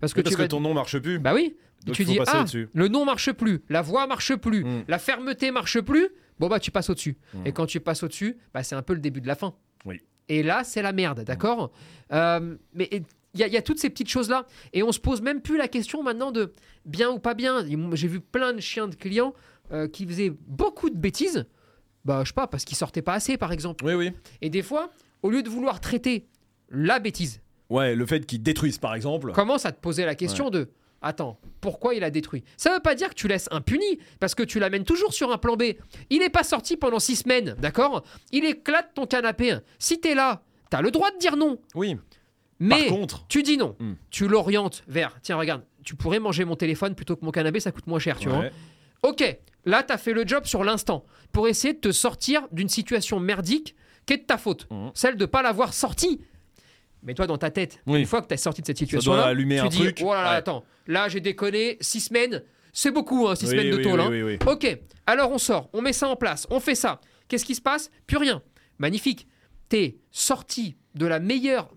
Parce 0.00 0.12
que 0.12 0.20
parce 0.20 0.32
tu 0.34 0.36
que 0.36 0.42
vas. 0.42 0.48
ton 0.48 0.60
nom 0.60 0.74
marche 0.74 0.98
plus. 0.98 1.18
Bah 1.18 1.32
oui. 1.34 1.56
Donc 1.84 1.94
tu 1.96 2.04
dis 2.04 2.18
Ah, 2.26 2.44
le 2.72 2.88
nom 2.88 3.04
marche 3.04 3.30
plus, 3.32 3.62
la 3.68 3.82
voix 3.82 4.06
marche 4.06 4.34
plus, 4.36 4.64
Mm. 4.64 4.84
la 4.88 4.98
fermeté 4.98 5.50
marche 5.50 5.80
plus. 5.80 6.08
Bon, 6.38 6.48
bah, 6.48 6.58
tu 6.58 6.70
passes 6.70 6.90
au-dessus. 6.90 7.16
Mm. 7.34 7.46
Et 7.46 7.52
quand 7.52 7.66
tu 7.66 7.78
passes 7.80 8.02
au-dessus, 8.02 8.36
bah, 8.52 8.62
c'est 8.62 8.74
un 8.74 8.82
peu 8.82 8.94
le 8.94 9.00
début 9.00 9.20
de 9.20 9.26
la 9.28 9.34
fin. 9.36 9.54
Oui. 9.84 10.00
Et 10.28 10.42
là, 10.42 10.64
c'est 10.64 10.82
la 10.82 10.92
merde, 10.92 11.20
d'accord? 11.24 11.70
Euh, 12.12 12.56
Mais 12.72 12.88
il 12.92 13.40
y, 13.40 13.42
a- 13.42 13.46
il 13.46 13.52
y 13.52 13.56
a 13.56 13.62
toutes 13.62 13.78
ces 13.78 13.90
petites 13.90 14.08
choses-là. 14.08 14.46
Et 14.72 14.82
on 14.82 14.90
se 14.92 14.98
pose 15.00 15.20
même 15.22 15.40
plus 15.40 15.56
la 15.58 15.68
question 15.68 16.02
maintenant 16.02 16.32
de 16.32 16.54
bien 16.86 17.10
ou 17.10 17.18
pas 17.18 17.34
bien. 17.34 17.64
J'ai 17.92 18.08
vu 18.08 18.20
plein 18.20 18.52
de 18.52 18.60
chiens 18.60 18.88
de 18.88 18.94
clients 18.94 19.34
euh, 19.72 19.86
qui 19.88 20.06
faisaient 20.06 20.32
beaucoup 20.46 20.90
de 20.90 20.96
bêtises. 20.96 21.46
Bah, 22.04 22.20
je 22.24 22.28
sais 22.28 22.34
pas, 22.34 22.46
parce 22.46 22.64
qu'ils 22.64 22.76
sortaient 22.76 23.02
pas 23.02 23.14
assez, 23.14 23.36
par 23.38 23.52
exemple. 23.52 23.84
Oui 23.84 23.94
oui. 23.94 24.12
Et 24.42 24.50
des 24.50 24.62
fois, 24.62 24.90
au 25.22 25.30
lieu 25.30 25.42
de 25.42 25.48
vouloir 25.50 25.80
traiter 25.80 26.26
la 26.70 26.98
bêtise, 26.98 27.40
Ouais 27.70 27.94
le 27.94 28.04
fait 28.06 28.26
qu'ils 28.26 28.42
détruisent 28.42 28.78
par 28.78 28.94
exemple. 28.94 29.32
commence 29.32 29.64
à 29.66 29.72
te 29.72 29.80
poser 29.80 30.04
la 30.04 30.14
question 30.14 30.50
de 30.50 30.68
Attends, 31.04 31.38
pourquoi 31.60 31.94
il 31.94 32.02
a 32.02 32.08
détruit? 32.08 32.44
Ça 32.56 32.72
veut 32.72 32.80
pas 32.80 32.94
dire 32.94 33.10
que 33.10 33.14
tu 33.14 33.28
laisses 33.28 33.48
impuni, 33.50 33.98
parce 34.20 34.34
que 34.34 34.42
tu 34.42 34.58
l'amènes 34.58 34.84
toujours 34.84 35.12
sur 35.12 35.30
un 35.30 35.36
plan 35.36 35.54
B. 35.54 35.74
Il 36.08 36.20
n'est 36.20 36.30
pas 36.30 36.44
sorti 36.44 36.78
pendant 36.78 36.98
six 36.98 37.16
semaines, 37.16 37.54
d'accord? 37.58 38.04
Il 38.32 38.46
éclate 38.46 38.94
ton 38.94 39.06
canapé. 39.06 39.58
Si 39.78 40.00
t'es 40.00 40.14
là, 40.14 40.42
t'as 40.70 40.80
le 40.80 40.90
droit 40.90 41.10
de 41.10 41.18
dire 41.18 41.36
non. 41.36 41.58
Oui. 41.74 41.98
Mais 42.58 42.86
Par 42.86 42.96
contre, 42.96 43.26
tu 43.28 43.42
dis 43.42 43.58
non. 43.58 43.76
Hmm. 43.78 43.94
Tu 44.10 44.26
l'orientes 44.26 44.82
vers, 44.88 45.20
tiens, 45.20 45.36
regarde, 45.36 45.62
tu 45.84 45.94
pourrais 45.94 46.20
manger 46.20 46.46
mon 46.46 46.56
téléphone 46.56 46.94
plutôt 46.94 47.16
que 47.16 47.24
mon 47.24 47.32
canapé, 47.32 47.60
ça 47.60 47.70
coûte 47.70 47.86
moins 47.86 47.98
cher, 47.98 48.18
tu 48.18 48.30
vois. 48.30 48.44
Ok, 49.02 49.38
là, 49.66 49.82
tu 49.82 49.92
as 49.92 49.98
fait 49.98 50.14
le 50.14 50.26
job 50.26 50.46
sur 50.46 50.64
l'instant 50.64 51.04
pour 51.32 51.48
essayer 51.48 51.74
de 51.74 51.80
te 51.80 51.92
sortir 51.92 52.48
d'une 52.50 52.70
situation 52.70 53.20
merdique 53.20 53.76
qui 54.06 54.14
est 54.14 54.18
de 54.18 54.24
ta 54.24 54.38
faute. 54.38 54.66
Mhm. 54.70 54.90
Celle 54.94 55.16
de 55.16 55.26
pas 55.26 55.42
l'avoir 55.42 55.74
sorti. 55.74 56.22
Mais 57.04 57.14
toi, 57.14 57.26
dans 57.26 57.38
ta 57.38 57.50
tête, 57.50 57.80
Oui. 57.86 58.00
une 58.00 58.06
fois 58.06 58.22
que 58.22 58.26
tu 58.28 58.34
es 58.34 58.36
sorti 58.38 58.62
de 58.62 58.66
cette 58.66 58.78
situation-là, 58.78 59.34
tu 59.34 59.58
un 59.58 59.68
dis 59.68 59.78
truc. 59.78 59.98
Oh 60.02 60.12
là 60.12 60.22
là, 60.22 60.30
Ouais. 60.30 60.36
attends, 60.36 60.64
là, 60.86 61.08
j'ai 61.08 61.20
déconné, 61.20 61.76
six 61.80 62.00
semaines, 62.00 62.42
c'est 62.72 62.90
beaucoup, 62.90 63.28
hein, 63.28 63.34
six 63.34 63.44
Oui, 63.46 63.50
semaines 63.52 63.70
de 63.76 63.82
tôle. 63.82 64.00
hein. 64.00 64.38
Ok, 64.50 64.78
alors 65.06 65.30
on 65.30 65.38
sort, 65.38 65.68
on 65.72 65.82
met 65.82 65.92
ça 65.92 66.08
en 66.08 66.16
place, 66.16 66.46
on 66.50 66.60
fait 66.60 66.74
ça. 66.74 67.00
Qu'est-ce 67.28 67.44
qui 67.44 67.54
se 67.54 67.60
passe? 67.62 67.90
Plus 68.06 68.16
rien. 68.16 68.42
Magnifique. 68.78 69.26
T'es 69.68 69.98
sorti 70.10 70.76
de 70.94 71.06
la 71.06 71.20
meilleure. 71.20 71.70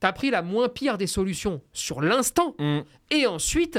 T'as 0.00 0.12
pris 0.12 0.30
la 0.30 0.42
moins 0.42 0.68
pire 0.68 0.98
des 0.98 1.06
solutions 1.06 1.62
sur 1.72 2.00
l'instant 2.02 2.54
Mm. 2.58 2.80
et 3.10 3.26
ensuite 3.26 3.78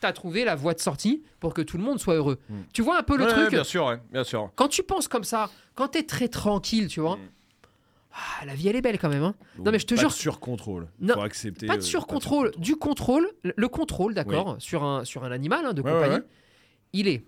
t'as 0.00 0.12
trouvé 0.12 0.44
la 0.44 0.54
voie 0.56 0.74
de 0.74 0.80
sortie 0.80 1.22
pour 1.38 1.54
que 1.54 1.62
tout 1.62 1.76
le 1.78 1.82
monde 1.84 1.98
soit 2.00 2.14
heureux. 2.14 2.38
Mm. 2.48 2.54
Tu 2.74 2.82
vois 2.82 2.98
un 2.98 3.02
peu 3.02 3.16
le 3.16 3.24
Ouais, 3.24 3.30
truc? 3.30 3.44
ouais, 3.44 3.50
bien 3.50 3.64
sûr, 3.64 3.86
ouais, 3.86 3.98
bien 4.10 4.24
sûr. 4.24 4.50
Quand 4.56 4.68
tu 4.68 4.82
penses 4.82 5.06
comme 5.08 5.22
ça, 5.24 5.48
quand 5.74 5.88
t'es 5.88 6.02
très 6.02 6.28
tranquille, 6.28 6.88
tu 6.88 7.00
vois. 7.00 7.16
Mm. 7.16 7.20
Ah, 8.14 8.44
la 8.44 8.54
vie 8.54 8.68
elle 8.68 8.76
est 8.76 8.82
belle 8.82 8.98
quand 8.98 9.08
même. 9.08 9.22
hein. 9.22 9.34
Non, 9.58 9.72
mais 9.72 9.78
je 9.78 9.86
te 9.86 9.94
pas 9.94 10.00
jure- 10.00 10.10
De 10.10 10.14
surcontrôle. 10.14 10.88
Non, 11.00 11.14
Faut 11.14 11.20
accepter. 11.22 11.66
Pas 11.66 11.74
euh, 11.74 11.78
de 11.78 11.82
surcontrôle, 11.82 12.50
du 12.58 12.76
contrôle, 12.76 13.28
le 13.42 13.52
le 13.56 13.68
contrôle, 13.68 14.14
d'accord, 14.14 14.56
sur, 14.58 14.84
un, 14.84 15.04
sur 15.04 15.24
un 15.24 15.32
animal 15.32 15.64
hein, 15.66 15.72
de 15.72 15.80
Ouais, 15.82 15.90
compagnie, 15.92 16.14
ouais, 16.14 16.20
ouais. 16.20 16.26
il 16.92 17.08
est 17.08 17.24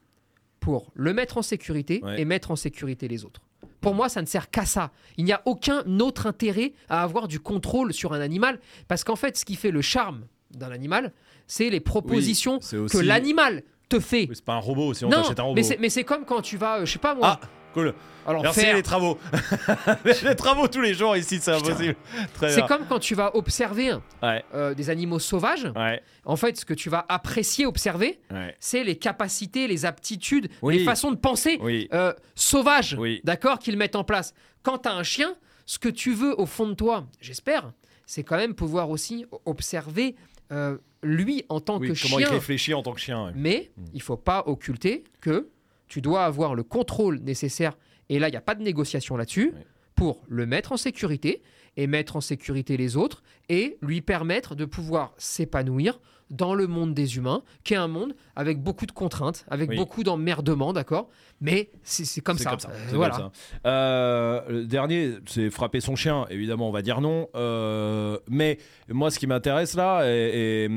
pour 0.61 0.91
le 0.95 1.13
mettre 1.15 1.39
en 1.39 1.43
sécurité 1.43 2.03
et 2.17 2.25
mettre 2.25 2.51
en 2.51 2.57
sécurité 2.57 3.09
les 3.09 3.25
autres. 3.25 3.41
Pour 3.81 3.95
moi, 3.95 4.09
ça 4.09 4.23
ne 4.23 4.27
sert 4.27 4.51
qu'à 4.51 4.65
ça. 4.65 4.93
Il 5.19 5.25
n'y 5.27 5.33
a 5.33 5.43
aucun 5.45 5.83
autre 6.01 6.27
intérêt 6.27 6.73
à 6.89 7.03
avoir 7.03 7.29
du 7.29 7.39
contrôle 7.39 7.93
sur 7.93 8.15
un 8.15 8.21
animal, 8.21 8.59
parce 8.89 9.05
qu'en 9.05 9.17
fait, 9.17 9.37
ce 9.37 9.45
qui 9.45 9.57
fait 9.57 9.71
le 9.71 9.83
charme 9.83 10.27
d'un 10.53 10.71
animal, 10.71 11.13
c'est 11.47 11.69
les 11.69 11.81
propositions 11.81 12.59
que 12.61 12.99
l'animal 12.99 13.63
te 13.91 14.01
fait. 14.01 14.27
Oui, 14.29 14.35
c'est 14.37 14.45
pas 14.45 14.55
un 14.55 14.59
robot, 14.61 14.95
si 14.95 15.05
on 15.05 15.11
t'achète 15.11 15.39
un 15.39 15.43
robot. 15.43 15.55
mais 15.57 15.63
c'est, 15.63 15.77
mais 15.79 15.91
c'est 15.91 16.05
comme 16.05 16.25
quand 16.25 16.41
tu 16.41 16.57
vas, 16.57 16.79
euh, 16.81 16.87
je 16.87 16.93
sais 16.93 16.99
pas 16.99 17.15
moi, 17.15 17.39
Ah, 17.43 17.47
cool. 17.75 17.95
alors 18.27 18.43
Merci 18.43 18.61
faire- 18.61 18.75
les 18.77 18.83
travaux. 18.83 19.19
les 20.25 20.35
travaux 20.37 20.69
tous 20.69 20.81
les 20.81 20.95
jours 20.95 21.17
ici, 21.17 21.39
c'est 21.41 21.53
impossible. 21.53 21.97
C'est 22.41 22.67
comme 22.67 22.87
quand 22.89 22.99
tu 22.99 23.15
vas 23.15 23.37
observer 23.37 23.93
Ouais, 24.23 24.45
euh, 24.55 24.75
des 24.75 24.89
animaux 24.91 25.19
sauvages. 25.19 25.71
ouais, 25.77 26.03
En 26.25 26.37
fait, 26.37 26.57
ce 26.57 26.65
que 26.65 26.75
tu 26.75 26.89
vas 26.89 27.05
apprécier, 27.09 27.67
observer, 27.67 28.19
ouais. 28.31 28.57
c'est 28.61 28.85
les 28.85 28.97
capacités, 28.97 29.67
les 29.69 29.85
aptitudes, 29.85 30.49
Oui. 30.63 30.79
les 30.79 30.85
façons 30.85 31.11
de 31.11 31.17
penser 31.17 31.59
Oui. 31.61 31.89
euh, 31.93 32.13
sauvages, 32.35 32.97
Oui. 32.99 33.21
d'accord, 33.25 33.59
qu'ils 33.59 33.77
mettent 33.77 33.97
en 33.97 34.05
place. 34.05 34.33
Quand 34.63 34.79
tu 34.79 34.89
as 34.89 34.93
un 34.95 35.03
chien, 35.03 35.35
ce 35.67 35.79
que 35.79 35.89
tu 35.89 36.15
veux 36.15 36.39
au 36.41 36.47
fond 36.47 36.67
de 36.69 36.75
toi, 36.75 37.07
j'espère, 37.21 37.73
c'est 38.07 38.23
quand 38.23 38.37
même 38.37 38.55
pouvoir 38.55 38.91
aussi 38.91 39.27
observer 39.47 40.15
euh, 40.53 40.77
lui 41.03 41.45
en 41.49 41.61
tant 41.61 41.79
que 41.79 41.87
comment 41.87 42.19
chien. 42.19 42.19
il 42.21 42.27
réfléchit 42.27 42.75
en 42.75 42.83
tant 42.83 42.93
que 42.93 43.01
chien. 43.01 43.33
Mais 43.35 43.71
il 43.95 44.03
faut 44.03 44.17
pas 44.19 44.43
occulter 44.47 45.05
que 45.23 45.49
tu 45.89 46.01
dois 46.01 46.25
avoir 46.25 46.55
le 46.55 46.63
contrôle 46.63 47.21
nécessaire, 47.21 47.77
et 48.09 48.19
là, 48.19 48.29
il 48.29 48.33
n'y 48.33 48.37
a 48.37 48.43
pas 48.43 48.55
de 48.55 48.63
négociation 48.63 49.17
là-dessus, 49.17 49.53
pour 49.95 50.23
le 50.29 50.47
mettre 50.47 50.73
en 50.73 50.77
sécurité 50.77 51.43
et 51.77 51.87
mettre 51.87 52.17
en 52.17 52.21
sécurité 52.21 52.77
les 52.77 52.97
autres 52.97 53.23
et 53.49 53.79
lui 53.81 54.01
permettre 54.01 54.55
de 54.55 54.65
pouvoir 54.65 55.13
s'épanouir 55.19 56.01
dans 56.31 56.55
le 56.55 56.67
monde 56.67 56.95
des 56.95 57.17
humains, 57.17 57.43
qui 57.65 57.75
est 57.75 57.79
un 57.79 57.89
monde 57.89 58.15
avec 58.35 58.61
beaucoup 58.61 58.87
de 58.87 58.93
contraintes, 58.93 59.45
avec 59.49 59.71
Oui. 59.71 59.77
beaucoup 59.77 60.03
d'emmerdements, 60.03 60.73
d'accord? 60.73 61.11
Mais 61.41 61.71
c'est 61.83 62.21
comme, 62.23 62.39
ça. 62.39 62.51
comme 62.51 62.61
ça. 62.61 62.71
Euh, 62.71 62.87
c'est 62.89 62.97
voilà. 62.97 63.15
comme 63.17 63.31
ça. 63.33 63.69
Euh, 63.69 64.41
le 64.49 64.67
dernier, 64.67 65.15
c'est 65.27 65.51
frapper 65.51 65.81
son 65.81 65.97
chien. 65.97 66.27
Évidemment, 66.31 66.69
on 66.69 66.73
va 66.73 66.83
dire 66.83 67.01
non. 67.01 67.29
Euh, 67.35 68.19
mais 68.29 68.59
moi, 68.89 69.11
ce 69.11 69.19
qui 69.19 69.27
m'intéresse 69.27 69.75
là, 69.75 70.03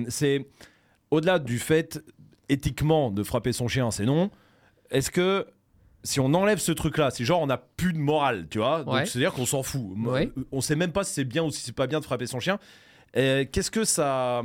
c'est 0.10 0.46
au-delà 1.12 1.40
du 1.40 1.60
fait 1.60 2.04
éthiquement 2.50 3.10
de 3.10 3.24
frapper 3.24 3.54
son 3.54 3.68
chien, 3.68 3.90
c'est 3.90 4.06
non. 4.06 4.30
Est-ce 4.92 5.12
que 5.12 5.46
si 6.04 6.20
on 6.20 6.34
enlève 6.34 6.60
ce 6.60 6.72
truc-là, 6.72 7.12
si 7.12 7.26
genre 7.26 7.42
on 7.42 7.48
n'a 7.48 7.58
plus 7.58 7.92
de 7.94 7.98
morale, 7.98 8.48
tu 8.50 8.60
vois, 8.60 8.88
Ouais. 8.88 9.06
c'est-à-dire 9.06 9.34
qu'on 9.34 9.46
s'en 9.46 9.64
fout. 9.64 9.82
Ouais. 9.98 10.32
On 10.52 10.62
sait 10.62 10.76
même 10.76 10.92
pas 10.92 11.04
si 11.04 11.14
c'est 11.14 11.26
bien 11.26 11.44
ou 11.44 11.52
si 11.52 11.62
c'est 11.62 11.76
pas 11.76 11.88
bien 11.88 12.00
de 12.00 12.06
frapper 12.06 12.28
son 12.28 12.40
chien. 12.40 12.60
Euh, 13.18 13.46
Qu'est-ce 13.52 13.72
que 13.72 13.84
ça 13.84 14.42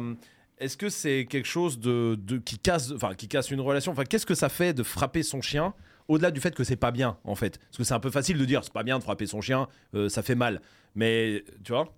est-ce 0.59 0.76
que 0.76 0.88
c'est 0.90 1.26
quelque 1.28 1.48
chose 1.48 1.81
de, 1.81 2.16
de- 2.20 2.38
qui 2.38 2.57
casse, 2.59 2.92
enfin 2.92 3.14
qui 3.14 3.26
casse 3.26 3.50
une 3.50 3.61
relation? 3.61 3.90
Enfin, 3.90 4.05
qu'est-ce 4.05 4.26
que 4.26 4.35
ça 4.37 4.48
fait 4.48 4.72
de 4.72 4.85
frapper 4.85 5.24
son 5.24 5.40
chien 5.40 5.74
au-delà 6.07 6.31
du 6.31 6.40
fait 6.40 6.55
que 6.55 6.62
c'est 6.62 6.76
pas 6.76 6.92
bien 6.92 7.18
en 7.24 7.35
fait? 7.35 7.59
Parce 7.59 7.78
que 7.78 7.85
c'est 7.85 7.94
un 7.94 8.00
peu 8.00 8.11
facile 8.11 8.38
de 8.38 8.44
dire 8.44 8.62
c'est 8.62 8.72
pas 8.72 8.85
bien 8.85 8.98
de 8.98 9.02
frapper 9.02 9.26
son 9.26 9.40
chien, 9.40 9.66
euh, 9.94 10.09
ça 10.09 10.22
fait 10.22 10.37
mal. 10.37 10.61
Mais 10.94 11.44
tu 11.64 11.72
vois? 11.72 11.92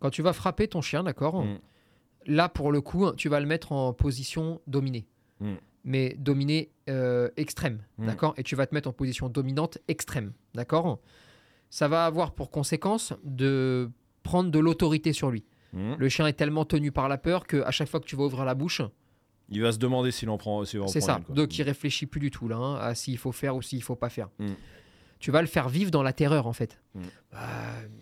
Quand 0.00 0.08
tu 0.10 0.22
vas 0.22 0.32
frapper 0.32 0.68
ton 0.68 0.80
chien, 0.80 1.02
d'accord 1.02 1.42
Mm. 1.44 1.58
Là, 2.26 2.48
pour 2.50 2.72
le 2.72 2.80
coup, 2.82 3.10
tu 3.12 3.28
vas 3.30 3.40
le 3.40 3.46
mettre 3.46 3.72
en 3.72 3.92
position 3.94 4.60
dominée. 4.66 5.06
Mm. 5.40 5.54
Mais 5.84 6.16
dominée 6.18 6.70
euh, 6.88 7.28
extrême, 7.36 7.82
Mm. 7.98 8.06
d'accord? 8.06 8.34
Et 8.36 8.42
tu 8.42 8.56
vas 8.56 8.66
te 8.66 8.74
mettre 8.74 8.88
en 8.88 8.92
position 8.92 9.28
dominante 9.28 9.78
extrême, 9.88 10.32
d'accord? 10.54 10.98
Ça 11.70 11.86
va 11.88 12.04
avoir 12.06 12.32
pour 12.32 12.50
conséquence 12.50 13.12
de 13.24 13.90
prendre 14.22 14.50
de 14.50 14.58
l'autorité 14.58 15.12
sur 15.12 15.30
lui. 15.30 15.44
Hmm. 15.74 15.94
Le 15.98 16.08
chien 16.08 16.26
est 16.26 16.32
tellement 16.32 16.64
tenu 16.64 16.92
par 16.92 17.08
la 17.08 17.18
peur 17.18 17.46
qu'à 17.46 17.70
chaque 17.70 17.88
fois 17.88 18.00
que 18.00 18.06
tu 18.06 18.16
vas 18.16 18.24
ouvrir 18.24 18.44
la 18.46 18.54
bouche, 18.54 18.80
il 19.50 19.60
va 19.62 19.70
se 19.72 19.78
demander 19.78 20.10
s'il 20.10 20.28
en 20.30 20.38
prend. 20.38 20.64
c'est 20.64 21.00
ça. 21.00 21.20
quoi. 21.24 21.34
Donc 21.34 21.58
il 21.58 21.62
réfléchit 21.62 22.06
plus 22.06 22.20
du 22.20 22.30
tout 22.30 22.48
là, 22.48 22.56
hein, 22.56 22.76
à 22.76 22.94
s'il 22.94 23.18
faut 23.18 23.32
faire 23.32 23.54
ou 23.56 23.60
s'il 23.62 23.82
faut 23.82 23.96
pas 23.96 24.08
faire. 24.08 24.28
Tu 25.20 25.30
vas 25.30 25.40
le 25.40 25.48
faire 25.48 25.68
vivre 25.68 25.90
dans 25.90 26.02
la 26.02 26.12
terreur 26.12 26.46
en 26.46 26.52
fait. 26.52 26.78
Mm. 26.94 27.00
Bah, 27.32 27.38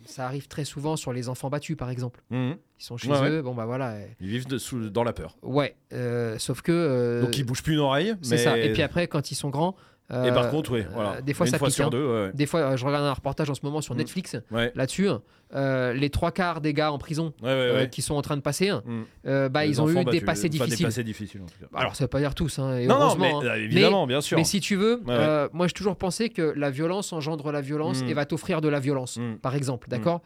ça 0.05 0.27
arrive 0.27 0.49
très 0.49 0.65
souvent 0.65 0.97
sur 0.97 1.13
les 1.13 1.29
enfants 1.29 1.49
battus 1.51 1.77
par 1.77 1.91
exemple. 1.91 2.23
Hmm. 2.31 2.53
Ils 2.79 2.85
sont 2.85 2.97
chez 2.97 3.09
Ouais, 3.11 3.19
ouais. 3.21 3.31
eux, 3.31 3.43
bon 3.43 3.55
bah 3.55 3.65
voilà. 3.67 3.97
Ils 4.21 4.29
vivent 4.29 4.47
de- 4.47 4.59
sous- 4.59 4.91
dans 4.91 5.03
la 5.05 5.13
peur. 5.13 5.37
Ouais, 5.43 5.77
euh, 5.93 6.39
sauf 6.39 6.61
que. 6.63 6.73
euh, 6.73 7.23
Donc 7.23 7.37
ils 7.39 7.45
bougent 7.45 7.63
plus 7.63 7.75
une 7.75 7.81
oreille. 7.81 8.15
c'est 8.23 8.37
mais- 8.37 8.45
ça. 8.45 8.59
Et 8.59 8.73
puis 8.73 8.83
après, 8.83 9.09
quand 9.09 9.31
ils 9.31 9.35
sont 9.35 9.49
grands. 9.51 9.75
Et 10.09 10.15
euh, 10.15 10.33
par 10.33 10.51
contre, 10.51 10.71
oui, 10.73 10.83
euh, 10.83 10.85
voilà. 10.95 11.21
des 11.21 11.35
fois, 11.35 11.47
ça 11.47 11.59
fois 11.59 11.67
pique, 11.67 11.75
sur 11.75 11.87
hein. 11.87 11.91
deux. 11.91 12.27
Ouais. 12.27 12.31
Des 12.33 12.47
fois, 12.47 12.61
euh, 12.61 12.77
je 12.77 12.87
regarde 12.87 13.05
un 13.05 13.13
reportage 13.13 13.51
en 13.51 13.55
ce 13.55 13.61
moment 13.65 13.81
sur 13.81 13.95
Mm. 13.95 13.99
Netflix 13.99 14.37
Ouais. 14.53 14.71
là-dessus. 14.77 15.09
euh, 15.55 15.93
les 15.93 16.11
trois 16.11 16.33
quarts 16.33 16.61
des 16.61 16.73
gars 16.75 16.91
en 16.93 16.99
prison 16.99 17.33
Ouais, 17.43 17.49
euh, 17.49 17.87
qui 17.87 18.03
sont 18.03 18.15
en 18.15 18.23
train 18.23 18.37
de 18.37 18.41
passer, 18.43 18.71
Hmm. 18.73 19.03
euh, 19.27 19.49
bah, 19.49 19.65
Les 19.65 19.71
ils 19.71 19.81
ont 19.81 19.85
enfants, 19.85 20.01
eu 20.03 20.05
bah, 20.05 20.11
des 20.13 20.19
tu- 20.21 20.25
passés 20.25 20.41
enfin, 20.43 20.49
des 20.49 20.59
difficiles. 20.59 20.87
passés 20.87 21.05
difficiles 21.05 21.41
en 21.43 21.47
tout 21.47 21.55
cas. 21.61 21.67
Alors, 21.79 21.95
ça 21.97 22.05
veut 22.05 22.09
pas 22.09 22.19
dire 22.21 22.35
tous, 22.35 22.59
hein, 22.59 22.77
et 22.79 22.87
non, 22.89 22.99
non, 22.99 23.17
mais 23.17 23.33
hein. 23.33 23.41
euh, 23.45 23.55
évidemment, 23.57 24.07
bien 24.09 24.21
sûr. 24.21 24.37
Mais 24.39 24.45
si 24.45 24.61
tu 24.61 24.75
veux, 24.77 25.03
euh, 25.09 25.49
moi 25.53 25.67
j'ai 25.69 25.73
toujours 25.73 25.97
pensé 25.97 26.29
que 26.31 26.53
la 26.57 26.71
violence 26.71 27.13
engendre 27.13 27.51
la 27.53 27.61
violence 27.61 28.03
Mm. 28.03 28.09
et 28.09 28.15
va 28.15 28.27
t'offrir 28.27 28.61
de 28.61 28.69
la 28.69 28.81
violence, 28.81 29.19
Mm. 29.19 29.37
par 29.37 29.55
exemple. 29.55 29.89
D'accord? 29.89 30.21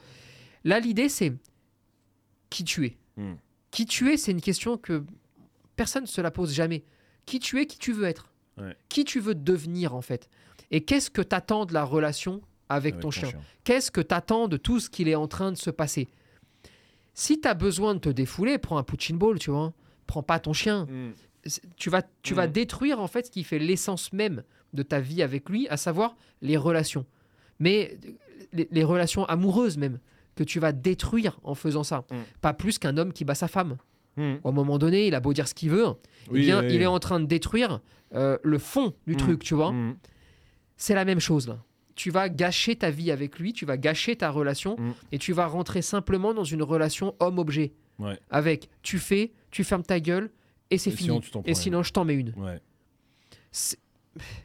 Là, 0.64 0.80
l'idée, 0.80 1.08
c'est 1.10 1.32
qui 2.48 2.64
tu 2.64 2.86
es. 2.86 2.96
Mm. 3.16 3.34
Qui 3.70 3.86
tu 3.86 4.10
es, 4.12 4.16
c'est 4.16 4.32
une 4.32 4.40
question 4.40 4.76
que 4.78 5.04
personne 5.76 6.02
ne 6.04 6.08
se 6.08 6.20
la 6.20 6.30
pose 6.30 6.52
jamais. 6.54 6.82
Qui 7.26 7.38
tu 7.40 7.60
es, 7.60 7.66
qui 7.66 7.78
tu 7.78 7.92
veux 7.92 8.04
être. 8.06 8.29
Ouais. 8.60 8.76
Qui 8.88 9.04
tu 9.04 9.20
veux 9.20 9.34
devenir, 9.34 9.94
en 9.94 10.02
fait? 10.02 10.28
Et 10.70 10.82
qu'est-ce 10.84 11.10
que 11.10 11.22
t'attends 11.22 11.66
de 11.66 11.72
la 11.74 11.84
relation 11.84 12.40
avec, 12.68 12.94
Avec 12.94 13.02
ton, 13.02 13.10
chien? 13.10 13.30
Qu'est-ce 13.64 13.90
que 13.90 14.00
t'attends 14.00 14.46
de 14.48 14.56
tout 14.56 14.78
ce 14.80 14.88
qu'il 14.90 15.08
est 15.08 15.14
en 15.16 15.26
train 15.28 15.50
de 15.50 15.56
se 15.56 15.70
passer? 15.70 16.08
Si 17.14 17.40
t'as 17.40 17.54
besoin 17.54 17.94
de 17.94 17.98
te 18.00 18.08
défouler, 18.08 18.58
prends 18.58 18.78
un 18.78 18.82
punching 18.82 19.18
ball, 19.18 19.38
tu 19.38 19.50
vois. 19.50 19.72
Prends 20.06 20.22
pas 20.22 20.38
ton 20.38 20.52
chien 20.52 20.86
c'est- 21.44 21.62
tu 21.76 21.88
vas, 21.90 22.02
tu 22.22 22.34
vas 22.34 22.46
Mhm. 22.46 22.52
détruire 22.52 23.00
en 23.00 23.06
fait 23.06 23.26
ce 23.26 23.30
qui 23.30 23.44
fait 23.44 23.58
l'essence 23.58 24.12
même 24.12 24.42
de 24.74 24.82
ta 24.82 25.00
vie 25.00 25.22
avec 25.22 25.48
lui, 25.48 25.66
à 25.68 25.76
savoir 25.78 26.14
les 26.42 26.56
relations. 26.58 27.06
Mais 27.58 27.98
euh, 28.04 28.10
les, 28.52 28.68
les 28.70 28.84
relations 28.84 29.24
amoureuses 29.24 29.78
même, 29.78 29.98
que 30.36 30.44
tu 30.44 30.60
vas 30.60 30.72
détruire 30.72 31.38
en 31.42 31.54
faisant 31.54 31.82
ça. 31.82 32.04
Mhm. 32.10 32.18
Pas 32.40 32.52
plus 32.52 32.78
qu'un 32.78 32.96
homme 32.98 33.12
qui 33.12 33.24
bat 33.24 33.34
sa 33.34 33.48
femme. 33.48 33.76
Hmm. 34.16 34.36
À 34.44 34.48
un 34.48 34.52
moment 34.52 34.78
donné, 34.78 35.06
il 35.06 35.14
a 35.14 35.20
beau 35.20 35.32
dire 35.32 35.46
ce 35.48 35.54
qu'il 35.54 35.70
veut, 35.70 35.86
eh 36.30 36.38
bien, 36.40 36.60
oui. 36.62 36.74
il 36.74 36.82
est 36.82 36.86
en 36.86 36.98
train 36.98 37.20
de 37.20 37.26
détruire 37.26 37.80
euh, 38.14 38.36
le 38.42 38.58
fond 38.58 38.92
du 39.06 39.12
Mhm. 39.12 39.18
truc, 39.18 39.42
tu 39.44 39.54
vois. 39.54 39.72
Hmm. 39.72 39.96
C'est 40.76 40.94
la 40.94 41.04
même 41.04 41.20
chose 41.20 41.46
là. 41.48 41.62
Tu 41.94 42.10
vas 42.10 42.28
gâcher 42.28 42.74
ta 42.76 42.90
vie 42.90 43.10
avec 43.10 43.38
lui, 43.38 43.52
tu 43.52 43.66
vas 43.66 43.76
gâcher 43.76 44.16
ta 44.16 44.30
relation 44.30 44.76
Mhm. 44.78 44.94
et 45.12 45.18
tu 45.18 45.32
vas 45.32 45.46
rentrer 45.46 45.80
simplement 45.82 46.34
dans 46.34 46.44
une 46.44 46.62
relation 46.62 47.14
homme-objet. 47.20 47.72
Ouais. 47.98 48.18
Avec 48.30 48.68
tu 48.82 48.98
fais, 48.98 49.32
tu 49.50 49.62
fermes 49.64 49.82
ta 49.84 50.00
gueule 50.00 50.30
et 50.70 50.78
c'est 50.78 50.90
fini. 50.90 51.08
sinon, 51.08 51.20
tu 51.20 51.30
et 51.50 51.54
sinon, 51.54 51.82
je 51.82 51.92
t'en 51.92 52.04
mets 52.04 52.14
une. 52.14 52.32
Ouais. 52.36 52.60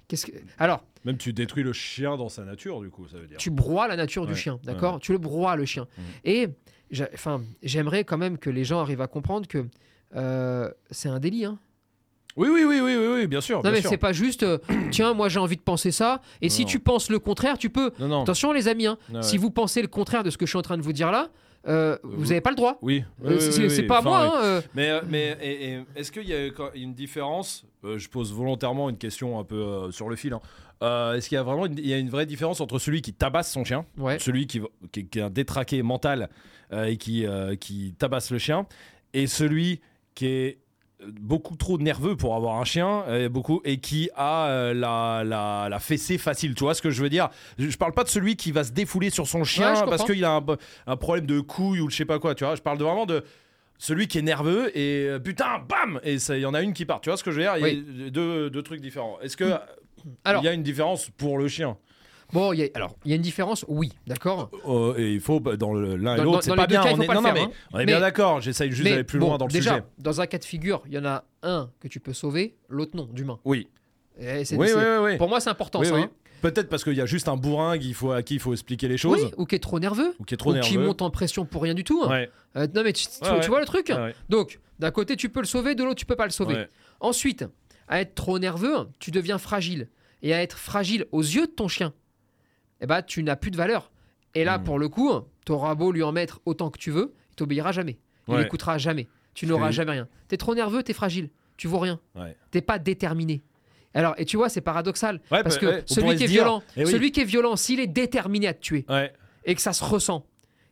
Qu'est-ce 0.08 0.25
que... 0.28 0.32
Alors, 0.60 0.84
Même 1.06 1.17
tu 1.17 1.34
détruis 1.34 1.63
le 1.63 1.73
chien 1.73 2.17
dans 2.17 2.30
sa 2.30 2.45
nature, 2.45 2.82
du 2.82 2.89
coup, 2.89 3.08
ça 3.08 3.17
veut 3.17 3.28
dire. 3.28 3.38
tu 3.38 3.49
broies 3.49 3.88
la 3.88 3.95
nature 3.95 4.28
du 4.28 4.36
chien, 4.36 4.60
d'accord? 4.63 4.99
Tu 4.99 5.12
le 5.12 5.17
broies 5.17 5.56
le 5.56 5.65
chien. 5.65 5.88
Et 6.23 6.47
j'aimerais 6.91 8.04
quand 8.04 8.17
même 8.17 8.38
que 8.38 8.50
les 8.50 8.63
gens 8.63 8.80
arrivent 8.80 9.02
à 9.02 9.08
comprendre 9.08 9.48
que 9.48 9.65
euh, 10.15 10.71
c'est 10.91 11.10
un 11.10 11.19
délit. 11.19 11.45
Hein. 11.45 11.60
Oui, 12.36 12.50
oui, 12.52 12.63
oui, 12.65 12.80
oui, 12.82 12.95
oui, 12.98 13.08
oui, 13.13 13.28
bien 13.28 13.41
sûr. 13.41 13.63
Non, 13.63 13.71
mais 13.71 13.82
c'est 13.82 13.98
pas 13.98 14.12
juste, 14.13 14.43
euh, 14.43 14.58
tiens, 14.91 15.13
moi 15.13 15.30
j'ai 15.30 15.39
envie 15.39 15.56
de 15.56 15.62
penser 15.62 15.91
ça, 15.91 16.21
et 16.41 16.50
si 16.50 16.65
tu 16.65 16.80
penses 16.80 17.10
le 17.10 17.19
contraire, 17.19 17.58
tu 17.58 17.69
peux. 17.69 17.91
Attention, 18.00 18.52
les 18.52 18.67
amis, 18.67 18.88
hein, 18.88 18.98
si 19.21 19.38
vous 19.38 19.52
pensez 19.52 19.82
le 19.82 19.88
contraire 19.88 20.24
de 20.24 20.30
ce 20.30 20.38
que 20.38 20.45
je 20.45 20.52
suis 20.52 20.60
en 20.60 20.62
train 20.63 20.78
de 20.78 20.82
vous 20.84 20.93
dire 20.93 21.12
là, 21.12 21.30
euh, 21.67 21.98
vous 22.04 22.26
n'avez 22.28 22.41
pas 22.41 22.52
le 22.52 22.56
droit. 22.56 22.78
Oui. 22.84 23.04
Euh, 23.24 23.30
oui, 23.32 23.38
c'est 23.39 23.62
oui, 23.63 23.69
c'est 23.71 23.82
oui. 23.82 23.88
pas 23.88 23.98
à 23.98 24.02
moi. 24.02 24.19
hein, 24.21 24.32
euh. 24.43 24.62
Mais, 24.76 24.89
euh, 24.91 25.02
mais 25.10 25.84
est-ce 25.95 26.12
qu'il 26.12 26.28
y 26.30 26.34
a 26.36 26.50
une 26.76 26.93
différence 26.93 27.65
euh, 27.84 27.98
Je 27.98 28.08
pose 28.08 28.32
volontairement 28.32 28.88
une 28.89 28.98
question 29.00 29.39
un 29.39 29.43
peu 29.43 29.56
euh, 29.56 29.91
sur 29.91 30.08
le 30.08 30.15
fil. 30.15 30.34
hein. 30.34 30.41
Euh, 30.84 31.13
est-ce 31.15 31.28
qu'il 31.30 31.38
y 31.38 31.39
a 31.39 31.43
vraiment 31.43 31.65
une, 31.65 31.80
il 31.80 31.88
y 31.88 31.93
a 31.93 31.98
une 31.98 32.10
vraie 32.12 32.28
différence 32.28 32.62
entre 32.62 32.78
celui 32.78 33.02
qui 33.02 33.13
tabasse 33.13 33.52
son 33.52 33.63
chien, 33.63 33.86
Ouais. 33.98 34.19
celui 34.19 34.45
qui, 34.45 34.62
qui, 34.91 35.08
qui 35.08 35.17
est 35.17 35.24
un 35.24 35.30
détraqué 35.32 35.82
mental 35.82 36.30
euh, 36.71 36.84
et 36.84 36.98
qui, 36.98 37.26
euh, 37.26 37.56
qui 37.56 37.95
tabasse 37.98 38.30
le 38.30 38.38
chien, 38.38 38.67
et 39.13 39.26
celui 39.26 39.80
qui 40.13 40.28
est 40.28 40.60
beaucoup 41.03 41.55
trop 41.55 41.77
nerveux 41.77 42.15
pour 42.15 42.36
avoir 42.36 42.60
un 42.60 42.63
chien 42.63 43.03
euh, 43.08 43.29
beaucoup 43.29 43.62
et 43.65 43.77
qui 43.77 44.10
a 44.15 44.47
euh, 44.47 44.73
la, 44.73 45.23
la, 45.25 45.67
la 45.69 45.79
fessée 45.79 46.17
facile. 46.17 46.55
Tu 46.55 46.63
vois 46.63 46.73
ce 46.73 46.81
que 46.81 46.89
je 46.89 47.01
veux 47.01 47.10
dire? 47.10 47.29
Je, 47.58 47.75
parle 47.77 47.93
pas 47.93 48.03
de 48.03 48.10
celui 48.10 48.36
qui 48.36 48.51
va 48.51 48.63
se 48.63 48.71
défouler 48.71 49.10
sur 49.10 49.27
son 49.27 49.43
chien 49.43 49.73
Ouais, 49.73 49.89
parce 49.89 50.03
qu'il 50.05 50.23
a 50.23 50.36
un, 50.36 50.45
un 50.88 50.97
problème 50.97 51.25
de 51.25 51.39
couille 51.41 51.81
ou 51.81 51.89
je 51.89 51.95
sais 51.95 52.05
pas 52.05 52.19
quoi 52.19 52.36
tu 52.36 52.43
vois. 52.45 52.55
Je 52.55 52.62
parle 52.62 52.77
de 52.77 52.84
vraiment 52.84 53.05
de 53.05 53.23
celui 53.77 54.08
qui 54.08 54.19
est 54.19 54.23
nerveux 54.23 54.75
et 54.77 55.08
euh, 55.08 55.19
putain 55.19 55.60
bam! 55.67 55.99
Et 56.03 56.15
il 56.15 56.39
y 56.39 56.45
en 56.45 56.53
a 56.53 56.62
une 56.62 56.73
qui 56.73 56.86
part. 56.86 57.01
Tu 57.01 57.10
vois 57.10 57.17
ce 57.17 57.23
que 57.23 57.31
je 57.31 57.38
veux 57.38 57.43
dire? 57.43 57.58
Il 57.58 58.03
y 58.03 58.08
a 58.08 58.10
deux, 58.10 58.49
deux 58.49 58.63
trucs 58.63 58.81
différents. 58.81 59.19
Est-ce 59.21 59.38
que 59.38 59.53
Alors, 60.23 60.41
il 60.41 60.45
y 60.45 60.49
a 60.49 60.53
une 60.53 60.63
différence 60.63 61.10
pour 61.17 61.38
le 61.38 61.47
chien? 61.47 61.77
Bon, 62.33 62.53
y 62.53 62.63
a, 62.63 62.67
alors, 62.73 62.95
il 63.05 63.09
y 63.11 63.13
a 63.13 63.15
une 63.15 63.21
différence, 63.21 63.65
oui, 63.67 63.91
d'accord. 64.07 64.49
Euh, 64.67 64.95
et 64.97 65.13
il 65.13 65.19
faut 65.19 65.39
bah, 65.39 65.55
dans 65.57 65.73
l'un 65.73 66.15
et 66.17 66.21
l'autre 66.21 66.43
c'est 66.43 66.55
pas 66.55 66.67
bien 66.67 66.83
cas, 66.83 66.93
on 66.93 67.01
est, 67.01 67.07
pas 67.07 67.13
non, 67.15 67.21
faire, 67.21 67.33
mais 67.33 67.41
hein. 67.41 67.51
on 67.73 67.77
est 67.79 67.81
Mais- 67.81 67.85
bien 67.93 67.99
d'accord 67.99 68.41
j'essaye 68.41 68.71
juste 68.71 68.89
d'aller 68.89 69.03
plus 69.03 69.19
bon, 69.19 69.27
loin 69.29 69.38
dans 69.38 69.47
le 69.47 69.51
déjà, 69.51 69.71
sujet 69.71 69.83
dans 69.99 70.21
un 70.21 70.27
cas 70.27 70.38
de 70.38 70.45
figure, 70.45 70.83
il 70.88 70.93
y 70.93 70.97
en 70.97 71.05
a 71.05 71.23
un 71.43 71.69
que 71.79 71.88
tu 71.88 71.99
peux 71.99 72.13
sauver, 72.13 72.55
l'autre 72.69 72.95
non, 72.95 73.05
d'humain. 73.11 73.39
oui 73.45 73.67
Et 74.19 74.43
oui, 74.51 74.57
oui 74.57 74.67
oui 74.75 74.83
oui 75.03 75.17
Pour 75.17 75.29
moi, 75.29 75.39
c'est 75.39 75.49
important 75.49 75.83
ça. 75.83 75.95
hein. 75.95 76.09
Peut-être 76.41 76.69
parce 76.69 76.83
qu'il 76.83 76.93
y 76.93 77.01
a 77.01 77.05
juste 77.07 77.27
un 77.27 77.38
bourringue 77.38 77.83
il 77.83 77.93
faut, 77.95 78.11
à 78.11 78.21
qui 78.21 78.35
il 78.35 78.39
faut 78.39 78.53
expliquer 78.53 78.88
les 78.88 78.97
choses. 78.97 79.23
Oui, 79.23 79.31
ou 79.38 79.45
qui 79.45 79.55
est 79.55 79.59
trop 79.59 79.79
nerveux, 79.79 80.13
Ou 80.19 80.25
qui 80.25 80.33
est 80.35 80.38
trop 80.38 80.53
ou 80.55 80.59
qui 80.59 80.77
monte 80.77 81.01
en 81.01 81.09
pression 81.09 81.45
pour 81.45 81.63
rien 81.63 81.73
du 81.73 81.83
tout. 81.83 82.03
hein. 82.03 82.09
Ouais, 82.09 82.29
Euh, 82.57 82.67
non 82.75 82.83
mais 82.83 82.93
tu, 82.93 83.05
tu- 83.07 83.11
Ouais, 83.23 83.29
tu 83.29 83.41
ouais. 83.41 83.47
vois 83.47 83.59
le 83.61 83.65
truc. 83.65 83.91
Donc, 84.29 84.59
d'un 84.77 84.91
côté, 84.91 85.15
tu 85.15 85.29
peux 85.29 85.39
le 85.39 85.45
sauver, 85.47 85.73
de 85.73 85.83
l'autre, 85.83 85.95
tu 85.95 86.05
peux 86.05 86.15
pas 86.17 86.25
le 86.25 86.31
sauver. 86.31 86.65
Ensuite, 86.99 87.45
à 87.88 88.01
être 88.01 88.13
trop 88.15 88.38
nerveux, 88.39 88.88
tu 88.99 89.09
deviens 89.11 89.38
fragile. 89.38 89.88
Et 90.21 90.33
à 90.33 90.41
être 90.41 90.57
fragile 90.57 91.05
aux 91.11 91.21
yeux 91.21 91.47
de 91.47 91.51
ton 91.51 91.67
chien, 91.67 91.93
eh 92.81 92.85
ben, 92.88 93.01
tu 93.01 93.23
n'as 93.23 93.35
plus 93.35 93.51
de 93.51 93.57
valeur. 93.57 93.91
Et 94.33 94.43
là, 94.43 94.57
Hmm. 94.57 94.63
pour 94.63 94.79
le 94.79 94.89
coup, 94.89 95.11
tu 95.45 95.51
auras 95.51 95.75
beau 95.75 95.91
lui 95.91 96.03
en 96.03 96.11
mettre 96.11 96.41
autant 96.45 96.69
que 96.69 96.77
tu 96.77 96.91
veux, 96.91 97.13
il 97.31 97.35
t'obéira 97.35 97.71
jamais. 97.71 97.97
Il 98.27 98.33
Ouais. 98.33 98.43
n'écoutera 98.43 98.77
jamais. 98.77 99.07
Tu 99.33 99.45
n'auras 99.47 99.71
jamais 99.71 99.91
rien. 99.91 100.07
Tu 100.29 100.35
es 100.35 100.38
trop 100.38 100.55
nerveux, 100.55 100.81
tu 100.83 100.91
es 100.91 100.93
fragile. 100.93 101.29
Tu 101.57 101.67
vaux 101.67 101.79
rien. 101.79 101.99
Ouais. 102.15 102.35
T'es 102.51 102.61
pas 102.61 102.79
déterminé. 102.79 103.43
Alors, 103.93 104.13
et 104.17 104.25
tu 104.25 104.35
vois, 104.35 104.49
c'est 104.49 104.59
paradoxal. 104.61 105.21
Ouais, 105.31 105.41
parce 105.43 105.59
bah, 105.59 105.81
que 105.81 105.93
celui 105.93 106.15
qui 106.17 106.23
est 106.25 106.27
violent, 106.27 106.63
eh 106.75 106.83
oui. 106.85 106.91
celui 106.91 107.11
qui 107.13 107.21
est 107.21 107.25
violent, 107.25 107.55
s'il 107.55 107.79
est 107.79 107.88
déterminé 107.88 108.47
à 108.47 108.53
te 108.53 108.59
tuer 108.61 108.85
et 109.45 109.55
que 109.55 109.61
ça 109.61 109.71
se 109.71 109.83
ressent, 109.83 110.25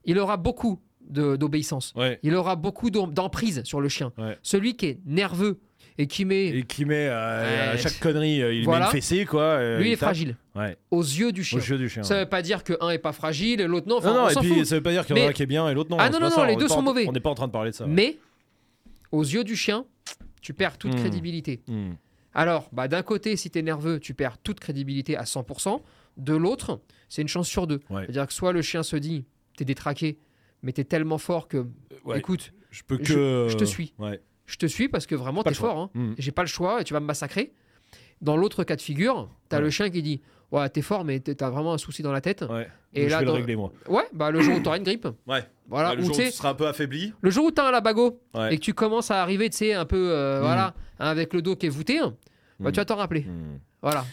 il 0.04 0.20
aura 0.20 0.36
beaucoup 0.38 0.80
d'obéissance. 1.18 1.94
Il 2.24 2.36
aura 2.36 2.56
beaucoup 2.56 2.90
d'em- 2.90 3.14
d'emprise 3.14 3.64
sur 3.64 3.80
le 3.82 3.88
chien. 3.90 4.12
Celui 4.42 4.76
qui 4.76 4.88
est 4.88 5.00
nerveux 5.06 5.60
et 5.98 6.08
qui 6.08 6.26
met. 6.26 6.48
Et 6.48 6.64
qui 6.64 6.86
met 6.86 7.08
euh, 7.08 7.70
à 7.70 7.74
Ouais. 7.74 7.78
chaque 7.78 8.00
connerie, 8.00 8.42
euh, 8.42 8.54
il 8.54 8.64
Voilà. 8.66 8.86
met 8.86 8.86
une 8.86 8.92
fessée, 8.92 9.26
quoi. 9.26 9.42
euh, 9.44 9.80
lui, 9.80 9.90
il 9.90 9.92
est 9.94 9.96
tape. 9.96 10.08
fragile. 10.10 10.36
Ouais, 10.56 10.78
Aux 10.92 11.02
yeux 11.02 11.32
du 11.32 11.44
chien. 11.44 11.58
au 11.60 11.62
jeu 11.62 11.78
du 11.78 11.90
chien. 11.90 12.04
Ça 12.04 12.16
ouais. 12.16 12.20
veut 12.24 12.30
pas 12.30 12.42
dire 12.42 12.64
que 12.64 12.74
un 12.82 12.90
est 12.90 12.98
pas 13.00 13.12
fragile 13.14 13.62
et 13.62 13.68
l'autre 13.68 13.88
non. 13.88 13.98
Enfin, 13.98 14.10
non, 14.10 14.16
non, 14.16 14.24
on 14.26 14.30
et 14.30 14.36
puis 14.40 14.50
fout. 14.56 14.66
ça 14.66 14.76
veut 14.76 14.84
pas 14.84 14.92
dire 14.92 15.06
qu'il 15.06 15.18
y 15.18 15.22
en 15.22 15.26
a 15.26 15.30
un 15.30 15.34
qui 15.34 15.44
est 15.44 15.48
bien 15.48 15.68
et 15.70 15.74
l'autre 15.74 15.90
non. 15.92 15.98
Ah 16.00 16.10
non, 16.10 16.20
non, 16.20 16.30
ça, 16.30 16.46
les 16.46 16.56
deux 16.56 16.68
sont 16.68 16.76
en- 16.76 16.82
mauvais. 16.84 17.06
On 17.08 17.12
n'est 17.12 17.20
pas 17.20 17.30
en 17.30 17.36
train 17.36 17.48
de 17.48 17.52
parler 17.52 17.72
de 17.72 17.76
ça. 17.76 17.86
Mais 17.88 18.18
aux 19.12 19.24
yeux 19.24 19.44
du 19.44 19.56
chien, 19.56 19.86
tu 20.42 20.54
perds 20.54 20.78
toute 20.78 20.94
Hmm. 20.94 21.00
crédibilité. 21.00 21.62
Hmm. 21.68 21.94
Alors, 22.34 22.70
bah, 22.72 22.88
d'un 22.88 23.04
côté, 23.04 23.36
si 23.36 23.50
tu 23.52 23.60
es 23.60 23.62
nerveux, 23.62 24.00
tu 24.00 24.14
perds 24.14 24.38
toute 24.40 24.60
crédibilité 24.60 25.16
à 25.18 25.24
100%. 25.26 25.82
De 26.18 26.36
l'autre, 26.36 26.80
c'est 27.10 27.22
une 27.22 27.28
chance 27.28 27.48
sur 27.48 27.68
deux. 27.68 27.80
Ouais. 27.90 28.04
C'est-à-dire 28.04 28.28
que 28.28 28.34
soit 28.34 28.52
le 28.54 28.62
chien 28.62 28.82
se 28.84 28.96
dit, 28.96 29.26
t'es 29.58 29.66
détraqué, 29.66 30.18
mais 30.64 30.72
t'es 30.72 30.84
tellement 30.84 31.18
fort 31.20 31.48
que, 31.48 31.66
Ouais, 32.06 32.20
écoute, 32.20 32.52
je 32.72 32.82
peux 32.84 32.98
je- 33.02 33.14
que. 33.14 33.48
je 33.50 33.56
te 33.58 33.64
suis. 33.66 33.94
Ouais. 34.00 34.20
Je 34.46 34.58
te 34.58 34.66
suis 34.66 34.90
parce 34.90 35.06
que 35.06 35.16
vraiment, 35.16 35.44
t'es 35.44 35.54
fort. 35.54 35.78
hein. 35.78 35.90
Hmm. 35.94 36.14
J'ai 36.18 36.32
pas 36.32 36.42
le 36.44 36.48
choix 36.48 36.82
et 36.82 36.84
tu 36.84 36.94
vas 36.94 37.00
me 37.00 37.06
massacrer. 37.06 37.54
Dans 38.22 38.38
l'autre 38.38 38.64
cas 38.64 38.76
de 38.76 38.82
figure, 38.82 39.30
t'as 39.50 39.58
Ouais. 39.58 39.64
le 39.64 39.70
chien 39.70 39.90
qui 39.90 40.02
dit, 40.02 40.22
ouais, 40.52 40.70
t'es 40.70 40.82
fort, 40.82 41.04
mais 41.04 41.20
t'as 41.20 41.50
vraiment 41.50 41.74
un 41.74 41.78
souci 41.78 42.02
dans 42.04 42.12
la 42.14 42.22
tête. 42.22 42.44
Ouais. 42.50 42.68
Et 42.94 43.06
je 43.06 43.10
là, 43.10 43.20
vais 43.20 43.26
le 43.26 43.32
régler 43.32 43.56
moi. 43.56 43.72
Ouais, 43.88 44.04
bah 44.14 44.32
le 44.32 44.40
jour 44.42 44.56
où 44.56 44.60
t'auras 44.62 44.78
une 44.78 44.84
grippe. 44.84 45.08
Ouais. 45.28 45.44
Voilà, 45.68 45.90
Ouais, 45.92 45.96
le 45.98 46.02
ou 46.04 46.06
jour 46.08 46.16
où 46.16 46.20
tu 46.22 46.32
seras 46.32 46.50
un 46.50 46.54
peu 46.54 46.68
affaibli. 46.68 47.14
le 47.22 47.30
jour 47.30 47.46
où 47.46 47.52
t'as 47.52 47.68
un 47.68 47.72
labago 47.72 48.20
Ouais. 48.34 48.54
et 48.54 48.58
que 48.58 48.62
tu 48.64 48.74
commences 48.74 49.12
à 49.12 49.22
arriver, 49.22 49.50
tu 49.50 49.58
sais, 49.58 49.74
un 49.74 49.86
peu, 49.86 50.12
euh, 50.12 50.40
Mm. 50.40 50.42
voilà, 50.44 50.74
avec 51.00 51.34
le 51.34 51.42
dos 51.42 51.56
qui 51.56 51.66
est 51.66 51.70
voûté, 51.70 52.00
bah, 52.60 52.72
tu 52.72 52.78
vas 52.80 52.86
t'en 52.86 52.96
rappeler. 52.98 53.22
Hmm. 53.22 53.58
Voilà. 53.82 54.06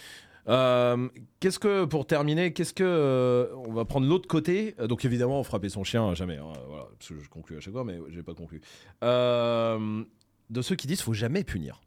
Euh, 0.48 1.08
qu'est-ce 1.38 1.58
que 1.58 1.84
pour 1.84 2.06
terminer, 2.06 2.52
qu'est-ce 2.52 2.72
que 2.72 2.82
euh, 2.84 3.46
on 3.66 3.72
va 3.72 3.84
prendre 3.84 4.06
l'autre 4.06 4.26
côté? 4.28 4.74
Euh, 4.80 4.86
Donc 4.86 5.04
évidemment, 5.04 5.42
frapper 5.44 5.68
son 5.68 5.84
chien 5.84 6.14
jamais. 6.14 6.36
hein, 6.38 6.52
voilà, 6.68 6.86
parce 6.98 7.08
que 7.10 7.20
je 7.22 7.28
conclue 7.28 7.56
à 7.56 7.60
chaque 7.60 7.72
fois, 7.74 7.84
mais 7.84 7.98
j'ai 8.10 8.22
pas 8.22 8.34
conclu. 8.34 8.60
Euh, 9.04 10.02
de 10.48 10.62
ceux 10.62 10.74
qui 10.76 10.86
disent 10.86 11.02
faut 11.02 11.12
jamais 11.14 11.44
punir 11.44 11.80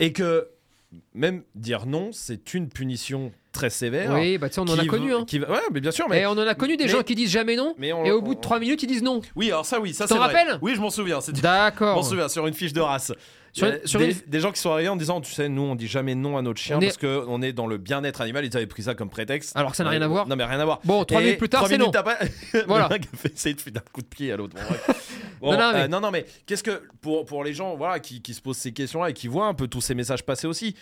et 0.00 0.12
que 0.12 0.48
même 1.14 1.42
dire 1.54 1.86
non, 1.86 2.10
c'est 2.12 2.52
une 2.54 2.68
punition 2.68 3.32
très 3.50 3.70
sévère. 3.70 4.12
Oui, 4.12 4.36
bah 4.38 4.48
tu 4.48 4.54
sais, 4.56 4.60
on 4.60 4.64
en 4.64 4.78
a 4.78 4.82
qui 4.82 4.86
connu. 4.86 5.10
va- 5.10 5.16
Hein. 5.18 5.24
qui 5.26 5.38
va- 5.38 5.50
Ouais, 5.50 5.60
mais 5.72 5.80
bien 5.80 5.90
sûr, 5.90 6.06
mais 6.08 6.20
Et 6.20 6.26
on 6.26 6.30
en 6.32 6.38
a 6.46 6.54
connu 6.54 6.76
des 6.76 6.84
mais- 6.84 6.90
gens 6.90 7.02
qui 7.02 7.14
disent 7.14 7.30
jamais 7.30 7.56
non, 7.56 7.74
mais 7.78 7.92
on- 7.92 8.04
et 8.04 8.10
au 8.12 8.20
bout 8.22 8.34
de 8.34 8.38
on- 8.38 8.42
3 8.42 8.60
minutes, 8.60 8.82
ils 8.82 8.86
disent 8.86 9.02
non. 9.02 9.20
Oui, 9.34 9.48
alors 9.50 9.64
ça, 9.66 9.80
oui, 9.80 9.94
ça 9.94 10.04
Tu 10.04 10.08
c'est 10.12 10.18
t'en 10.18 10.24
vrai. 10.24 10.34
rappelles? 10.34 10.58
Oui, 10.62 10.74
je 10.76 10.80
m'en 10.80 10.90
souviens. 10.90 11.20
C'était 11.22 11.38
Je 11.38 11.42
D'accord. 11.42 11.96
m'en 11.96 12.02
souviens 12.02 12.28
sur 12.28 12.46
une 12.46 12.54
fiche 12.54 12.72
de 12.74 12.80
race. 12.80 13.12
Sur 13.52 13.66
une- 13.68 13.78
des, 14.08 14.12
une- 14.12 14.20
des 14.26 14.40
gens 14.40 14.50
qui 14.50 14.60
sont 14.60 14.70
arrivés 14.70 14.88
en 14.88 14.96
disant, 14.96 15.20
tu 15.20 15.32
sais, 15.32 15.48
nous 15.48 15.62
on 15.62 15.74
dit 15.74 15.86
jamais 15.86 16.14
non 16.14 16.38
à 16.38 16.42
notre 16.42 16.58
chien 16.60 16.78
On 16.78 16.80
est- 16.80 16.86
parce 16.86 16.96
que 16.96 17.24
on 17.28 17.42
est 17.42 17.52
dans 17.52 17.66
le 17.66 17.76
bien-être 17.76 18.20
animal. 18.22 18.44
Ils 18.46 18.56
avaient 18.56 18.66
pris 18.66 18.82
ça 18.84 18.94
comme 18.94 19.10
prétexte. 19.10 19.54
Alors 19.56 19.72
que 19.72 19.76
ça 19.76 19.84
n'a 19.84 19.90
rien 19.90 20.00
à 20.02 20.08
voir. 20.08 20.26
Non 20.26 20.36
mais 20.36 20.44
rien 20.44 20.58
à 20.60 20.64
voir. 20.64 20.80
Bon, 20.84 21.04
3 21.04 21.20
Et 21.20 21.24
minutes 21.24 21.38
plus 21.38 21.48
tard, 21.50 21.60
trois 21.60 21.68
c'est 21.68 21.76
non. 21.78 21.90
après, 21.90 22.16
Voilà. 22.66 22.88
le 22.88 22.94
mec 22.94 23.08
a 23.12 23.16
fait 23.16 23.32
essayer 23.34 23.54
de 23.54 23.78
un 23.78 23.82
coup 23.92 24.00
de 24.00 24.06
pied 24.06 24.32
à 24.32 24.36
l'autre. 24.36 24.56
Bon, 25.40 25.52
Non, 25.54 25.58
euh, 25.60 25.72
mais- 25.74 25.88
non, 25.88 25.98
non, 26.00 26.12
mais 26.12 26.24
qu'est-ce 26.46 26.62
que 26.62 26.82
pour, 27.00 27.24
pour 27.24 27.42
les 27.42 27.52
gens 27.52 27.74
voilà, 27.74 27.98
qui, 27.98 28.22
qui 28.22 28.32
se 28.32 28.40
posent 28.40 28.58
ces 28.58 28.70
questions-là 28.70 29.10
et 29.10 29.12
qui 29.12 29.26
voient 29.26 29.48
un 29.48 29.54
peu 29.54 29.66
tous 29.66 29.80
ces 29.80 29.96
messages 29.96 30.22
passer 30.22 30.46
aussi, 30.46 30.76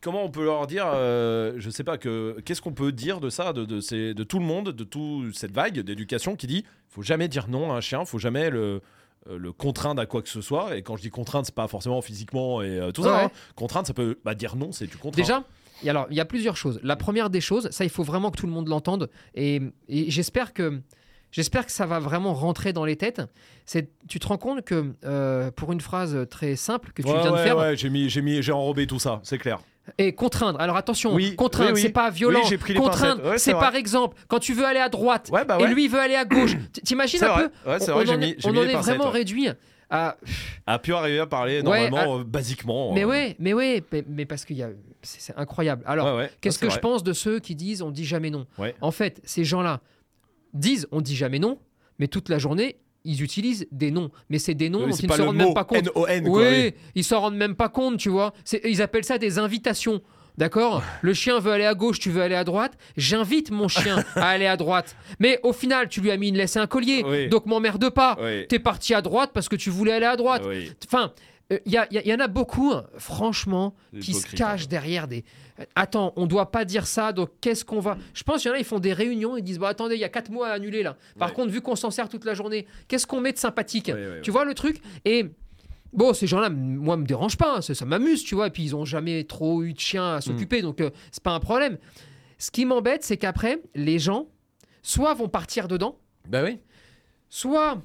comment 0.00 0.24
on 0.24 0.30
peut 0.30 0.44
leur 0.44 0.68
dire, 0.68 0.86
euh, 0.94 1.54
je 1.58 1.68
sais 1.68 1.82
pas, 1.82 1.98
que 1.98 2.36
qu'est-ce 2.44 2.62
qu'on 2.62 2.72
peut 2.72 2.92
dire 2.92 3.18
de 3.18 3.28
ça, 3.28 3.52
de, 3.52 3.64
de, 3.64 3.80
ces- 3.80 4.14
de 4.14 4.22
tout 4.22 4.38
le 4.38 4.44
monde, 4.44 4.70
de 4.70 4.84
toute 4.84 5.34
cette 5.36 5.50
vague 5.50 5.80
d'éducation 5.80 6.36
qui 6.36 6.46
dit, 6.46 6.64
faut 6.88 7.02
jamais 7.02 7.26
dire 7.26 7.48
non 7.48 7.72
à 7.72 7.76
un 7.76 7.80
chien, 7.80 8.04
faut 8.04 8.20
jamais 8.20 8.50
le 8.50 8.82
le 9.30 9.52
contraindre 9.52 10.00
à 10.00 10.06
quoi 10.06 10.22
que 10.22 10.28
ce 10.28 10.40
soit 10.40 10.76
et 10.76 10.82
quand 10.82 10.96
je 10.96 11.02
dis 11.02 11.10
contraindre 11.10 11.46
c'est 11.46 11.54
pas 11.54 11.68
forcément 11.68 12.00
physiquement 12.02 12.62
et 12.62 12.78
euh, 12.78 12.90
tout 12.92 13.02
Ouais, 13.02 13.08
ça 13.08 13.24
hein. 13.24 13.30
contraindre 13.54 13.86
ça 13.86 13.94
peut 13.94 14.18
bah, 14.24 14.34
dire 14.34 14.56
non 14.56 14.72
c'est 14.72 14.86
du 14.86 14.96
contraint 14.96 15.22
Déjà, 15.22 15.44
et 15.82 15.90
alors, 15.90 16.06
il 16.10 16.16
y 16.16 16.20
a 16.20 16.24
plusieurs 16.24 16.56
choses. 16.56 16.80
La 16.82 16.96
première 16.96 17.30
des 17.30 17.40
choses, 17.40 17.68
ça, 17.70 17.84
il 17.84 17.90
faut 17.90 18.04
vraiment 18.04 18.30
que 18.30 18.38
tout 18.38 18.46
le 18.46 18.52
monde 18.52 18.68
l'entende. 18.68 19.10
Et, 19.34 19.60
et 19.88 20.10
j'espère 20.10 20.52
que. 20.52 20.80
J'espère 21.30 21.66
que 21.66 21.72
ça 21.72 21.84
va 21.84 21.98
vraiment 21.98 22.32
rentrer 22.32 22.72
dans 22.72 22.84
les 22.84 22.94
têtes. 22.94 23.20
C'est, 23.66 23.90
tu 24.08 24.20
te 24.20 24.26
rends 24.28 24.38
compte 24.38 24.62
que 24.62 24.94
euh, 25.04 25.50
pour 25.50 25.72
une 25.72 25.80
phrase 25.80 26.16
très 26.30 26.54
simple 26.54 26.92
que 26.92 27.02
tu 27.02 27.08
Ouais, 27.08 27.20
viens 27.20 27.32
de 27.32 27.36
faire, 27.38 27.58
ouais, 27.58 27.76
j'ai 27.76 27.90
mis 27.90 28.08
j'ai 28.08 28.22
mis 28.22 28.40
j'ai 28.40 28.52
enrobé 28.52 28.86
tout 28.86 29.00
ça 29.00 29.18
c'est 29.24 29.38
clair 29.38 29.58
et 29.98 30.14
contraindre. 30.14 30.60
Alors 30.60 30.76
attention, 30.76 31.14
Oui, 31.14 31.36
contraindre, 31.36 31.70
oui, 31.70 31.76
oui. 31.76 31.82
c'est 31.82 31.88
pas 31.92 32.10
violent. 32.10 32.40
Contraindre. 32.76 33.24
Ouais, 33.24 33.38
c'est 33.38 33.52
par 33.52 33.74
exemple 33.74 34.16
quand 34.28 34.38
tu 34.38 34.54
veux 34.54 34.64
aller 34.64 34.80
à 34.80 34.88
droite 34.88 35.28
ouais 35.32 35.44
bah 35.44 35.58
et 35.60 35.66
lui 35.66 35.88
veut 35.88 36.00
aller 36.00 36.14
à 36.16 36.24
gauche. 36.24 36.56
T'imagines 36.84 37.22
un 37.24 37.28
vrai. 37.28 37.42
peu 37.44 37.50
On- 37.66 37.76
vrai, 37.76 37.90
on 37.90 38.04
j'ai 38.06 38.14
en 38.14 38.18
mis- 38.18 38.30
est, 38.30 38.46
on 38.46 38.50
en 38.76 38.80
vraiment 38.80 39.10
réduit 39.10 39.48
à 39.90 40.16
a 40.66 40.78
pu 40.78 40.94
arriver 40.94 41.18
à 41.20 41.26
parler 41.26 41.62
normalement 41.62 42.18
euh, 42.20 42.24
basiquement 42.24 42.92
Mais 42.94 43.04
euh, 43.04 43.08
ouais, 43.08 43.36
mais 43.38 43.52
ouais, 43.52 43.82
mais, 43.92 44.04
mais 44.08 44.24
parce 44.24 44.44
qu'il 44.46 44.56
y 44.56 44.62
a, 44.62 44.70
c'est 45.02 45.36
incroyable. 45.36 45.82
Alors, 45.86 46.20
qu'est-ce 46.40 46.58
que 46.58 46.70
je 46.70 46.78
pense 46.78 47.02
de 47.04 47.12
ceux 47.12 47.38
qui 47.38 47.54
disent 47.54 47.82
on 47.82 47.90
dit 47.90 48.04
jamais 48.06 48.30
non? 48.30 48.46
En 48.80 48.90
fait, 48.90 49.20
ces 49.24 49.44
gens-là 49.44 49.80
disent 50.54 50.88
on 50.92 51.00
dit 51.02 51.14
jamais 51.16 51.38
non, 51.38 51.58
mais 51.98 52.08
toute 52.08 52.28
la 52.30 52.38
journée 52.38 52.76
ils 53.04 53.22
utilisent 53.22 53.66
des 53.70 53.90
noms, 53.90 54.10
mais 54.30 54.38
c'est 54.38 54.54
des 54.54 54.70
noms 54.70 54.84
Oui, 54.84 54.90
dont 54.90 54.96
ils 54.96 55.08
ne 55.08 55.12
se 55.14 55.22
rendent 55.22 55.36
même 55.36 55.54
pas 55.54 55.64
compte. 55.64 55.78
N-O-N, 55.78 56.24
quoi, 56.24 56.40
oui, 56.40 56.46
oui. 56.50 56.74
ils 56.94 57.04
s'en 57.04 57.20
rendent 57.20 57.36
même 57.36 57.54
pas 57.54 57.68
compte, 57.68 57.98
tu 57.98 58.08
vois. 58.08 58.32
C'est- 58.44 58.60
Ils 58.64 58.80
appellent 58.82 59.04
ça 59.04 59.18
des 59.18 59.38
invitations. 59.38 60.00
D'accord? 60.36 60.82
Le 61.02 61.14
chien 61.14 61.38
veut 61.38 61.52
aller 61.52 61.64
à 61.64 61.74
gauche, 61.74 62.00
tu 62.00 62.10
veux 62.10 62.20
aller 62.20 62.34
à 62.34 62.42
droite. 62.42 62.72
J'invite 62.96 63.52
mon 63.52 63.68
chien 63.68 64.02
à 64.16 64.28
aller 64.30 64.46
à 64.46 64.56
droite. 64.56 64.96
Mais 65.20 65.38
au 65.44 65.52
final, 65.52 65.88
tu 65.88 66.00
lui 66.00 66.10
as 66.10 66.16
mis 66.16 66.28
une 66.30 66.36
laisse 66.36 66.56
et 66.56 66.58
un 66.58 66.66
collier. 66.66 67.04
Oui. 67.06 67.28
Donc 67.28 67.46
m'emmerde 67.46 67.88
pas. 67.90 68.18
T'es 68.48 68.58
parti 68.58 68.94
à 68.94 69.02
droite 69.02 69.30
parce 69.32 69.48
que 69.48 69.54
tu 69.54 69.70
voulais 69.70 69.92
aller 69.92 70.06
à 70.06 70.16
droite. 70.16 70.42
Enfin, 70.86 71.12
il 71.50 71.72
y, 71.72 71.76
a- 71.76 71.86
y 71.92 72.08
y 72.08 72.14
en 72.14 72.20
a 72.20 72.28
beaucoup, 72.28 72.72
hein, 72.72 72.86
franchement, 72.96 73.74
qui 74.00 74.14
se 74.14 74.26
cachent 74.34 74.66
derrière 74.68 75.06
des. 75.08 75.24
Euh, 75.60 75.64
Attends, 75.76 76.12
on 76.16 76.26
doit 76.26 76.50
pas 76.50 76.64
dire 76.64 76.86
ça, 76.86 77.12
donc 77.12 77.30
qu'est-ce 77.40 77.64
qu'on 77.64 77.80
va. 77.80 77.96
Je 78.14 78.22
pense 78.22 78.42
qu'il 78.42 78.48
y 78.48 78.52
en 78.52 78.56
a, 78.56 78.58
ils 78.58 78.64
font 78.64 78.78
des 78.80 78.92
réunions, 78.92 79.36
ils 79.36 79.42
disent 79.42 79.58
Bah 79.58 79.68
attendez, 79.68 79.94
il 79.94 80.00
y 80.00 80.04
a 80.04 80.08
quatre 80.08 80.30
mois 80.30 80.48
à 80.48 80.52
annuler 80.54 80.82
là. 80.82 80.96
Par 81.18 81.28
Ouais. 81.28 81.34
contre, 81.34 81.50
vu 81.52 81.60
qu'on 81.60 81.76
s'en 81.76 81.90
sert 81.90 82.08
toute 82.08 82.24
la 82.24 82.34
journée, 82.34 82.66
qu'est-ce 82.88 83.06
qu'on 83.06 83.20
met 83.20 83.32
de 83.32 83.38
sympathique? 83.38 83.86
Ouais, 83.88 83.94
ouais, 83.94 84.20
Tu 84.22 84.30
vois 84.30 84.44
le 84.44 84.54
truc? 84.54 84.80
Et. 85.04 85.26
Bon, 85.92 86.12
ces 86.12 86.26
gens-là, 86.26 86.50
moi, 86.50 86.96
me 86.96 87.04
dérangent 87.06 87.36
pas, 87.36 87.58
hein, 87.58 87.60
ça, 87.60 87.72
ça 87.72 87.84
m'amuse, 87.84 88.24
tu 88.24 88.34
vois. 88.34 88.48
Et 88.48 88.50
puis, 88.50 88.64
ils 88.64 88.74
ont 88.74 88.84
jamais 88.84 89.22
trop 89.22 89.62
eu 89.62 89.74
de 89.74 89.78
chien 89.78 90.14
à 90.16 90.20
s'occuper, 90.20 90.60
donc 90.60 90.80
euh, 90.80 90.90
c'est 91.12 91.22
pas 91.22 91.30
un 91.30 91.38
problème. 91.38 91.78
Ce 92.36 92.50
qui 92.50 92.64
m'embête, 92.64 93.04
c'est 93.04 93.16
qu'après, 93.16 93.60
les 93.76 94.00
gens, 94.00 94.26
soit 94.82 95.14
vont 95.14 95.28
partir 95.28 95.68
dedans, 95.68 95.96
bah 96.28 96.42
oui 96.42 96.58
soit 97.28 97.78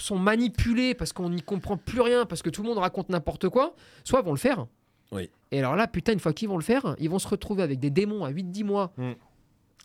sont 0.00 0.18
manipulés 0.18 0.94
parce 0.94 1.12
qu'on 1.12 1.30
n'y 1.30 1.42
comprend 1.42 1.76
plus 1.76 2.00
rien, 2.00 2.26
parce 2.26 2.42
que 2.42 2.50
tout 2.50 2.62
le 2.62 2.68
monde 2.68 2.78
raconte 2.78 3.08
n'importe 3.08 3.48
quoi, 3.48 3.74
soit 4.04 4.22
vont 4.22 4.32
le 4.32 4.38
faire. 4.38 4.66
Oui. 5.12 5.28
Et 5.50 5.58
alors 5.58 5.74
là, 5.76 5.86
putain, 5.88 6.12
une 6.12 6.20
fois 6.20 6.32
qu'ils 6.32 6.48
vont 6.48 6.56
le 6.58 6.62
faire, 6.64 6.94
ils 6.98 7.10
vont 7.10 7.18
se 7.18 7.26
retrouver 7.28 7.62
avec 7.62 7.80
des 7.80 7.90
démons 7.90 8.24
à 8.24 8.30
8-10 8.30 8.64
mois, 8.64 8.92
Mm. 8.96 9.12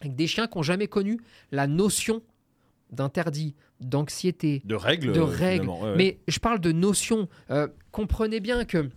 avec 0.01 0.15
des 0.15 0.27
chiens 0.27 0.47
qui 0.47 0.57
n'ont 0.57 0.63
jamais 0.63 0.87
connu 0.87 1.19
la 1.51 1.65
notion 1.67 2.21
d'interdits, 2.91 3.55
d'anxiété, 3.81 4.61
De 4.65 4.75
règles. 4.75 5.11
de 5.11 5.19
euh, 5.19 5.23
règles. 5.25 5.63
finalement, 5.63 5.81
ouais, 5.81 5.89
ouais. 5.91 5.95
Mais 5.97 6.19
je 6.27 6.39
parle 6.39 6.59
de 6.59 6.71
notions. 6.71 7.27
Euh, 7.49 7.67
comprenez 7.91 8.39
bien 8.39 8.63
que 8.65 8.89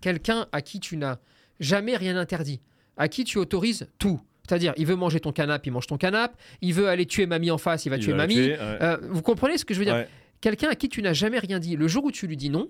quelqu'un 0.00 0.46
à 0.52 0.62
qui 0.62 0.80
tu 0.80 0.96
n'as 0.96 1.18
jamais 1.60 1.96
rien 1.96 2.16
interdit, 2.16 2.60
à 2.96 3.08
qui 3.08 3.24
tu 3.24 3.38
autorises 3.38 3.88
tout, 3.98 4.20
c'est-à-dire 4.48 4.72
il 4.76 4.86
veut 4.86 4.96
manger 4.96 5.20
ton 5.20 5.32
canapé, 5.32 5.68
il 5.68 5.72
mange 5.72 5.86
ton 5.86 5.96
canapé, 5.96 6.34
il 6.60 6.74
veut 6.74 6.88
aller 6.88 7.06
tuer 7.06 7.26
mamie 7.26 7.50
en 7.50 7.58
face, 7.58 7.86
il 7.86 7.90
va 7.90 7.96
Il 7.96 8.02
tuer 8.02 8.12
va 8.12 8.18
mamie. 8.18 8.34
tuer, 8.34 8.50
ouais. 8.52 8.58
Euh, 8.82 8.96
vous 9.10 9.22
comprenez 9.22 9.58
ce 9.58 9.64
que 9.64 9.74
je 9.74 9.78
veux 9.78 9.84
dire 9.84 9.94
Ouais. 9.94 10.08
Quelqu'un 10.40 10.68
à 10.68 10.74
qui 10.74 10.88
tu 10.90 11.00
n'as 11.00 11.14
jamais 11.14 11.38
rien 11.38 11.58
dit, 11.58 11.74
le 11.76 11.88
jour 11.88 12.04
où 12.04 12.10
tu 12.10 12.26
lui 12.26 12.36
dis 12.36 12.50
non, 12.50 12.68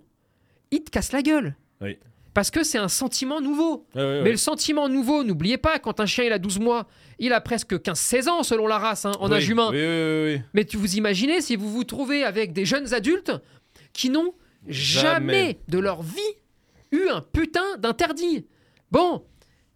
il 0.71 0.83
te 0.85 0.91
casse 0.91 1.11
la 1.13 1.23
gueule. 1.23 1.57
Oui. 1.81 1.99
Parce 2.33 2.51
que 2.51 2.63
c'est 2.65 2.79
un 2.79 2.89
sentiment 2.89 3.41
nouveau. 3.41 3.87
Mais 3.95 4.31
le 4.31 4.37
sentiment 4.37 4.89
nouveau, 4.89 5.23
n'oubliez 5.25 5.57
pas, 5.59 5.79
quand 5.79 6.01
un 6.01 6.07
chien 6.07 6.25
il 6.25 6.33
a 6.33 6.39
12 6.39 6.59
mois, 6.59 6.87
il 7.21 7.33
a 7.33 7.41
presque 7.41 7.75
15-16 7.75 8.29
ans 8.29 8.43
selon 8.43 8.67
la 8.67 8.79
race, 8.79 9.05
hein, 9.05 9.13
en 9.21 9.31
âge 9.33 9.49
humain. 9.49 9.71
Mais 10.53 10.65
tu 10.65 10.77
vous 10.77 10.97
imaginez 10.97 11.41
si 11.41 11.55
vous 11.57 11.71
vous 11.71 11.85
trouvez 11.85 12.25
avec 12.25 12.53
des 12.53 12.65
jeunes 12.65 12.93
adultes 12.95 13.33
qui 13.93 14.11
n'ont 14.11 14.35
jamais. 14.67 15.33
Jamais. 15.33 15.59
de 15.69 15.79
leur 15.79 16.03
vie 16.03 16.21
eu 16.93 17.09
un 17.09 17.21
putain 17.21 17.77
d'interdit. 17.79 18.47
Bon, 18.91 19.25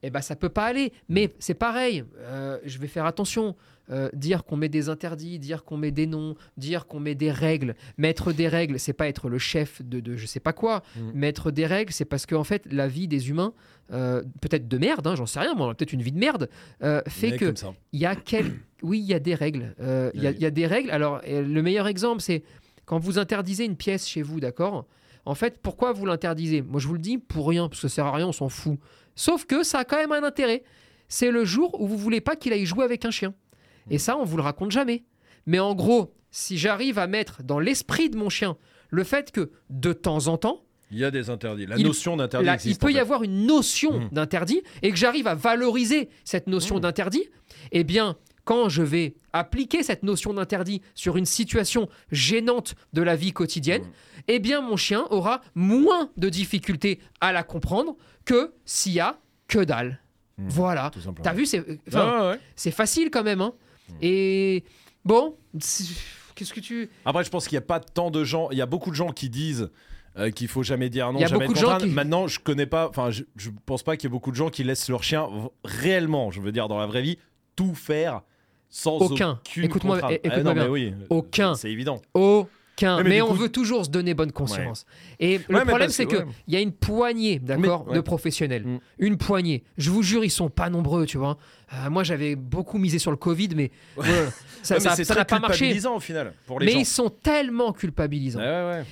eh 0.02 0.10
ben 0.10 0.20
ça 0.20 0.36
peut 0.36 0.48
pas 0.48 0.64
aller. 0.66 0.92
Mais 1.08 1.34
c'est 1.38 1.54
pareil. 1.54 2.04
euh, 2.18 2.58
je 2.64 2.78
vais 2.78 2.86
faire 2.88 3.04
attention. 3.06 3.56
Euh, 3.90 4.10
dire 4.12 4.44
qu'on 4.44 4.56
met 4.58 4.68
des 4.68 4.90
interdits, 4.90 5.38
dire 5.38 5.64
qu'on 5.64 5.78
met 5.78 5.90
des 5.90 6.06
noms, 6.06 6.34
dire 6.58 6.86
qu'on 6.86 7.00
met 7.00 7.14
des 7.14 7.30
règles. 7.30 7.74
Mettre 7.96 8.34
des 8.34 8.46
règles, 8.46 8.78
c'est 8.78 8.92
pas 8.92 9.08
être 9.08 9.30
le 9.30 9.38
chef 9.38 9.80
de, 9.82 10.00
de 10.00 10.14
je 10.14 10.26
sais 10.26 10.40
pas 10.40 10.52
quoi. 10.52 10.82
Mhm. 10.96 11.12
Mettre 11.14 11.50
des 11.50 11.64
règles, 11.64 11.90
c'est 11.94 12.04
parce 12.04 12.26
qu'en 12.26 12.44
fait, 12.44 12.70
la 12.70 12.86
vie 12.86 13.08
des 13.08 13.30
humains, 13.30 13.54
euh, 13.90 14.22
peut-être 14.42 14.68
de 14.68 14.76
merde, 14.76 15.06
hein, 15.06 15.14
j'en 15.14 15.24
sais 15.24 15.40
rien, 15.40 15.54
moi, 15.54 15.74
peut-être 15.74 15.94
une 15.94 16.02
vie 16.02 16.12
de 16.12 16.18
merde, 16.18 16.50
euh, 16.82 17.00
fait 17.08 17.38
que 17.38 17.54
il 17.92 18.00
y 18.00 18.04
a 18.04 18.14
quel... 18.14 18.52
Oui, 18.82 18.98
il 19.00 19.06
y 19.06 19.14
a 19.14 19.20
des 19.20 19.34
règles. 19.34 19.74
Il 19.80 20.20
y, 20.22 20.26
a- 20.26 20.30
Oui. 20.30 20.36
il 20.36 20.42
y 20.42 20.46
a 20.46 20.50
des 20.50 20.66
règles. 20.66 20.90
Alors, 20.90 21.22
le 21.26 21.62
meilleur 21.62 21.86
exemple, 21.88 22.20
c'est 22.20 22.42
quand 22.84 22.98
vous 22.98 23.18
interdisez 23.18 23.64
une 23.64 23.76
pièce 23.76 24.06
chez 24.06 24.20
vous, 24.20 24.38
d'accord? 24.38 24.84
En 25.24 25.34
fait, 25.34 25.58
pourquoi 25.62 25.92
vous 25.92 26.04
l'interdisez? 26.04 26.60
Moi, 26.60 26.78
je 26.78 26.86
vous 26.88 26.92
le 26.94 27.00
dis, 27.00 27.16
pour 27.16 27.48
rien, 27.48 27.68
parce 27.70 27.80
que 27.80 27.88
ça 27.88 27.94
sert 27.94 28.06
à 28.06 28.12
rien, 28.14 28.26
on 28.28 28.32
s'en 28.32 28.48
fout. 28.50 28.78
Sauf 29.18 29.44
que 29.46 29.64
ça 29.64 29.80
a 29.80 29.84
quand 29.84 29.96
même 29.96 30.12
un 30.12 30.22
intérêt. 30.22 30.62
C'est 31.08 31.32
le 31.32 31.44
jour 31.44 31.80
où 31.80 31.88
vous 31.88 31.96
voulez 31.98 32.20
pas 32.20 32.36
qu'il 32.36 32.52
aille 32.52 32.66
jouer 32.66 32.84
avec 32.84 33.04
un 33.04 33.10
chien. 33.10 33.34
Et 33.90 33.98
ça, 33.98 34.16
on 34.16 34.22
vous 34.24 34.36
le 34.36 34.42
raconte 34.44 34.70
jamais. 34.70 35.02
Mais 35.44 35.58
en 35.58 35.74
gros, 35.74 36.14
si 36.30 36.56
j'arrive 36.56 36.98
à 37.00 37.08
mettre 37.08 37.42
dans 37.42 37.58
l'esprit 37.58 38.10
de 38.10 38.16
mon 38.16 38.28
chien 38.28 38.56
le 38.90 39.02
fait 39.02 39.32
que 39.32 39.50
de 39.70 39.92
temps 39.92 40.28
en 40.28 40.36
temps, 40.38 40.62
Il 40.92 40.98
y 40.98 41.04
a 41.04 41.10
des 41.10 41.28
interdits. 41.30 41.66
La 41.66 41.76
Il- 41.76 41.84
notion 41.84 42.16
d'interdit 42.16 42.46
Là, 42.46 42.52
il 42.52 42.54
existe. 42.54 42.80
peut 42.80 42.86
en 42.86 42.90
y 42.90 42.98
avoir 42.98 43.22
une 43.22 43.44
notion 43.44 43.92
Mhm. 44.00 44.08
d'interdit 44.12 44.62
et 44.82 44.90
que 44.90 44.96
j'arrive 44.96 45.26
à 45.26 45.34
valoriser 45.34 46.08
cette 46.24 46.46
notion 46.46 46.76
Mhm. 46.76 46.80
d'interdit, 46.82 47.24
eh 47.72 47.84
bien, 47.84 48.16
quand 48.48 48.70
je 48.70 48.82
vais 48.82 49.14
appliquer 49.34 49.82
cette 49.82 50.02
notion 50.02 50.32
d'interdit 50.32 50.80
sur 50.94 51.18
une 51.18 51.26
situation 51.26 51.86
gênante 52.10 52.76
de 52.94 53.02
la 53.02 53.14
vie 53.14 53.32
quotidienne, 53.34 53.82
Mhm. 53.82 53.90
eh 54.28 54.38
bien, 54.38 54.62
mon 54.62 54.78
chien 54.78 55.04
aura 55.10 55.42
moins 55.54 56.08
de 56.16 56.30
difficultés 56.30 56.98
à 57.20 57.30
la 57.32 57.42
comprendre 57.42 57.94
que 58.24 58.54
s'il 58.64 58.92
y 58.92 59.00
a 59.00 59.18
que 59.48 59.58
dalle. 59.62 60.00
Mhm. 60.38 60.48
Voilà. 60.48 60.90
T'as 61.22 61.34
vu, 61.34 61.44
c'est 61.44 61.62
Ah, 61.92 62.30
ouais, 62.30 62.70
facile 62.70 63.10
quand 63.10 63.22
même. 63.22 63.42
hein. 63.42 63.52
Mhm. 63.90 63.96
Et 64.00 64.64
bon, 65.04 65.36
qu'est-ce 66.34 66.52
que 66.54 66.60
tu. 66.60 66.88
Après, 67.04 67.24
je 67.24 67.28
pense 67.30 67.48
qu'il 67.48 67.56
n'y 67.56 67.64
a 67.64 67.66
pas 67.66 67.80
tant 67.80 68.10
de 68.10 68.24
gens. 68.24 68.48
Il 68.50 68.56
y 68.56 68.62
a 68.62 68.66
beaucoup 68.66 68.90
de 68.90 68.96
gens 68.96 69.10
qui 69.12 69.28
disent 69.28 69.70
euh, 70.16 70.30
qu'il 70.30 70.48
faut 70.48 70.62
jamais 70.62 70.88
dire 70.88 71.12
non, 71.12 71.18
Il 71.18 71.22
y 71.22 71.24
a 71.24 71.28
jamais 71.28 71.46
beaucoup 71.46 71.54
de 71.54 71.60
gens 71.60 71.76
qui- 71.78 71.86
Maintenant, 71.90 72.26
je 72.28 72.40
connais 72.40 72.66
pas. 72.66 72.88
Enfin, 72.88 73.10
je, 73.10 73.24
je 73.36 73.50
pense 73.66 73.82
pas 73.82 73.96
qu'il 73.98 74.04
y 74.04 74.10
ait 74.10 74.16
beaucoup 74.16 74.30
de 74.30 74.36
gens 74.36 74.48
qui 74.48 74.64
laissent 74.64 74.88
leur 74.88 75.02
chien 75.02 75.28
réellement, 75.64 76.30
je 76.30 76.40
veux 76.40 76.50
dire, 76.50 76.66
dans 76.66 76.78
la 76.78 76.86
vraie 76.86 77.02
vie, 77.02 77.18
tout 77.56 77.74
faire 77.74 78.22
sans 78.68 78.98
Aucun. 79.00 79.40
Écoute-moi- 79.64 79.98
Ah, 80.02 80.12
écoute-moi 80.12 80.54
mais 80.54 80.60
bien. 80.60 80.68
oui, 80.70 80.94
Aucun. 81.10 81.54
C'est 81.54 81.70
évident. 81.70 82.00
Aucun. 82.14 82.48
Mais 82.82 83.20
on 83.20 83.28
coup- 83.28 83.34
veut 83.34 83.48
toujours 83.48 83.84
se 83.84 83.90
donner 83.90 84.14
bonne 84.14 84.32
conscience. 84.32 84.84
Et 85.20 85.40
le 85.48 85.64
problème, 85.64 85.90
c'est 85.90 86.04
que- 86.06 86.16
qu'il 86.16 86.26
ouais. 86.26 86.32
y 86.48 86.56
a 86.56 86.60
une 86.60 86.72
poignée, 86.72 87.38
d'accord, 87.38 87.84
de 87.92 88.00
professionnels. 88.00 88.64
Mm. 88.66 88.78
Une 88.98 89.16
poignée. 89.18 89.64
Je 89.76 89.90
vous 89.90 90.02
jure, 90.02 90.24
ils 90.24 90.30
sont 90.30 90.48
pas 90.50 90.70
nombreux, 90.70 91.06
tu 91.06 91.18
vois. 91.18 91.36
Euh, 91.74 91.90
moi, 91.90 92.02
j'avais 92.04 92.34
beaucoup 92.36 92.78
misé 92.78 92.98
sur 92.98 93.10
le 93.10 93.16
Covid, 93.16 93.50
mais 93.54 93.70
ça 94.62 94.78
n'a 95.14 95.24
pas 95.24 95.38
marché. 95.38 95.78
au 95.88 96.00
final 96.00 96.32
pour 96.46 96.60
les 96.60 96.66
Mais 96.66 96.72
gens. 96.72 96.78
ils 96.80 96.86
sont 96.86 97.10
tellement 97.10 97.72
culpabilisants. 97.72 98.40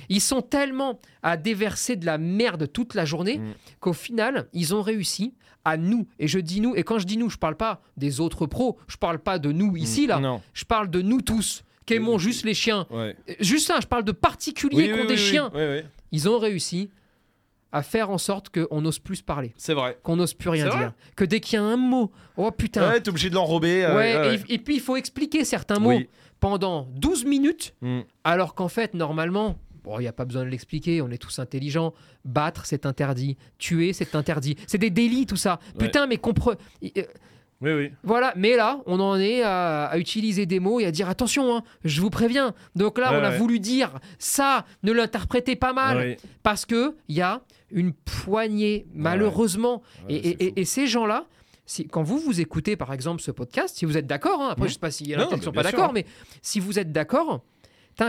Ils 0.09 0.21
sont 0.21 0.41
tellement 0.41 0.99
à 1.23 1.37
déverser 1.37 1.95
de 1.95 2.05
la 2.05 2.17
merde 2.17 2.71
toute 2.71 2.93
la 2.95 3.05
journée 3.05 3.37
Mm. 3.39 3.53
qu'au 3.79 3.93
final, 3.93 4.47
ils 4.53 4.73
ont 4.75 4.81
réussi 4.81 5.33
à 5.65 5.75
nous. 5.77 6.07
Et 6.19 6.27
je 6.27 6.39
dis 6.39 6.61
nous, 6.61 6.75
et 6.75 6.83
quand 6.83 6.97
je 6.99 7.05
dis 7.05 7.17
nous, 7.17 7.29
je 7.29 7.37
parle 7.37 7.55
pas 7.57 7.81
des 7.97 8.19
autres 8.19 8.45
pros, 8.45 8.77
je 8.87 8.97
parle 8.97 9.19
pas 9.19 9.37
de 9.39 9.51
nous 9.51 9.75
ici, 9.75 10.07
là. 10.07 10.19
Non. 10.19 10.41
Je 10.53 10.63
parle 10.65 10.89
de 10.89 11.01
nous 11.01 11.21
tous, 11.21 11.63
qui 11.87 11.95
aimons 11.95 12.15
Euh, 12.15 12.19
juste 12.19 12.45
les 12.45 12.53
chiens. 12.53 12.85
Ouais. 12.91 13.15
Juste 13.39 13.65
ça, 13.67 13.79
je 13.81 13.87
parle 13.87 14.03
de 14.03 14.11
particuliers 14.11 14.77
Oui, 14.77 14.87
qui 14.89 14.93
ont 14.93 15.01
oui, 15.01 15.07
des 15.07 15.13
oui, 15.13 15.17
chiens. 15.19 15.51
Ils 16.11 16.29
ont 16.29 16.37
réussi 16.37 16.91
à 17.71 17.81
faire 17.83 18.09
en 18.09 18.17
sorte 18.17 18.47
qu'on 18.49 18.79
n'ose 18.81 18.97
plus 18.99 19.17
se 19.17 19.23
parler, 19.23 19.53
C'est 19.57 19.73
vrai. 19.73 19.97
qu'on 20.03 20.15
n'ose 20.15 20.33
plus 20.33 20.49
rien 20.49 20.69
dire. 20.69 20.93
Que 21.15 21.25
dès 21.25 21.39
qu'il 21.41 21.55
y 21.57 21.61
a 21.61 21.65
un 21.65 21.75
mot, 21.75 22.11
oh 22.37 22.49
putain. 22.51 22.89
Ouais, 22.89 23.01
t'es 23.01 23.09
obligé 23.09 23.29
de 23.29 23.35
l'enrober. 23.35 23.83
euh, 23.83 23.95
Ouais, 23.95 24.15
ouais, 24.17 24.39
Et, 24.47 24.53
et 24.53 24.57
puis 24.59 24.75
il 24.75 24.79
faut 24.81 24.95
expliquer 24.95 25.43
certains 25.43 25.79
mots 25.79 25.99
pendant 26.39 26.87
12 26.95 27.25
minutes, 27.25 27.73
Mm. 27.81 28.01
alors 28.23 28.53
qu'en 28.55 28.67
fait, 28.69 28.93
normalement, 28.93 29.57
bon, 29.83 29.97
il 29.99 30.03
n'y 30.03 30.07
a 30.07 30.13
pas 30.13 30.23
besoin 30.25 30.43
de 30.45 30.49
l'expliquer, 30.49 31.01
on 31.01 31.09
est 31.09 31.17
tous 31.17 31.39
intelligents. 31.39 31.93
Battre, 32.23 32.65
c'est 32.65 32.85
interdit. 32.85 33.37
Tuer, 33.57 33.91
c'est 33.91 34.15
interdit. 34.15 34.55
C'est 34.67 34.77
des 34.77 34.89
délits, 34.91 35.25
tout 35.25 35.35
ça. 35.35 35.59
Putain, 35.77 36.07
mais 36.07 36.17
compre... 36.17 36.55
Oui, 37.61 37.71
oui. 37.73 37.91
Voilà, 38.03 38.33
mais 38.35 38.55
là, 38.55 38.81
on 38.85 38.99
en 38.99 39.17
est 39.19 39.41
à, 39.41 39.85
à 39.85 39.97
utiliser 39.97 40.45
des 40.45 40.59
mots 40.59 40.79
et 40.79 40.85
à 40.85 40.91
dire 40.91 41.09
attention, 41.09 41.55
hein, 41.55 41.63
je 41.83 42.01
vous 42.01 42.11
préviens. 42.11 42.53
Donc 42.75 42.99
là, 42.99 43.11
on 43.13 43.23
a 43.23 43.31
ouais. 43.31 43.37
voulu 43.37 43.59
dire 43.59 43.99
ça, 44.19 44.63
ne 44.83 44.91
l'interprétez 44.91 45.55
pas 45.55 45.73
mal, 45.73 45.97
Oui. 45.97 46.17
parce 46.43 46.65
que 46.67 46.95
il 47.07 47.15
y 47.15 47.21
a 47.21 47.41
une 47.71 47.93
poignée, 47.93 48.85
malheureusement. 48.93 49.81
Ouais, 50.07 50.15
et, 50.55 50.65
ces 50.65 50.85
gens-là, 50.87 51.25
si, 51.65 51.87
quand 51.87 52.03
vous 52.03 52.19
vous 52.19 52.39
écoutez 52.39 52.75
par 52.77 52.93
exemple 52.93 53.21
ce 53.21 53.31
podcast, 53.31 53.75
si 53.75 53.85
vous 53.85 53.97
êtes 53.97 54.07
d'accord, 54.07 54.39
hein, 54.41 54.49
après 54.51 54.63
Mhm. 54.65 54.67
je 54.69 54.73
sais 54.75 54.79
pas 54.79 54.91
s'il 54.91 55.07
y 55.09 55.15
en 55.15 55.21
a 55.21 55.25
qui 55.25 55.35
mais 55.35 55.41
sont 55.41 55.51
pas 55.51 55.63
d'accord, 55.63 55.93
mais 55.93 56.05
si 56.43 56.59
vous 56.59 56.77
êtes 56.79 56.91
d'accord, 56.91 57.41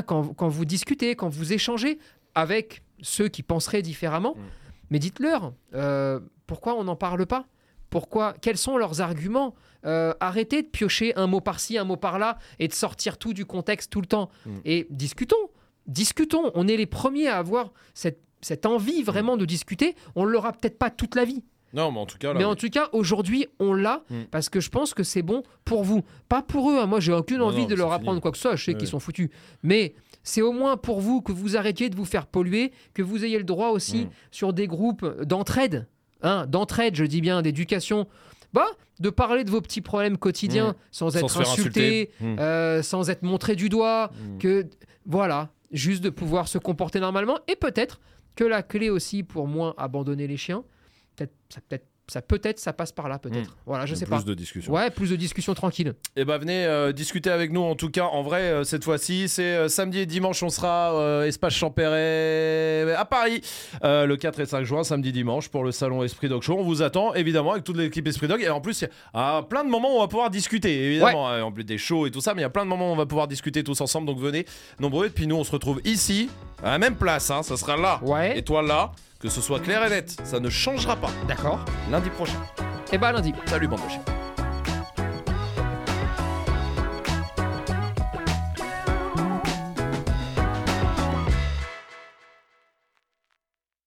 quand, 0.06 0.34
quand 0.34 0.48
vous 0.48 0.64
discutez, 0.66 1.16
quand 1.16 1.28
vous 1.30 1.52
échangez 1.54 1.98
avec 2.34 2.82
ceux 3.00 3.28
qui 3.28 3.42
penseraient 3.42 3.82
différemment, 3.82 4.34
Mhm. 4.36 4.42
mais 4.90 4.98
dites-leur 4.98 5.52
euh, 5.74 6.20
pourquoi 6.46 6.74
on 6.76 6.84
n'en 6.84 6.96
parle 6.96 7.24
pas? 7.26 7.46
Pourquoi 7.90 8.34
Quels 8.40 8.58
sont 8.58 8.76
leurs 8.78 9.00
arguments 9.00 9.54
Euh, 9.84 10.12
Arrêtez 10.20 10.62
de 10.62 10.66
piocher 10.68 11.14
un 11.16 11.26
mot 11.28 11.40
par-ci, 11.40 11.78
un 11.78 11.84
mot 11.84 11.96
par-là 11.96 12.38
et 12.58 12.66
de 12.68 12.72
sortir 12.72 13.16
tout 13.16 13.32
du 13.32 13.46
contexte 13.46 13.90
tout 13.92 14.00
le 14.00 14.06
temps. 14.08 14.28
Mm. 14.44 14.50
Et 14.64 14.86
discutons, 14.90 15.36
discutons. 15.86 16.50
On 16.54 16.66
est 16.68 16.76
les 16.76 16.86
premiers 16.86 17.28
à 17.28 17.38
avoir 17.38 17.72
cette, 17.94 18.20
cette 18.40 18.66
envie 18.66 19.02
vraiment 19.02 19.36
de 19.36 19.44
discuter. 19.44 19.94
On 20.16 20.24
ne 20.24 20.30
l'aura 20.30 20.52
peut-être 20.52 20.78
pas 20.78 20.90
toute 20.90 21.14
la 21.14 21.24
vie. 21.24 21.44
Non, 21.74 21.92
mais 21.92 22.00
en 22.00 22.06
tout 22.06 22.16
cas, 22.18 22.28
là. 22.28 22.34
Mais 22.38 22.44
oui. 22.46 22.50
en 22.50 22.54
tout 22.56 22.70
cas, 22.70 22.88
aujourd'hui, 22.92 23.46
on 23.60 23.72
l'a 23.74 24.02
Mm. 24.10 24.22
parce 24.30 24.48
que 24.48 24.58
je 24.58 24.70
pense 24.70 24.94
que 24.94 25.02
c'est 25.02 25.22
bon 25.22 25.42
pour 25.64 25.84
vous. 25.84 26.02
Pas 26.28 26.42
pour 26.42 26.70
eux. 26.70 26.78
hein. 26.80 26.86
Moi, 26.86 26.98
j'ai 27.00 27.12
aucune 27.12 27.40
envie 27.42 27.62
non, 27.62 27.68
de 27.68 27.74
leur 27.74 27.92
apprendre 27.92 28.14
fini. 28.14 28.20
quoi 28.22 28.30
que 28.32 28.36
ce 28.38 28.42
soit. 28.42 28.56
Je 28.56 28.64
sais 28.64 28.74
qu'ils 28.74 28.88
sont 28.88 29.00
foutus. 29.00 29.28
Mais 29.62 29.94
c'est 30.24 30.42
au 30.42 30.52
moins 30.52 30.76
pour 30.76 31.00
vous 31.00 31.20
que 31.22 31.30
vous 31.30 31.56
arrêtiez 31.56 31.88
de 31.90 31.96
vous 31.96 32.04
faire 32.06 32.26
polluer, 32.26 32.72
que 32.94 33.02
vous 33.02 33.24
ayez 33.24 33.38
le 33.38 33.44
droit 33.44 33.68
aussi 33.68 34.06
Mm. 34.06 34.10
sur 34.32 34.52
des 34.52 34.66
groupes 34.66 35.06
d'entraide. 35.22 35.86
Hein, 36.22 36.46
d'entraide, 36.46 36.94
je 36.96 37.04
dis 37.04 37.20
bien, 37.20 37.42
d'éducation. 37.42 38.06
Bah, 38.52 38.66
de 38.98 39.10
parler 39.10 39.44
de 39.44 39.50
vos 39.50 39.60
petits 39.60 39.80
problèmes 39.82 40.16
quotidiens 40.18 40.70
Mm. 40.70 40.74
sans 40.90 41.10
Sans 41.10 41.16
être 41.18 41.40
insulté, 41.40 41.50
insulter. 41.50 42.10
Mm. 42.20 42.38
euh, 42.40 42.82
sans 42.82 43.10
être 43.10 43.22
montré 43.22 43.54
du 43.56 43.68
doigt, 43.68 44.10
Mm. 44.20 44.38
que 44.38 44.66
voilà, 45.06 45.50
juste 45.70 46.02
de 46.02 46.10
pouvoir 46.10 46.48
se 46.48 46.58
comporter 46.58 46.98
normalement 46.98 47.38
et 47.46 47.56
peut-être 47.56 48.00
que 48.36 48.44
la 48.44 48.62
clé 48.62 48.88
aussi 48.90 49.22
pour 49.22 49.46
moins 49.46 49.74
abandonner 49.76 50.26
les 50.26 50.36
chiens, 50.36 50.64
peut-être 51.16 51.32
ça 51.50 51.60
peut-être 51.68 51.86
ça 52.08 52.22
peut-être 52.22 52.58
ça 52.58 52.72
passe 52.72 52.92
par 52.92 53.08
là 53.08 53.18
peut-être. 53.18 53.56
Voilà, 53.66 53.86
je 53.86 53.94
sais 53.94 54.04
plus 54.06 54.10
pas. 54.16 54.22
de 54.22 54.34
discussions. 54.34 54.72
Ouais, 54.72 54.90
plus 54.90 55.10
de 55.10 55.16
discussions 55.16 55.54
tranquilles. 55.54 55.94
Et 56.16 56.24
bah 56.24 56.38
venez 56.38 56.64
euh, 56.66 56.92
discuter 56.92 57.30
avec 57.30 57.52
nous 57.52 57.60
en 57.62 57.74
tout 57.74 57.90
cas 57.90 58.04
en 58.04 58.22
vrai 58.22 58.40
euh, 58.42 58.64
cette 58.64 58.84
fois-ci. 58.84 59.28
C'est 59.28 59.42
euh, 59.56 59.68
samedi 59.68 59.98
et 60.00 60.06
dimanche 60.06 60.42
on 60.42 60.48
sera 60.48 60.94
euh, 60.94 61.24
espace 61.24 61.54
Champéret 61.54 62.94
à 62.96 63.04
Paris. 63.04 63.42
Euh, 63.84 64.06
le 64.06 64.16
4 64.16 64.40
et 64.40 64.46
5 64.46 64.64
juin 64.64 64.84
samedi 64.84 65.12
dimanche 65.12 65.48
pour 65.48 65.64
le 65.64 65.72
salon 65.72 66.02
Esprit 66.02 66.28
Dog 66.28 66.42
Show. 66.42 66.56
On 66.58 66.62
vous 66.62 66.82
attend 66.82 67.14
évidemment 67.14 67.52
avec 67.52 67.64
toute 67.64 67.76
l'équipe 67.76 68.06
Esprit 68.06 68.28
Dog. 68.28 68.42
Et 68.42 68.48
en 68.48 68.60
plus 68.60 68.82
il 68.82 68.84
y 68.84 68.88
a 69.14 69.42
plein 69.42 69.64
de 69.64 69.68
moments 69.70 69.92
où 69.94 69.96
on 69.98 70.00
va 70.00 70.08
pouvoir 70.08 70.30
discuter 70.30 70.84
évidemment. 70.86 71.24
En 71.26 71.52
plus 71.52 71.64
des 71.64 71.78
shows 71.78 72.06
et 72.06 72.10
tout 72.10 72.20
ça 72.20 72.34
mais 72.34 72.40
il 72.40 72.44
y 72.44 72.46
a 72.46 72.50
plein 72.50 72.64
de 72.64 72.68
moments 72.70 72.90
où 72.90 72.92
on 72.92 72.96
va 72.96 73.06
pouvoir 73.06 73.28
discuter 73.28 73.62
tous 73.64 73.80
ensemble. 73.80 74.06
Donc 74.06 74.18
venez 74.18 74.46
nombreux. 74.80 75.06
Et 75.06 75.10
puis 75.10 75.26
nous 75.26 75.36
on 75.36 75.44
se 75.44 75.52
retrouve 75.52 75.80
ici 75.84 76.28
à 76.62 76.70
la 76.70 76.78
même 76.78 76.96
place 76.96 77.30
hein, 77.30 77.42
ça 77.42 77.56
sera 77.56 77.76
là. 77.76 78.00
Ouais. 78.02 78.38
et 78.38 78.42
toi 78.42 78.62
là 78.62 78.92
que 79.20 79.28
ce 79.28 79.40
soit 79.40 79.60
clair 79.60 79.84
et 79.84 79.90
net 79.90 80.16
ça 80.24 80.40
ne 80.40 80.48
changera 80.48 80.96
pas 80.96 81.10
D'accord. 81.26 81.64
lundi 81.90 82.10
prochain 82.10 82.38
Et 82.92 82.98
bah 82.98 83.12
lundi. 83.12 83.32
salut 83.46 83.68
bande 83.68 83.80
de 83.84 83.88
chiens 83.90 84.02